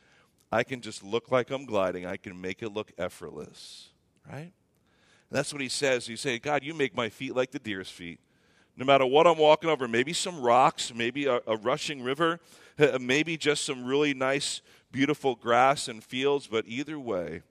I 0.53 0.64
can 0.64 0.81
just 0.81 1.05
look 1.05 1.31
like 1.31 1.51
I'm 1.51 1.64
gliding. 1.64 2.07
I 2.07 2.16
can 2.16 2.40
make 2.40 2.62
it 2.62 2.70
look 2.70 2.92
effortless, 2.99 3.90
right? 4.31 4.53
And 5.31 5.38
that's 5.38 5.53
what 5.53 5.62
he 5.62 5.68
says. 5.68 6.07
He 6.07 6.16
say, 6.16 6.38
God, 6.38 6.64
you 6.64 6.75
make 6.75 6.96
my 6.96 7.09
feet 7.09 7.37
like 7.37 7.53
the 7.53 7.59
deer's 7.61 7.90
feet 7.90 8.18
no 8.80 8.86
matter 8.86 9.04
what 9.04 9.26
I'm 9.26 9.36
walking 9.36 9.68
over, 9.68 9.86
maybe 9.86 10.14
some 10.14 10.40
rocks, 10.40 10.90
maybe 10.94 11.26
a, 11.26 11.42
a 11.46 11.54
rushing 11.54 12.02
river, 12.02 12.40
maybe 13.00 13.36
just 13.36 13.66
some 13.66 13.84
really 13.84 14.14
nice, 14.14 14.62
beautiful 14.90 15.34
grass 15.34 15.86
and 15.86 16.02
fields, 16.02 16.46
but 16.46 16.64
either 16.66 16.98
way, 16.98 17.42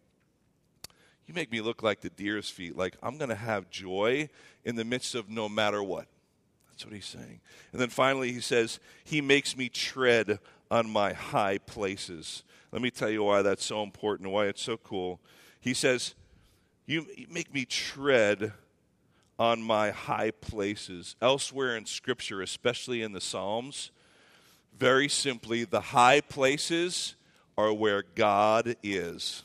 you 1.27 1.35
make 1.35 1.51
me 1.51 1.61
look 1.61 1.83
like 1.83 2.01
the 2.01 2.09
deer's 2.09 2.49
feet, 2.49 2.75
like 2.75 2.97
I'm 3.03 3.17
going 3.19 3.29
to 3.29 3.35
have 3.35 3.69
joy 3.69 4.27
in 4.65 4.75
the 4.75 4.83
midst 4.83 5.13
of 5.13 5.29
no 5.29 5.47
matter 5.47 5.83
what. 5.83 6.07
That's 6.71 6.83
what 6.83 6.95
he's 6.95 7.05
saying. 7.05 7.41
And 7.73 7.79
then 7.79 7.89
finally, 7.89 8.31
he 8.31 8.41
says, 8.41 8.79
He 9.03 9.21
makes 9.21 9.55
me 9.55 9.69
tread 9.69 10.39
on 10.71 10.89
my 10.89 11.13
high 11.13 11.59
places. 11.59 12.43
Let 12.71 12.81
me 12.81 12.89
tell 12.89 13.09
you 13.09 13.23
why 13.23 13.43
that's 13.43 13.63
so 13.63 13.83
important, 13.83 14.31
why 14.31 14.47
it's 14.47 14.63
so 14.63 14.77
cool. 14.77 15.19
He 15.59 15.75
says, 15.75 16.15
You 16.87 17.05
make 17.29 17.53
me 17.53 17.65
tread 17.65 18.53
on 19.39 19.63
my 19.63 19.89
high 19.89 20.31
places. 20.31 21.15
Elsewhere 21.21 21.77
in 21.77 21.85
Scripture, 21.85 22.41
especially 22.41 23.01
in 23.01 23.13
the 23.13 23.21
Psalms, 23.21 23.91
very 24.77 25.09
simply, 25.09 25.63
the 25.63 25.81
high 25.81 26.21
places 26.21 27.15
are 27.57 27.73
where 27.73 28.03
God 28.15 28.75
is. 28.83 29.43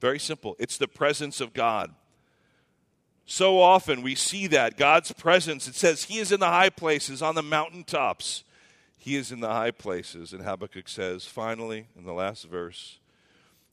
Very 0.00 0.18
simple. 0.18 0.56
It's 0.58 0.78
the 0.78 0.88
presence 0.88 1.40
of 1.40 1.52
God. 1.52 1.94
So 3.26 3.60
often 3.60 4.02
we 4.02 4.14
see 4.14 4.46
that 4.48 4.76
God's 4.76 5.12
presence. 5.12 5.68
It 5.68 5.74
says 5.74 6.04
He 6.04 6.18
is 6.18 6.32
in 6.32 6.40
the 6.40 6.46
high 6.46 6.70
places, 6.70 7.22
on 7.22 7.34
the 7.34 7.42
mountaintops. 7.42 8.44
He 8.98 9.16
is 9.16 9.32
in 9.32 9.40
the 9.40 9.48
high 9.48 9.70
places. 9.70 10.32
And 10.32 10.42
Habakkuk 10.42 10.88
says, 10.88 11.24
finally, 11.24 11.86
in 11.96 12.04
the 12.04 12.12
last 12.12 12.44
verse, 12.44 12.98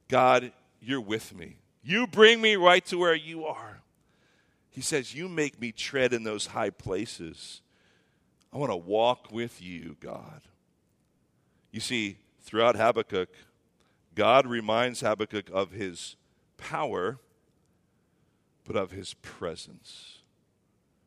God, 0.07 0.51
you're 0.81 1.01
with 1.01 1.35
me. 1.35 1.57
You 1.83 2.07
bring 2.07 2.39
me 2.39 2.55
right 2.55 2.85
to 2.85 2.97
where 2.97 3.15
you 3.15 3.45
are. 3.45 3.81
He 4.77 4.83
says, 4.83 5.15
You 5.15 5.27
make 5.27 5.59
me 5.59 5.71
tread 5.71 6.13
in 6.13 6.21
those 6.21 6.45
high 6.45 6.69
places. 6.69 7.63
I 8.53 8.57
want 8.59 8.71
to 8.71 8.75
walk 8.75 9.31
with 9.31 9.59
you, 9.59 9.97
God. 9.99 10.41
You 11.71 11.79
see, 11.79 12.19
throughout 12.41 12.75
Habakkuk, 12.75 13.29
God 14.13 14.45
reminds 14.45 15.01
Habakkuk 15.01 15.49
of 15.51 15.71
his 15.71 16.15
power, 16.57 17.17
but 18.67 18.75
of 18.75 18.91
his 18.91 19.15
presence. 19.15 20.19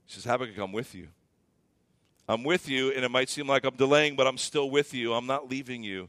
He 0.04 0.14
says, 0.14 0.24
Habakkuk, 0.24 0.58
I'm 0.58 0.72
with 0.72 0.92
you. 0.92 1.06
I'm 2.28 2.42
with 2.42 2.68
you, 2.68 2.90
and 2.90 3.04
it 3.04 3.10
might 3.12 3.28
seem 3.28 3.46
like 3.46 3.64
I'm 3.64 3.76
delaying, 3.76 4.16
but 4.16 4.26
I'm 4.26 4.38
still 4.38 4.68
with 4.68 4.92
you. 4.92 5.14
I'm 5.14 5.26
not 5.26 5.48
leaving 5.48 5.84
you. 5.84 6.08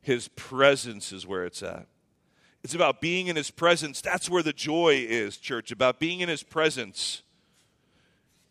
His 0.00 0.28
presence 0.28 1.12
is 1.12 1.26
where 1.26 1.44
it's 1.44 1.62
at. 1.62 1.88
It's 2.64 2.74
about 2.74 3.00
being 3.00 3.26
in 3.26 3.36
his 3.36 3.50
presence. 3.50 4.00
That's 4.00 4.30
where 4.30 4.42
the 4.42 4.52
joy 4.52 5.04
is, 5.08 5.36
church, 5.36 5.72
about 5.72 5.98
being 5.98 6.20
in 6.20 6.28
his 6.28 6.42
presence. 6.42 7.22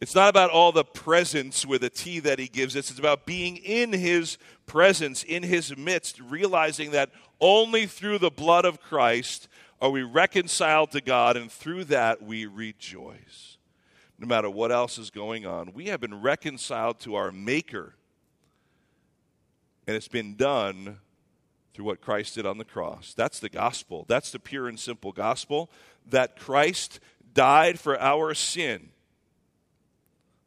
It's 0.01 0.15
not 0.15 0.29
about 0.29 0.49
all 0.49 0.71
the 0.71 0.83
presents 0.83 1.65
with 1.65 1.83
a 1.83 1.89
T 1.89 2.19
that 2.19 2.39
he 2.39 2.47
gives 2.47 2.75
us. 2.75 2.89
It's 2.89 2.99
about 2.99 3.25
being 3.25 3.57
in 3.57 3.93
his 3.93 4.37
presence, 4.65 5.23
in 5.23 5.43
his 5.43 5.77
midst, 5.77 6.19
realizing 6.19 6.91
that 6.91 7.11
only 7.39 7.85
through 7.85 8.17
the 8.17 8.31
blood 8.31 8.65
of 8.65 8.81
Christ 8.81 9.47
are 9.79 9.91
we 9.91 10.03
reconciled 10.03 10.91
to 10.91 11.01
God, 11.01 11.37
and 11.37 11.51
through 11.51 11.85
that 11.85 12.21
we 12.21 12.45
rejoice. 12.45 13.57
No 14.19 14.27
matter 14.27 14.49
what 14.49 14.71
else 14.71 14.97
is 14.97 15.09
going 15.09 15.45
on, 15.45 15.73
we 15.73 15.87
have 15.87 15.99
been 15.99 16.21
reconciled 16.21 16.99
to 16.99 17.15
our 17.15 17.31
Maker, 17.31 17.95
and 19.87 19.95
it's 19.95 20.07
been 20.07 20.35
done 20.35 20.99
through 21.73 21.85
what 21.85 22.01
Christ 22.01 22.35
did 22.35 22.45
on 22.45 22.57
the 22.57 22.65
cross. 22.65 23.13
That's 23.13 23.39
the 23.39 23.49
gospel. 23.49 24.05
That's 24.07 24.31
the 24.31 24.39
pure 24.39 24.67
and 24.67 24.79
simple 24.79 25.11
gospel 25.11 25.69
that 26.09 26.37
Christ 26.37 26.99
died 27.33 27.79
for 27.79 27.99
our 27.99 28.33
sin 28.33 28.89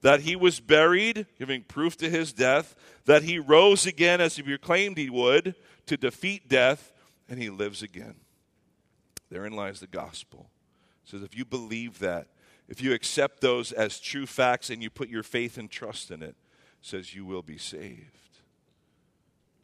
that 0.05 0.21
he 0.21 0.37
was 0.37 0.61
buried, 0.61 1.25
giving 1.39 1.63
proof 1.63 1.97
to 1.97 2.11
his 2.11 2.35
death, 2.35 2.77
that 3.07 3.23
he 3.23 3.39
rose 3.39 3.87
again 3.87 4.21
as 4.21 4.37
he 4.37 4.43
proclaimed 4.43 4.99
he 4.99 5.09
would 5.09 5.55
to 5.87 5.97
defeat 5.97 6.47
death, 6.47 6.93
and 7.27 7.41
he 7.41 7.49
lives 7.49 7.83
again. 7.83 8.15
Therein 9.31 9.55
lies 9.55 9.81
the 9.81 9.87
gospel. 9.87 10.51
It 11.05 11.11
says 11.11 11.23
if 11.23 11.35
you 11.35 11.47
believe 11.47 12.01
that, 12.01 12.27
if 12.69 12.83
you 12.83 12.93
accept 12.93 13.41
those 13.41 13.73
as 13.73 13.99
true 13.99 14.27
facts 14.27 14.69
and 14.69 14.83
you 14.83 14.91
put 14.91 15.09
your 15.09 15.23
faith 15.23 15.57
and 15.57 15.71
trust 15.71 16.11
in 16.11 16.23
it, 16.23 16.29
it 16.29 16.37
says 16.83 17.15
you 17.15 17.25
will 17.25 17.43
be 17.43 17.57
saved 17.57 18.24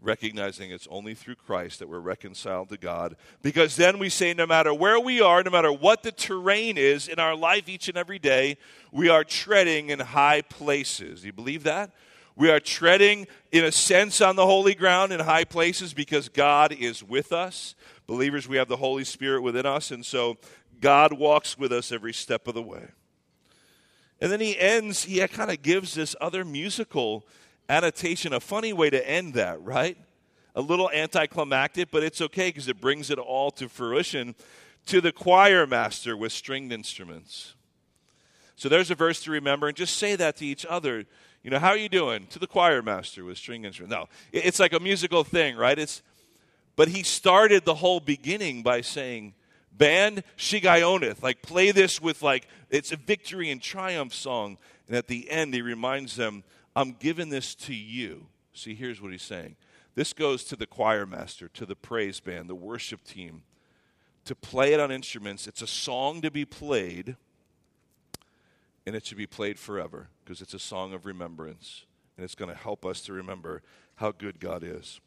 recognizing 0.02 0.70
it's 0.70 0.88
only 0.90 1.14
through 1.14 1.34
Christ 1.34 1.78
that 1.78 1.88
we're 1.88 2.00
reconciled 2.00 2.70
to 2.70 2.76
God. 2.76 3.16
Because 3.42 3.76
then 3.76 3.98
we 3.98 4.08
say, 4.08 4.32
no 4.32 4.46
matter 4.46 4.72
where 4.72 4.98
we 4.98 5.20
are, 5.20 5.42
no 5.42 5.50
matter 5.50 5.72
what 5.72 6.02
the 6.02 6.12
terrain 6.12 6.78
is 6.78 7.08
in 7.08 7.18
our 7.18 7.36
life 7.36 7.68
each 7.68 7.88
and 7.88 7.98
every 7.98 8.18
day, 8.18 8.56
we 8.92 9.08
are 9.08 9.24
treading 9.24 9.90
in 9.90 9.98
high 9.98 10.42
places. 10.42 11.20
Do 11.20 11.26
you 11.26 11.32
believe 11.32 11.64
that? 11.64 11.90
We 12.36 12.50
are 12.50 12.60
treading, 12.60 13.26
in 13.52 13.64
a 13.64 13.72
sense, 13.72 14.20
on 14.20 14.36
the 14.36 14.46
holy 14.46 14.74
ground 14.74 15.12
in 15.12 15.20
high 15.20 15.44
places 15.44 15.92
because 15.92 16.28
God 16.30 16.72
is 16.72 17.02
with 17.02 17.32
us. 17.32 17.74
Believers, 18.06 18.48
we 18.48 18.56
have 18.56 18.68
the 18.68 18.76
Holy 18.76 19.04
Spirit 19.04 19.42
within 19.42 19.66
us, 19.66 19.90
and 19.90 20.06
so 20.06 20.38
God 20.80 21.12
walks 21.12 21.58
with 21.58 21.72
us 21.72 21.92
every 21.92 22.14
step 22.14 22.48
of 22.48 22.54
the 22.54 22.62
way. 22.62 22.88
And 24.20 24.32
then 24.32 24.40
he 24.40 24.58
ends, 24.58 25.04
he 25.04 25.26
kind 25.28 25.50
of 25.50 25.62
gives 25.62 25.94
this 25.94 26.16
other 26.20 26.44
musical 26.44 27.26
annotation, 27.70 28.32
a 28.32 28.40
funny 28.40 28.72
way 28.72 28.90
to 28.90 29.08
end 29.08 29.34
that, 29.34 29.62
right? 29.62 29.96
A 30.54 30.60
little 30.60 30.90
anticlimactic, 30.90 31.90
but 31.90 32.02
it's 32.02 32.20
okay 32.20 32.48
because 32.48 32.68
it 32.68 32.80
brings 32.80 33.10
it 33.10 33.18
all 33.18 33.50
to 33.52 33.68
fruition. 33.68 34.34
To 34.86 35.00
the 35.00 35.12
choir 35.12 35.66
master 35.66 36.16
with 36.16 36.32
stringed 36.32 36.72
instruments. 36.72 37.54
So 38.56 38.68
there's 38.68 38.90
a 38.90 38.94
verse 38.94 39.22
to 39.24 39.30
remember, 39.30 39.68
and 39.68 39.76
just 39.76 39.96
say 39.96 40.16
that 40.16 40.36
to 40.38 40.44
each 40.44 40.66
other. 40.66 41.04
You 41.42 41.50
know, 41.50 41.58
how 41.58 41.68
are 41.68 41.76
you 41.76 41.88
doing? 41.88 42.26
To 42.28 42.38
the 42.38 42.46
choir 42.46 42.82
master 42.82 43.24
with 43.24 43.38
string 43.38 43.64
instruments. 43.64 43.94
No, 43.94 44.08
it's 44.32 44.58
like 44.58 44.72
a 44.72 44.80
musical 44.80 45.22
thing, 45.22 45.56
right? 45.56 45.78
It's, 45.78 46.02
but 46.76 46.88
he 46.88 47.02
started 47.02 47.64
the 47.64 47.76
whole 47.76 48.00
beginning 48.00 48.62
by 48.62 48.80
saying, 48.80 49.34
"Band 49.72 50.24
Shigionoth," 50.36 51.22
like 51.22 51.40
play 51.42 51.70
this 51.70 52.00
with 52.02 52.22
like 52.22 52.48
it's 52.68 52.92
a 52.92 52.96
victory 52.96 53.50
and 53.50 53.62
triumph 53.62 54.12
song. 54.14 54.58
And 54.88 54.96
at 54.96 55.06
the 55.06 55.30
end, 55.30 55.54
he 55.54 55.62
reminds 55.62 56.16
them 56.16 56.42
I'm 56.74 56.92
giving 56.92 57.28
this 57.28 57.54
to 57.56 57.74
you. 57.74 58.26
See, 58.52 58.74
here's 58.74 59.00
what 59.00 59.12
he's 59.12 59.22
saying. 59.22 59.56
This 59.94 60.12
goes 60.12 60.44
to 60.44 60.56
the 60.56 60.66
choir 60.66 61.06
master, 61.06 61.48
to 61.48 61.66
the 61.66 61.74
praise 61.74 62.20
band, 62.20 62.48
the 62.48 62.54
worship 62.54 63.04
team, 63.04 63.42
to 64.24 64.34
play 64.34 64.72
it 64.72 64.80
on 64.80 64.92
instruments. 64.92 65.46
It's 65.46 65.62
a 65.62 65.66
song 65.66 66.20
to 66.22 66.30
be 66.30 66.44
played, 66.44 67.16
and 68.86 68.94
it 68.94 69.04
should 69.04 69.18
be 69.18 69.26
played 69.26 69.58
forever 69.58 70.08
because 70.24 70.40
it's 70.40 70.54
a 70.54 70.58
song 70.58 70.94
of 70.94 71.06
remembrance, 71.06 71.84
and 72.16 72.24
it's 72.24 72.34
going 72.34 72.50
to 72.50 72.56
help 72.56 72.86
us 72.86 73.00
to 73.02 73.12
remember 73.12 73.62
how 73.96 74.12
good 74.12 74.38
God 74.38 74.62
is. 74.62 75.00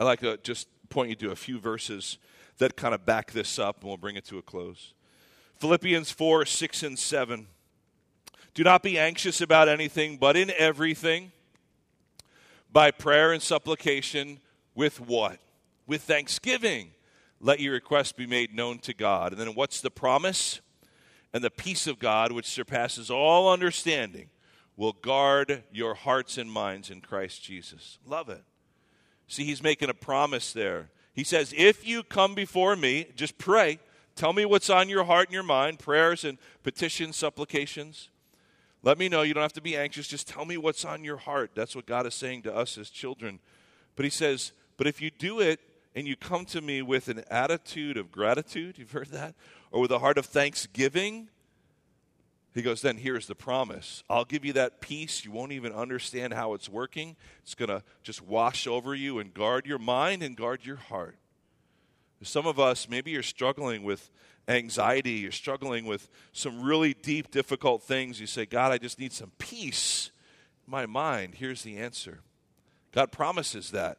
I'd 0.00 0.04
like 0.04 0.20
to 0.20 0.38
just 0.38 0.68
point 0.88 1.10
you 1.10 1.16
to 1.16 1.30
a 1.30 1.36
few 1.36 1.58
verses 1.58 2.18
that 2.58 2.76
kind 2.76 2.94
of 2.94 3.04
back 3.04 3.32
this 3.32 3.58
up, 3.58 3.80
and 3.80 3.88
we'll 3.88 3.96
bring 3.96 4.16
it 4.16 4.24
to 4.26 4.38
a 4.38 4.42
close. 4.42 4.94
Philippians 5.56 6.10
4 6.10 6.44
6 6.44 6.82
and 6.82 6.98
7. 6.98 7.46
Do 8.56 8.64
not 8.64 8.82
be 8.82 8.98
anxious 8.98 9.42
about 9.42 9.68
anything, 9.68 10.16
but 10.16 10.34
in 10.34 10.50
everything, 10.56 11.30
by 12.72 12.90
prayer 12.90 13.34
and 13.34 13.42
supplication, 13.42 14.40
with 14.74 14.98
what? 14.98 15.40
With 15.86 16.00
thanksgiving. 16.00 16.92
Let 17.38 17.60
your 17.60 17.74
requests 17.74 18.12
be 18.12 18.24
made 18.24 18.54
known 18.54 18.78
to 18.78 18.94
God. 18.94 19.32
And 19.32 19.40
then 19.42 19.54
what's 19.54 19.82
the 19.82 19.90
promise? 19.90 20.62
And 21.34 21.44
the 21.44 21.50
peace 21.50 21.86
of 21.86 21.98
God, 21.98 22.32
which 22.32 22.46
surpasses 22.46 23.10
all 23.10 23.52
understanding, 23.52 24.30
will 24.74 24.94
guard 24.94 25.62
your 25.70 25.92
hearts 25.92 26.38
and 26.38 26.50
minds 26.50 26.88
in 26.88 27.02
Christ 27.02 27.44
Jesus. 27.44 27.98
Love 28.06 28.30
it. 28.30 28.42
See, 29.28 29.44
he's 29.44 29.62
making 29.62 29.90
a 29.90 29.94
promise 29.94 30.54
there. 30.54 30.88
He 31.12 31.24
says, 31.24 31.52
If 31.54 31.86
you 31.86 32.02
come 32.02 32.34
before 32.34 32.74
me, 32.74 33.08
just 33.16 33.36
pray. 33.36 33.80
Tell 34.14 34.32
me 34.32 34.46
what's 34.46 34.70
on 34.70 34.88
your 34.88 35.04
heart 35.04 35.28
and 35.28 35.34
your 35.34 35.42
mind, 35.42 35.78
prayers 35.78 36.24
and 36.24 36.38
petitions, 36.62 37.16
supplications. 37.16 38.08
Let 38.86 38.98
me 38.98 39.08
know. 39.08 39.22
You 39.22 39.34
don't 39.34 39.42
have 39.42 39.52
to 39.54 39.60
be 39.60 39.76
anxious. 39.76 40.06
Just 40.06 40.28
tell 40.28 40.44
me 40.44 40.56
what's 40.56 40.84
on 40.84 41.02
your 41.02 41.16
heart. 41.16 41.50
That's 41.56 41.74
what 41.74 41.86
God 41.86 42.06
is 42.06 42.14
saying 42.14 42.42
to 42.42 42.54
us 42.54 42.78
as 42.78 42.88
children. 42.88 43.40
But 43.96 44.04
He 44.04 44.10
says, 44.10 44.52
But 44.76 44.86
if 44.86 45.02
you 45.02 45.10
do 45.10 45.40
it 45.40 45.58
and 45.96 46.06
you 46.06 46.14
come 46.14 46.44
to 46.44 46.60
me 46.60 46.82
with 46.82 47.08
an 47.08 47.24
attitude 47.28 47.96
of 47.96 48.12
gratitude, 48.12 48.78
you've 48.78 48.92
heard 48.92 49.08
that? 49.08 49.34
Or 49.72 49.80
with 49.80 49.90
a 49.90 49.98
heart 49.98 50.18
of 50.18 50.26
thanksgiving, 50.26 51.30
He 52.54 52.62
goes, 52.62 52.80
Then 52.80 52.98
here's 52.98 53.26
the 53.26 53.34
promise. 53.34 54.04
I'll 54.08 54.24
give 54.24 54.44
you 54.44 54.52
that 54.52 54.80
peace. 54.80 55.24
You 55.24 55.32
won't 55.32 55.50
even 55.50 55.72
understand 55.72 56.32
how 56.32 56.54
it's 56.54 56.68
working. 56.68 57.16
It's 57.42 57.56
going 57.56 57.70
to 57.70 57.82
just 58.04 58.22
wash 58.22 58.68
over 58.68 58.94
you 58.94 59.18
and 59.18 59.34
guard 59.34 59.66
your 59.66 59.80
mind 59.80 60.22
and 60.22 60.36
guard 60.36 60.64
your 60.64 60.76
heart. 60.76 61.18
Some 62.22 62.46
of 62.46 62.58
us, 62.58 62.88
maybe 62.88 63.10
you're 63.10 63.22
struggling 63.22 63.82
with 63.82 64.10
anxiety, 64.48 65.12
you're 65.12 65.32
struggling 65.32 65.84
with 65.84 66.08
some 66.32 66.62
really 66.62 66.94
deep, 66.94 67.30
difficult 67.30 67.82
things, 67.82 68.20
you 68.20 68.26
say, 68.26 68.46
God, 68.46 68.72
I 68.72 68.78
just 68.78 68.98
need 68.98 69.12
some 69.12 69.32
peace 69.38 70.10
in 70.66 70.70
my 70.70 70.86
mind. 70.86 71.34
Here's 71.34 71.62
the 71.62 71.76
answer 71.78 72.20
God 72.92 73.12
promises 73.12 73.70
that. 73.72 73.98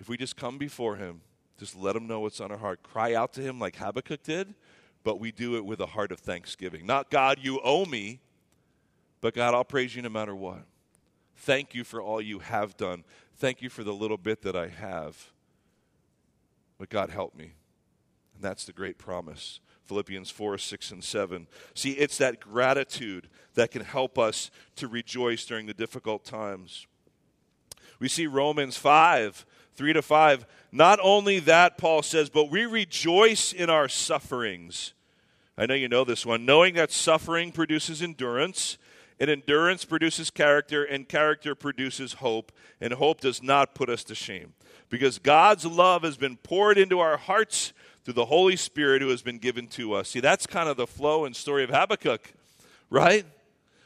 If 0.00 0.08
we 0.08 0.16
just 0.16 0.36
come 0.36 0.58
before 0.58 0.96
Him, 0.96 1.22
just 1.58 1.74
let 1.74 1.96
Him 1.96 2.06
know 2.06 2.20
what's 2.20 2.40
on 2.40 2.52
our 2.52 2.58
heart, 2.58 2.82
cry 2.82 3.14
out 3.14 3.32
to 3.34 3.40
Him 3.40 3.58
like 3.58 3.76
Habakkuk 3.76 4.22
did, 4.22 4.54
but 5.02 5.18
we 5.18 5.32
do 5.32 5.56
it 5.56 5.64
with 5.64 5.80
a 5.80 5.86
heart 5.86 6.12
of 6.12 6.20
thanksgiving. 6.20 6.86
Not, 6.86 7.10
God, 7.10 7.38
you 7.40 7.60
owe 7.64 7.84
me, 7.84 8.20
but 9.20 9.34
God, 9.34 9.54
I'll 9.54 9.64
praise 9.64 9.96
you 9.96 10.02
no 10.02 10.08
matter 10.08 10.36
what. 10.36 10.62
Thank 11.36 11.74
you 11.74 11.84
for 11.84 12.00
all 12.00 12.20
you 12.20 12.40
have 12.40 12.76
done. 12.76 13.04
Thank 13.36 13.62
you 13.62 13.70
for 13.70 13.82
the 13.82 13.94
little 13.94 14.16
bit 14.16 14.42
that 14.42 14.54
I 14.54 14.68
have. 14.68 15.30
But 16.78 16.88
God, 16.88 17.10
help 17.10 17.34
me. 17.34 17.52
And 18.34 18.42
that's 18.42 18.64
the 18.64 18.72
great 18.72 18.98
promise. 18.98 19.60
Philippians 19.84 20.30
4, 20.30 20.58
6, 20.58 20.90
and 20.92 21.02
7. 21.02 21.46
See, 21.74 21.92
it's 21.92 22.18
that 22.18 22.40
gratitude 22.40 23.28
that 23.54 23.70
can 23.70 23.82
help 23.82 24.18
us 24.18 24.50
to 24.76 24.86
rejoice 24.86 25.44
during 25.44 25.66
the 25.66 25.74
difficult 25.74 26.24
times. 26.24 26.86
We 27.98 28.08
see 28.08 28.26
Romans 28.26 28.76
5, 28.76 29.46
3 29.74 29.92
to 29.94 30.02
5. 30.02 30.46
Not 30.70 31.00
only 31.02 31.40
that, 31.40 31.78
Paul 31.78 32.02
says, 32.02 32.30
but 32.30 32.50
we 32.50 32.66
rejoice 32.66 33.52
in 33.52 33.70
our 33.70 33.88
sufferings. 33.88 34.92
I 35.56 35.66
know 35.66 35.74
you 35.74 35.88
know 35.88 36.04
this 36.04 36.24
one. 36.24 36.44
Knowing 36.44 36.74
that 36.74 36.92
suffering 36.92 37.50
produces 37.50 38.02
endurance, 38.02 38.78
and 39.20 39.30
endurance 39.30 39.84
produces 39.84 40.30
character, 40.30 40.84
and 40.84 41.08
character 41.08 41.54
produces 41.54 42.14
hope, 42.14 42.52
and 42.80 42.92
hope 42.92 43.20
does 43.20 43.42
not 43.42 43.74
put 43.74 43.88
us 43.88 44.04
to 44.04 44.14
shame. 44.14 44.54
Because 44.88 45.18
God's 45.18 45.66
love 45.66 46.02
has 46.02 46.16
been 46.16 46.36
poured 46.36 46.78
into 46.78 47.00
our 47.00 47.16
hearts 47.16 47.72
through 48.04 48.14
the 48.14 48.26
Holy 48.26 48.56
Spirit 48.56 49.02
who 49.02 49.08
has 49.08 49.22
been 49.22 49.38
given 49.38 49.66
to 49.68 49.92
us. 49.92 50.08
See, 50.08 50.20
that's 50.20 50.46
kind 50.46 50.68
of 50.68 50.76
the 50.76 50.86
flow 50.86 51.24
and 51.24 51.36
story 51.36 51.64
of 51.64 51.70
Habakkuk, 51.70 52.32
right? 52.88 53.26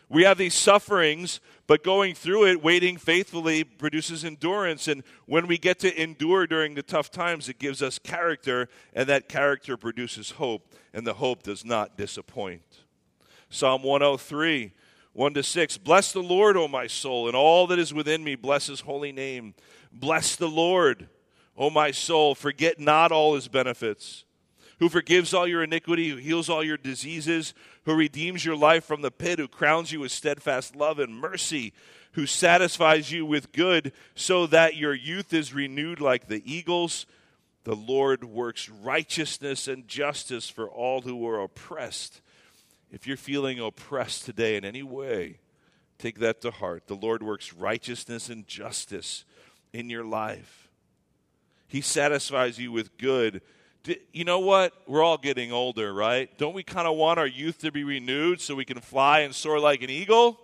We 0.09 0.24
have 0.24 0.37
these 0.37 0.55
sufferings, 0.55 1.41
but 1.66 1.83
going 1.83 2.14
through 2.14 2.47
it, 2.47 2.62
waiting 2.62 2.99
faithfully 2.99 3.64
produces 3.64 4.26
endurance. 4.26 4.87
And 4.87 5.03
when 5.24 5.47
we 5.47 5.57
get 5.57 5.78
to 5.80 6.03
endure 6.03 6.47
during 6.47 6.74
the 6.74 6.83
tough 6.83 7.11
times, 7.11 7.49
it 7.49 7.59
gives 7.59 7.80
us 7.80 7.99
character, 7.99 8.68
and 8.93 9.09
that 9.09 9.28
character 9.28 9.78
produces 9.78 10.33
hope, 10.33 10.74
and 10.93 11.07
the 11.07 11.14
hope 11.14 11.43
does 11.43 11.64
not 11.64 11.97
disappoint. 11.97 12.85
Psalm 13.49 13.83
103, 13.83 14.72
1 15.12 15.34
to 15.34 15.42
6. 15.42 15.78
Bless 15.78 16.12
the 16.12 16.22
Lord, 16.22 16.56
O 16.56 16.68
my 16.68 16.86
soul, 16.86 17.26
and 17.26 17.36
all 17.36 17.66
that 17.66 17.78
is 17.78 17.92
within 17.92 18.24
me, 18.24 18.34
bless 18.34 18.66
his 18.66 18.80
holy 18.80 19.12
name. 19.12 19.54
Bless 19.92 20.36
the 20.36 20.48
Lord, 20.48 21.08
O 21.56 21.70
my 21.70 21.90
soul, 21.90 22.34
forget 22.34 22.80
not 22.80 23.12
all 23.12 23.34
his 23.34 23.48
benefits 23.48 24.24
who 24.82 24.88
forgives 24.88 25.32
all 25.32 25.46
your 25.46 25.62
iniquity, 25.62 26.08
who 26.08 26.16
heals 26.16 26.48
all 26.50 26.64
your 26.64 26.76
diseases, 26.76 27.54
who 27.84 27.94
redeems 27.94 28.44
your 28.44 28.56
life 28.56 28.82
from 28.82 29.00
the 29.00 29.12
pit, 29.12 29.38
who 29.38 29.46
crowns 29.46 29.92
you 29.92 30.00
with 30.00 30.10
steadfast 30.10 30.74
love 30.74 30.98
and 30.98 31.14
mercy, 31.14 31.72
who 32.14 32.26
satisfies 32.26 33.12
you 33.12 33.24
with 33.24 33.52
good, 33.52 33.92
so 34.16 34.44
that 34.44 34.74
your 34.74 34.92
youth 34.92 35.32
is 35.32 35.54
renewed 35.54 36.00
like 36.00 36.26
the 36.26 36.42
eagles. 36.44 37.06
The 37.62 37.76
Lord 37.76 38.24
works 38.24 38.68
righteousness 38.68 39.68
and 39.68 39.86
justice 39.86 40.48
for 40.48 40.68
all 40.68 41.02
who 41.02 41.28
are 41.28 41.40
oppressed. 41.40 42.20
If 42.93 43.07
you're 43.07 43.16
feeling 43.16 43.59
oppressed 43.59 44.24
today 44.24 44.57
in 44.57 44.64
any 44.64 44.84
way, 44.84 45.38
take 45.99 46.20
that 46.20 46.40
to 46.43 46.53
heart. 46.53 46.86
The 46.86 46.95
Lord 46.95 47.22
works 47.22 47.53
righteousness 47.53 48.28
and 48.28 48.47
justice 48.47 49.24
in 49.72 49.90
your 49.90 50.05
life. 50.05 50.68
He 51.66 51.80
satisfies 51.80 52.59
you 52.59 52.70
with 52.70 52.97
good 52.99 53.40
you 54.12 54.24
know 54.24 54.38
what? 54.38 54.72
We're 54.86 55.03
all 55.03 55.18
getting 55.18 55.53
older, 55.53 55.93
right? 55.93 56.30
Don't 56.38 56.55
we 56.55 56.62
kind 56.62 56.86
of 56.86 56.97
want 56.97 57.18
our 57.18 57.26
youth 57.26 57.59
to 57.62 57.72
be 57.72 57.84
renewed 57.84 58.40
so 58.40 58.55
we 58.55 58.64
can 58.64 58.80
fly 58.80 59.20
and 59.20 59.34
soar 59.34 59.59
like 59.59 59.82
an 59.82 59.90
eagle? 59.90 60.38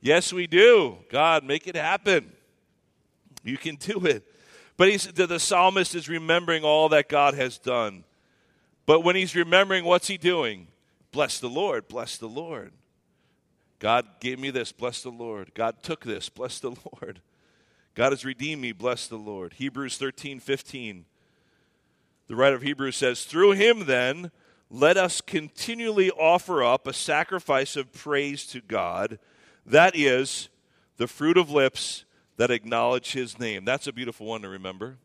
Yes, 0.00 0.32
we 0.32 0.46
do. 0.46 0.98
God, 1.10 1.42
make 1.42 1.66
it 1.66 1.74
happen. 1.74 2.30
You 3.42 3.56
can 3.58 3.76
do 3.76 4.04
it. 4.06 4.24
But 4.76 4.88
he's, 4.88 5.06
the 5.06 5.40
psalmist 5.40 5.94
is 5.94 6.08
remembering 6.08 6.62
all 6.62 6.90
that 6.90 7.08
God 7.08 7.34
has 7.34 7.58
done. 7.58 8.04
But 8.84 9.00
when 9.00 9.16
he's 9.16 9.34
remembering, 9.34 9.84
what's 9.84 10.06
he 10.06 10.16
doing? 10.16 10.68
Bless 11.16 11.38
the 11.38 11.48
Lord, 11.48 11.88
bless 11.88 12.18
the 12.18 12.28
Lord. 12.28 12.72
God 13.78 14.04
gave 14.20 14.38
me 14.38 14.50
this, 14.50 14.70
bless 14.70 15.02
the 15.02 15.08
Lord. 15.08 15.54
God 15.54 15.82
took 15.82 16.04
this, 16.04 16.28
bless 16.28 16.58
the 16.58 16.68
Lord. 16.92 17.22
God 17.94 18.12
has 18.12 18.22
redeemed 18.22 18.60
me, 18.60 18.72
bless 18.72 19.06
the 19.06 19.16
Lord. 19.16 19.54
Hebrews 19.54 19.96
13, 19.96 20.40
15. 20.40 21.06
The 22.28 22.36
writer 22.36 22.56
of 22.56 22.60
Hebrews 22.60 22.96
says, 22.96 23.24
Through 23.24 23.52
him, 23.52 23.86
then, 23.86 24.30
let 24.68 24.98
us 24.98 25.22
continually 25.22 26.10
offer 26.10 26.62
up 26.62 26.86
a 26.86 26.92
sacrifice 26.92 27.76
of 27.76 27.94
praise 27.94 28.44
to 28.48 28.60
God. 28.60 29.18
That 29.64 29.96
is 29.96 30.50
the 30.98 31.08
fruit 31.08 31.38
of 31.38 31.50
lips 31.50 32.04
that 32.36 32.50
acknowledge 32.50 33.12
his 33.12 33.38
name. 33.38 33.64
That's 33.64 33.86
a 33.86 33.92
beautiful 33.94 34.26
one 34.26 34.42
to 34.42 34.50
remember. 34.50 34.98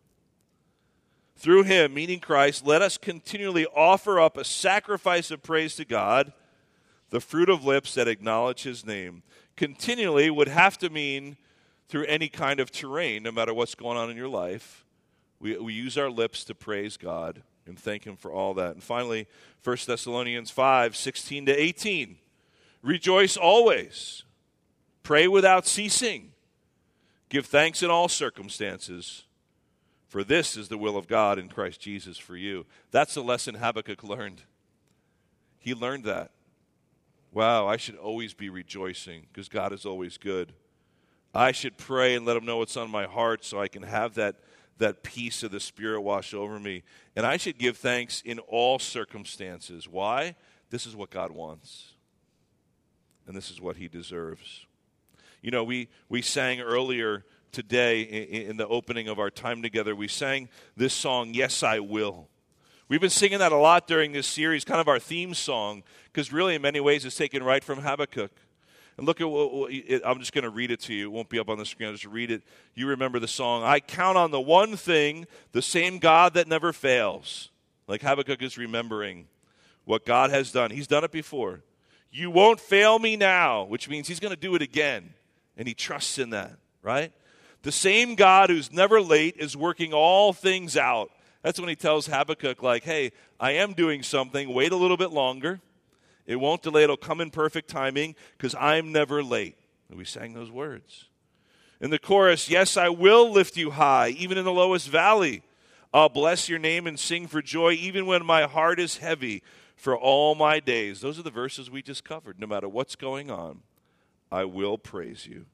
Through 1.42 1.64
him, 1.64 1.96
meaning 1.96 2.20
Christ, 2.20 2.68
let 2.68 2.84
us 2.84 3.00
continually 3.00 3.66
offer 3.76 4.20
up 4.20 4.38
a 4.38 4.44
sacrifice 4.44 5.32
of 5.32 5.42
praise 5.42 5.76
to 5.78 5.86
God, 5.86 6.34
the 7.10 7.20
fruit 7.20 7.50
of 7.50 7.66
lips 7.66 7.96
that 7.96 8.08
acknowledge 8.08 8.62
his 8.62 8.86
name. 8.86 9.24
Continually 9.56 10.30
would 10.30 10.48
have 10.48 10.78
to 10.78 10.92
mean 10.92 11.38
through 11.90 12.06
any 12.06 12.30
kind 12.30 12.60
of 12.60 12.70
terrain, 12.70 13.24
no 13.24 13.32
matter 13.32 13.56
what's 13.56 13.74
going 13.74 13.98
on 13.98 14.12
in 14.12 14.18
your 14.18 14.28
life. 14.28 14.86
We, 15.40 15.58
we 15.58 15.74
use 15.74 15.98
our 15.98 16.12
lips 16.12 16.44
to 16.44 16.54
praise 16.54 16.96
God 16.96 17.42
and 17.66 17.78
thank 17.78 18.04
Him 18.04 18.18
for 18.18 18.32
all 18.32 18.54
that. 18.54 18.74
And 18.74 18.84
finally, 18.84 19.28
1 19.64 19.78
Thessalonians 19.88 20.52
5 20.52 20.96
16 20.96 21.48
to 21.48 21.60
18. 21.60 22.18
Rejoice 22.84 23.36
always, 23.36 24.26
pray 25.02 25.28
without 25.28 25.66
ceasing, 25.66 26.34
give 27.30 27.48
thanks 27.48 27.82
in 27.82 27.90
all 27.90 28.08
circumstances. 28.08 29.24
For 30.12 30.26
this 30.26 30.58
is 30.58 30.68
the 30.68 30.78
will 30.78 30.98
of 30.98 31.08
God 31.08 31.40
in 31.40 31.48
Christ 31.48 31.80
Jesus 31.80 32.18
for 32.18 32.36
you. 32.36 32.66
That's 32.92 33.14
the 33.14 33.24
lesson 33.24 33.56
Habakkuk 33.56 34.04
learned. 34.04 34.42
He 35.58 35.74
learned 35.74 36.04
that. 36.04 36.32
Wow, 37.32 37.66
I 37.66 37.78
should 37.78 37.96
always 37.96 38.34
be 38.34 38.50
rejoicing 38.50 39.28
because 39.32 39.48
God 39.48 39.72
is 39.72 39.86
always 39.86 40.18
good. 40.18 40.52
I 41.34 41.54
should 41.54 41.78
pray 41.78 42.14
and 42.14 42.26
let 42.26 42.36
Him 42.36 42.44
know 42.44 42.58
what's 42.58 42.76
on 42.76 42.92
my 42.92 43.06
heart 43.06 43.46
so 43.46 43.62
I 43.62 43.70
can 43.70 43.84
have 43.84 44.16
that 44.16 44.36
that 44.80 45.02
peace 45.02 45.44
of 45.44 45.52
the 45.52 45.62
Spirit 45.62 46.02
wash 46.02 46.34
over 46.34 46.60
me. 46.60 46.84
And 47.16 47.26
I 47.26 47.38
should 47.38 47.58
give 47.58 47.78
thanks 47.78 48.22
in 48.26 48.40
all 48.40 48.80
circumstances. 48.80 49.88
Why? 49.88 50.36
This 50.72 50.86
is 50.86 50.94
what 50.94 51.10
God 51.10 51.32
wants, 51.32 51.94
and 53.28 53.34
this 53.34 53.50
is 53.50 53.62
what 53.62 53.78
He 53.78 53.88
deserves. 53.88 54.66
You 55.42 55.52
know, 55.52 55.64
we, 55.64 55.88
we 56.10 56.22
sang 56.22 56.60
earlier 56.60 57.24
today 57.52 58.02
in, 58.02 58.58
the 58.58 58.68
opening 58.68 59.08
of 59.08 59.20
our 59.20 59.30
time 59.30 59.62
together, 59.62 59.96
we 59.96 60.08
sang 60.08 60.50
this 60.76 60.94
song, 60.94 61.34
Yes, 61.34 61.64
I 61.64 61.80
Will. 61.80 62.28
We've 62.88 63.02
been 63.02 63.10
singing 63.10 63.40
that 63.40 63.52
a 63.52 63.58
lot 63.58 63.88
during 63.88 64.12
this 64.12 64.28
series, 64.28 64.66
kind 64.66 64.82
of 64.82 64.88
our 64.88 65.00
theme 65.00 65.34
song, 65.34 65.84
because 66.12 66.34
really, 66.34 66.56
in 66.56 66.62
many 66.62 66.80
ways, 66.80 67.06
it's 67.06 67.16
taken 67.16 67.42
right 67.44 67.64
from 67.64 67.80
Habakkuk. 67.80 68.32
And 68.98 69.08
look 69.08 69.22
at 69.22 69.30
what, 69.30 69.72
I'm 70.06 70.20
just 70.20 70.34
going 70.34 70.44
to 70.44 70.50
read 70.50 70.72
it 70.72 70.82
to 70.82 70.94
you. 70.94 71.06
It 71.06 71.12
won't 71.12 71.30
be 71.30 71.40
up 71.40 71.50
on 71.50 71.58
the 71.58 71.66
screen. 71.66 71.88
I'll 71.88 71.96
just 71.96 72.06
read 72.06 72.32
it. 72.32 72.44
You 72.76 72.88
remember 72.88 73.20
the 73.20 73.28
song. 73.28 73.64
I 73.64 73.80
count 73.80 74.18
on 74.18 74.32
the 74.32 74.42
one 74.42 74.76
thing, 74.76 75.26
the 75.54 75.62
same 75.62 76.00
God 76.00 76.34
that 76.34 76.48
never 76.48 76.74
fails. 76.74 77.50
Like 77.88 78.02
Habakkuk 78.02 78.42
is 78.42 78.58
remembering 78.58 79.28
what 79.86 80.06
God 80.06 80.30
has 80.30 80.52
done. 80.52 80.72
He's 80.72 80.88
done 80.88 81.04
it 81.04 81.12
before. 81.12 81.62
You 82.12 82.30
won't 82.30 82.60
fail 82.60 83.00
me 83.00 83.16
now, 83.16 83.64
which 83.64 83.88
means 83.88 84.08
he's 84.08 84.20
going 84.20 84.34
to 84.34 84.40
do 84.40 84.54
it 84.56 84.62
again. 84.62 85.14
And 85.58 85.68
he 85.68 85.74
trusts 85.74 86.20
in 86.20 86.32
that, 86.32 86.58
right? 86.82 87.14
The 87.64 87.72
same 87.72 88.16
God 88.16 88.50
who's 88.50 88.72
never 88.72 89.02
late 89.02 89.36
is 89.38 89.56
working 89.56 89.94
all 89.94 90.34
things 90.34 90.76
out. 90.76 91.12
That's 91.44 91.60
when 91.60 91.70
he 91.70 91.76
tells 91.76 92.08
Habakkuk, 92.08 92.62
like, 92.62 92.84
hey, 92.84 93.12
I 93.40 93.52
am 93.52 93.74
doing 93.74 94.04
something. 94.04 94.54
Wait 94.54 94.72
a 94.72 94.76
little 94.76 94.98
bit 94.98 95.12
longer. 95.12 95.60
It 96.26 96.36
won't 96.36 96.62
delay, 96.62 96.84
it'll 96.84 96.98
come 96.98 97.20
in 97.20 97.32
perfect 97.32 97.70
timing 97.70 98.16
because 98.38 98.56
I'm 98.56 98.92
never 98.92 99.24
late. 99.24 99.58
And 99.90 99.98
we 99.98 100.06
sang 100.06 100.34
those 100.34 100.52
words. 100.52 101.06
In 101.80 101.90
the 101.90 102.00
chorus, 102.00 102.50
Yes, 102.50 102.78
I 102.78 102.90
will 102.90 103.32
lift 103.32 103.58
you 103.58 103.72
high, 103.72 104.10
even 104.10 104.38
in 104.38 104.46
the 104.46 104.52
lowest 104.52 104.88
valley. 104.88 105.44
I'll 105.94 106.10
bless 106.10 106.48
your 106.48 106.60
name 106.60 106.88
and 106.88 106.98
sing 106.98 107.28
for 107.28 107.42
joy, 107.42 107.74
even 107.74 108.06
when 108.06 108.26
my 108.26 108.44
heart 108.44 108.80
is 108.80 108.98
heavy 108.98 109.44
for 109.76 109.98
all 109.98 110.36
my 110.36 110.60
days. 110.60 111.02
Those 111.02 111.20
are 111.20 111.24
the 111.24 111.32
verses 111.32 111.70
we 111.70 111.82
just 111.82 112.06
covered. 112.06 112.40
No 112.40 112.48
matter 112.48 112.70
what's 112.70 112.96
going 112.96 113.30
on, 113.30 113.62
I 114.32 114.46
will 114.46 114.78
praise 114.78 115.28
you. 115.28 115.48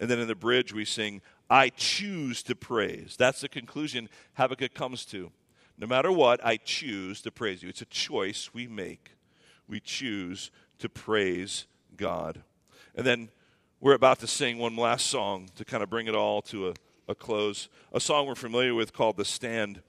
And 0.00 0.10
then 0.10 0.18
in 0.18 0.26
the 0.26 0.34
bridge, 0.34 0.72
we 0.72 0.84
sing, 0.84 1.20
I 1.50 1.70
choose 1.70 2.42
to 2.44 2.54
praise. 2.54 3.16
That's 3.18 3.40
the 3.40 3.48
conclusion 3.48 4.08
Habakkuk 4.34 4.74
comes 4.74 5.04
to. 5.06 5.30
No 5.78 5.86
matter 5.86 6.10
what, 6.12 6.44
I 6.44 6.56
choose 6.56 7.22
to 7.22 7.30
praise 7.30 7.62
you. 7.62 7.68
It's 7.68 7.82
a 7.82 7.86
choice 7.86 8.50
we 8.52 8.66
make 8.66 9.12
we 9.68 9.80
choose 9.80 10.50
to 10.78 10.88
praise 10.88 11.66
God. 11.96 12.42
And 12.94 13.06
then 13.06 13.28
we're 13.80 13.94
about 13.94 14.18
to 14.20 14.26
sing 14.26 14.58
one 14.58 14.76
last 14.76 15.06
song 15.06 15.50
to 15.56 15.64
kind 15.64 15.82
of 15.82 15.90
bring 15.90 16.08
it 16.08 16.14
all 16.14 16.42
to 16.42 16.68
a, 16.68 16.74
a 17.06 17.14
close. 17.14 17.68
A 17.92 18.00
song 18.00 18.26
we're 18.26 18.34
familiar 18.34 18.74
with 18.74 18.92
called 18.92 19.16
The 19.16 19.24
Stand. 19.24 19.82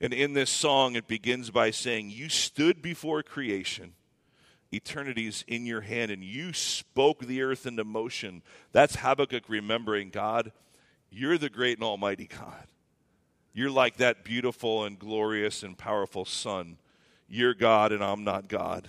And 0.00 0.12
in 0.12 0.34
this 0.34 0.50
song, 0.50 0.94
it 0.94 1.08
begins 1.08 1.50
by 1.50 1.70
saying, 1.70 2.10
You 2.10 2.28
stood 2.28 2.82
before 2.82 3.22
creation. 3.22 3.94
Eternity's 4.72 5.44
in 5.46 5.66
your 5.66 5.82
hand, 5.82 6.10
and 6.10 6.22
you 6.22 6.52
spoke 6.52 7.20
the 7.20 7.42
earth 7.42 7.64
into 7.64 7.84
motion. 7.84 8.42
That's 8.72 8.96
Habakkuk 8.96 9.44
remembering 9.48 10.10
God, 10.10 10.52
you're 11.14 11.38
the 11.38 11.48
great 11.48 11.78
and 11.78 11.84
almighty 11.84 12.26
God. 12.26 12.66
You're 13.52 13.70
like 13.70 13.98
that 13.98 14.24
beautiful 14.24 14.84
and 14.84 14.98
glorious 14.98 15.62
and 15.62 15.78
powerful 15.78 16.24
Son. 16.24 16.76
You're 17.28 17.54
God, 17.54 17.92
and 17.92 18.02
I'm 18.02 18.24
not 18.24 18.48
God. 18.48 18.88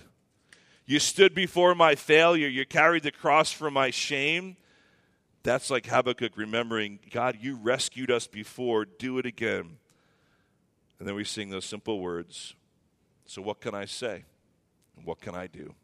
You 0.86 0.98
stood 0.98 1.34
before 1.34 1.74
my 1.76 1.94
failure. 1.94 2.48
You 2.48 2.66
carried 2.66 3.04
the 3.04 3.12
cross 3.12 3.52
for 3.52 3.70
my 3.70 3.90
shame. 3.90 4.56
That's 5.44 5.70
like 5.70 5.86
Habakkuk 5.86 6.36
remembering, 6.36 6.98
God, 7.12 7.38
you 7.40 7.54
rescued 7.56 8.10
us 8.10 8.26
before. 8.26 8.84
Do 8.84 9.18
it 9.18 9.26
again. 9.26 9.78
And 10.98 11.06
then 11.06 11.14
we 11.14 11.22
sing 11.22 11.50
those 11.50 11.64
simple 11.64 12.00
words. 12.00 12.54
So, 13.26 13.40
what 13.40 13.60
can 13.60 13.74
I 13.74 13.84
say? 13.84 14.24
And 14.96 15.06
what 15.06 15.20
can 15.20 15.36
I 15.36 15.46
do? 15.46 15.74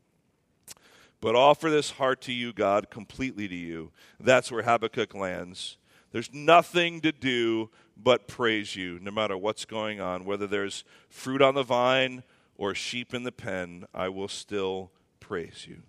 But 1.21 1.37
offer 1.37 1.71
this 1.71 1.93
heart 1.93 2.21
to 2.23 2.33
you, 2.33 2.53
God, 2.53 2.91
completely 2.91 3.47
to 3.47 3.55
you. 3.55 3.93
That's 4.19 4.51
where 4.51 4.63
Habakkuk 4.63 5.15
lands. 5.15 5.77
There's 6.13 6.33
nothing 6.33 7.01
to 7.01 7.13
do 7.13 7.71
but 7.97 8.29
praise 8.29 8.77
you, 8.77 8.99
no 9.01 9.11
matter 9.11 9.37
what's 9.37 9.65
going 9.65 10.01
on, 10.01 10.25
whether 10.25 10.47
there's 10.47 10.85
fruit 11.09 11.43
on 11.43 11.55
the 11.55 11.63
vine 11.63 12.23
or 12.57 12.75
sheep 12.75 13.15
in 13.15 13.23
the 13.23 13.33
pen, 13.33 13.87
I 13.95 14.09
will 14.09 14.29
still 14.29 14.91
praise 15.21 15.67
you. 15.69 15.83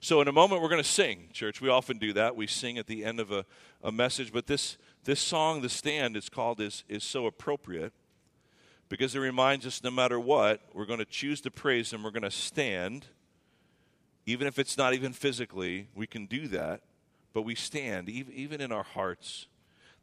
So, 0.00 0.20
in 0.20 0.28
a 0.28 0.32
moment, 0.32 0.62
we're 0.62 0.68
going 0.68 0.82
to 0.82 0.88
sing, 0.88 1.28
church. 1.32 1.60
We 1.60 1.68
often 1.68 1.98
do 1.98 2.12
that. 2.12 2.36
We 2.36 2.46
sing 2.46 2.78
at 2.78 2.86
the 2.86 3.04
end 3.04 3.18
of 3.18 3.32
a, 3.32 3.44
a 3.82 3.90
message, 3.90 4.32
but 4.32 4.46
this, 4.46 4.78
this 5.04 5.18
song, 5.18 5.60
The 5.60 5.68
Stand, 5.68 6.16
is 6.16 6.28
called, 6.28 6.60
is, 6.60 6.84
is 6.88 7.02
so 7.02 7.26
appropriate 7.26 7.92
because 8.88 9.14
it 9.14 9.18
reminds 9.18 9.66
us 9.66 9.82
no 9.82 9.90
matter 9.90 10.18
what, 10.18 10.60
we're 10.72 10.86
going 10.86 11.00
to 11.00 11.04
choose 11.04 11.40
to 11.42 11.50
praise 11.50 11.92
Him, 11.92 12.02
we're 12.02 12.10
going 12.10 12.22
to 12.22 12.30
stand. 12.30 13.06
Even 14.24 14.46
if 14.46 14.58
it's 14.58 14.76
not 14.76 14.94
even 14.94 15.12
physically, 15.12 15.88
we 15.94 16.06
can 16.06 16.26
do 16.26 16.48
that, 16.48 16.82
but 17.32 17.42
we 17.42 17.54
stand, 17.54 18.08
even 18.08 18.60
in 18.60 18.72
our 18.72 18.82
hearts. 18.82 19.46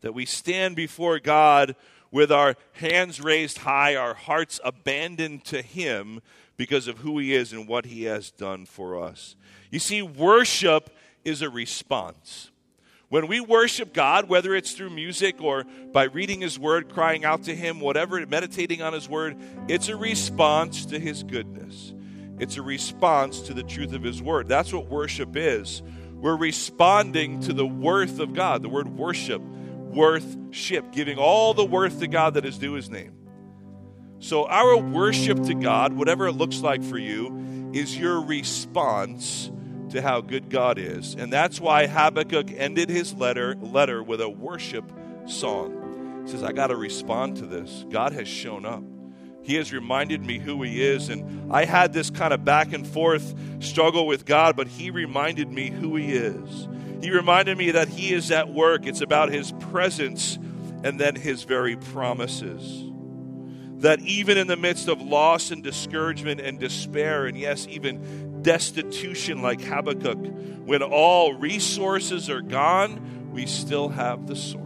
That 0.01 0.13
we 0.13 0.25
stand 0.25 0.75
before 0.75 1.19
God 1.19 1.75
with 2.11 2.31
our 2.31 2.55
hands 2.73 3.19
raised 3.19 3.59
high, 3.59 3.95
our 3.95 4.13
hearts 4.13 4.59
abandoned 4.63 5.43
to 5.45 5.61
Him 5.61 6.21
because 6.57 6.87
of 6.87 6.99
who 6.99 7.17
He 7.19 7.33
is 7.33 7.51
and 7.51 7.67
what 7.67 7.85
He 7.85 8.03
has 8.03 8.31
done 8.31 8.65
for 8.65 9.01
us. 9.03 9.35
You 9.71 9.79
see, 9.79 10.01
worship 10.01 10.89
is 11.23 11.41
a 11.41 11.49
response. 11.49 12.51
When 13.09 13.27
we 13.27 13.39
worship 13.39 13.93
God, 13.93 14.29
whether 14.29 14.55
it's 14.55 14.73
through 14.73 14.89
music 14.91 15.41
or 15.41 15.65
by 15.91 16.03
reading 16.05 16.41
His 16.41 16.57
Word, 16.57 16.89
crying 16.89 17.25
out 17.25 17.43
to 17.43 17.55
Him, 17.55 17.79
whatever, 17.79 18.25
meditating 18.25 18.81
on 18.81 18.93
His 18.93 19.09
Word, 19.09 19.37
it's 19.67 19.89
a 19.89 19.95
response 19.95 20.85
to 20.87 20.99
His 20.99 21.23
goodness. 21.23 21.93
It's 22.39 22.57
a 22.57 22.61
response 22.61 23.41
to 23.41 23.53
the 23.53 23.63
truth 23.63 23.93
of 23.93 24.03
His 24.03 24.21
Word. 24.21 24.47
That's 24.47 24.73
what 24.73 24.87
worship 24.87 25.35
is. 25.35 25.81
We're 26.15 26.37
responding 26.37 27.41
to 27.41 27.53
the 27.53 27.65
worth 27.65 28.19
of 28.19 28.33
God. 28.33 28.63
The 28.63 28.69
word 28.69 28.87
worship, 28.87 29.41
worthship, 29.41 30.91
giving 30.91 31.17
all 31.17 31.53
the 31.53 31.65
worth 31.65 31.99
to 31.99 32.07
God 32.07 32.35
that 32.35 32.45
is 32.45 32.57
due 32.57 32.73
His 32.73 32.89
name. 32.89 33.13
So, 34.19 34.47
our 34.47 34.77
worship 34.77 35.43
to 35.43 35.53
God, 35.53 35.93
whatever 35.93 36.27
it 36.27 36.33
looks 36.33 36.61
like 36.61 36.83
for 36.83 36.97
you, 36.97 37.71
is 37.73 37.97
your 37.97 38.21
response 38.21 39.51
to 39.89 40.01
how 40.01 40.21
good 40.21 40.49
God 40.49 40.79
is. 40.79 41.15
And 41.15 41.31
that's 41.31 41.59
why 41.59 41.87
Habakkuk 41.87 42.51
ended 42.51 42.89
his 42.89 43.13
letter, 43.13 43.55
letter 43.55 44.01
with 44.01 44.21
a 44.21 44.29
worship 44.29 44.89
song. 45.25 46.23
He 46.25 46.31
says, 46.31 46.43
I 46.43 46.53
got 46.53 46.67
to 46.67 46.75
respond 46.75 47.37
to 47.37 47.45
this. 47.45 47.85
God 47.89 48.13
has 48.13 48.27
shown 48.27 48.65
up. 48.65 48.83
He 49.45 49.55
has 49.55 49.71
reminded 49.71 50.25
me 50.25 50.39
who 50.39 50.63
He 50.63 50.83
is. 50.83 51.09
And 51.09 51.53
I 51.53 51.65
had 51.65 51.93
this 51.93 52.09
kind 52.09 52.33
of 52.33 52.43
back 52.43 52.73
and 52.73 52.85
forth 52.85 53.35
struggle 53.63 54.07
with 54.07 54.25
God, 54.25 54.55
but 54.55 54.67
He 54.67 54.89
reminded 54.89 55.51
me 55.51 55.69
who 55.69 55.95
He 55.95 56.13
is. 56.13 56.67
He 57.01 57.11
reminded 57.11 57.57
me 57.57 57.71
that 57.71 57.87
He 57.87 58.11
is 58.11 58.31
at 58.31 58.51
work. 58.51 58.87
It's 58.87 59.01
about 59.01 59.31
His 59.31 59.51
presence 59.51 60.39
and 60.83 60.99
then 60.99 61.15
His 61.15 61.43
very 61.43 61.75
promises. 61.75 62.91
That 63.81 63.99
even 64.01 64.39
in 64.39 64.47
the 64.47 64.57
midst 64.57 64.87
of 64.87 64.99
loss 64.99 65.51
and 65.51 65.61
discouragement 65.61 66.41
and 66.41 66.59
despair, 66.59 67.27
and 67.27 67.37
yes, 67.37 67.67
even 67.69 68.41
destitution 68.41 69.43
like 69.43 69.61
Habakkuk, 69.61 70.25
when 70.65 70.81
all 70.81 71.33
resources 71.35 72.31
are 72.31 72.41
gone, 72.41 73.31
we 73.31 73.45
still 73.45 73.89
have 73.89 74.25
the 74.25 74.35
source. 74.35 74.64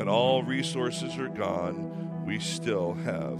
When 0.00 0.08
all 0.08 0.42
resources 0.42 1.18
are 1.18 1.28
gone, 1.28 2.24
we 2.24 2.40
still 2.40 2.94
have 2.94 3.38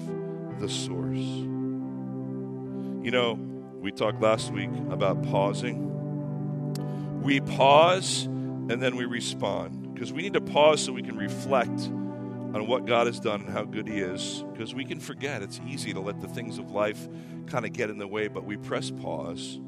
the 0.61 0.69
source. 0.69 1.17
You 1.17 3.11
know, 3.11 3.33
we 3.81 3.91
talked 3.91 4.21
last 4.21 4.53
week 4.53 4.69
about 4.91 5.23
pausing. 5.23 7.23
We 7.23 7.41
pause 7.41 8.25
and 8.25 8.73
then 8.73 8.97
we 8.97 9.07
respond 9.07 9.95
because 9.95 10.13
we 10.13 10.21
need 10.21 10.35
to 10.35 10.43
pause 10.43 10.85
so 10.85 10.93
we 10.93 11.01
can 11.01 11.17
reflect 11.17 11.81
on 11.81 12.67
what 12.67 12.85
God 12.85 13.07
has 13.07 13.19
done 13.19 13.41
and 13.41 13.49
how 13.49 13.65
good 13.65 13.89
He 13.89 13.99
is 13.99 14.45
because 14.53 14.75
we 14.75 14.85
can 14.85 15.01
forget. 15.01 15.41
It's 15.41 15.63
easy 15.67 15.95
to 15.95 16.01
let 16.01 16.21
the 16.21 16.29
things 16.29 16.59
of 16.59 16.73
life 16.73 17.09
kind 17.47 17.65
of 17.65 17.73
get 17.73 17.89
in 17.89 17.97
the 17.97 18.07
way, 18.07 18.29
but 18.29 18.45
we 18.45 18.59
press 18.59 18.91
pause 18.91 19.59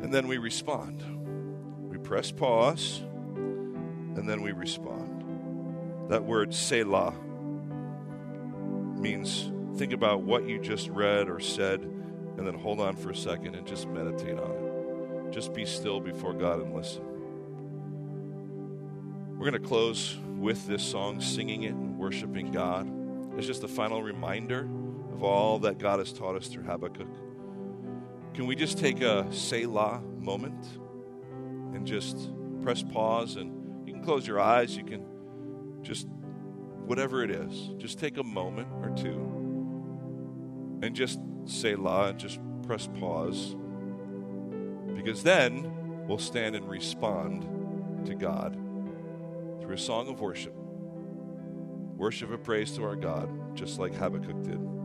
and 0.00 0.14
then 0.14 0.28
we 0.28 0.38
respond. 0.38 1.04
We 1.90 1.98
press 1.98 2.32
pause 2.32 3.02
and 3.36 4.26
then 4.26 4.40
we 4.40 4.52
respond. 4.52 5.15
That 6.08 6.24
word 6.24 6.54
Selah 6.54 7.14
means 8.98 9.50
think 9.76 9.92
about 9.92 10.22
what 10.22 10.48
you 10.48 10.60
just 10.60 10.88
read 10.88 11.28
or 11.28 11.40
said 11.40 11.80
and 11.80 12.46
then 12.46 12.54
hold 12.54 12.80
on 12.80 12.96
for 12.96 13.10
a 13.10 13.16
second 13.16 13.54
and 13.54 13.66
just 13.66 13.88
meditate 13.88 14.38
on 14.38 14.50
it. 14.50 15.32
Just 15.32 15.52
be 15.52 15.64
still 15.64 16.00
before 16.00 16.32
God 16.32 16.60
and 16.60 16.74
listen. 16.74 17.02
We're 19.32 19.50
going 19.50 19.62
to 19.62 19.68
close 19.68 20.16
with 20.38 20.66
this 20.66 20.82
song, 20.82 21.20
singing 21.20 21.64
it 21.64 21.74
and 21.74 21.98
worshiping 21.98 22.52
God. 22.52 22.90
It's 23.36 23.46
just 23.46 23.64
a 23.64 23.68
final 23.68 24.02
reminder 24.02 24.68
of 25.12 25.22
all 25.22 25.58
that 25.60 25.78
God 25.78 25.98
has 25.98 26.12
taught 26.12 26.36
us 26.36 26.46
through 26.46 26.64
Habakkuk. 26.64 27.08
Can 28.32 28.46
we 28.46 28.54
just 28.54 28.78
take 28.78 29.02
a 29.02 29.26
Selah 29.32 30.00
moment 30.18 30.66
and 31.74 31.86
just 31.86 32.30
press 32.62 32.82
pause? 32.82 33.36
And 33.36 33.86
you 33.86 33.94
can 33.94 34.04
close 34.04 34.26
your 34.26 34.40
eyes. 34.40 34.76
You 34.76 34.84
can 34.84 35.04
just, 35.86 36.08
whatever 36.86 37.22
it 37.22 37.30
is, 37.30 37.70
just 37.78 37.98
take 37.98 38.18
a 38.18 38.24
moment 38.24 38.68
or 38.82 38.90
two 38.90 40.80
and 40.82 40.94
just 40.94 41.20
Selah 41.44 42.08
and 42.08 42.18
just 42.18 42.40
press 42.66 42.88
pause. 42.98 43.56
Because 44.94 45.22
then 45.22 46.06
we'll 46.06 46.18
stand 46.18 46.56
and 46.56 46.68
respond 46.68 48.06
to 48.06 48.14
God 48.14 48.54
through 49.60 49.74
a 49.74 49.78
song 49.78 50.08
of 50.08 50.20
worship. 50.20 50.54
Worship 51.96 52.30
and 52.30 52.42
praise 52.42 52.72
to 52.72 52.84
our 52.84 52.96
God, 52.96 53.56
just 53.56 53.78
like 53.78 53.94
Habakkuk 53.94 54.42
did. 54.42 54.75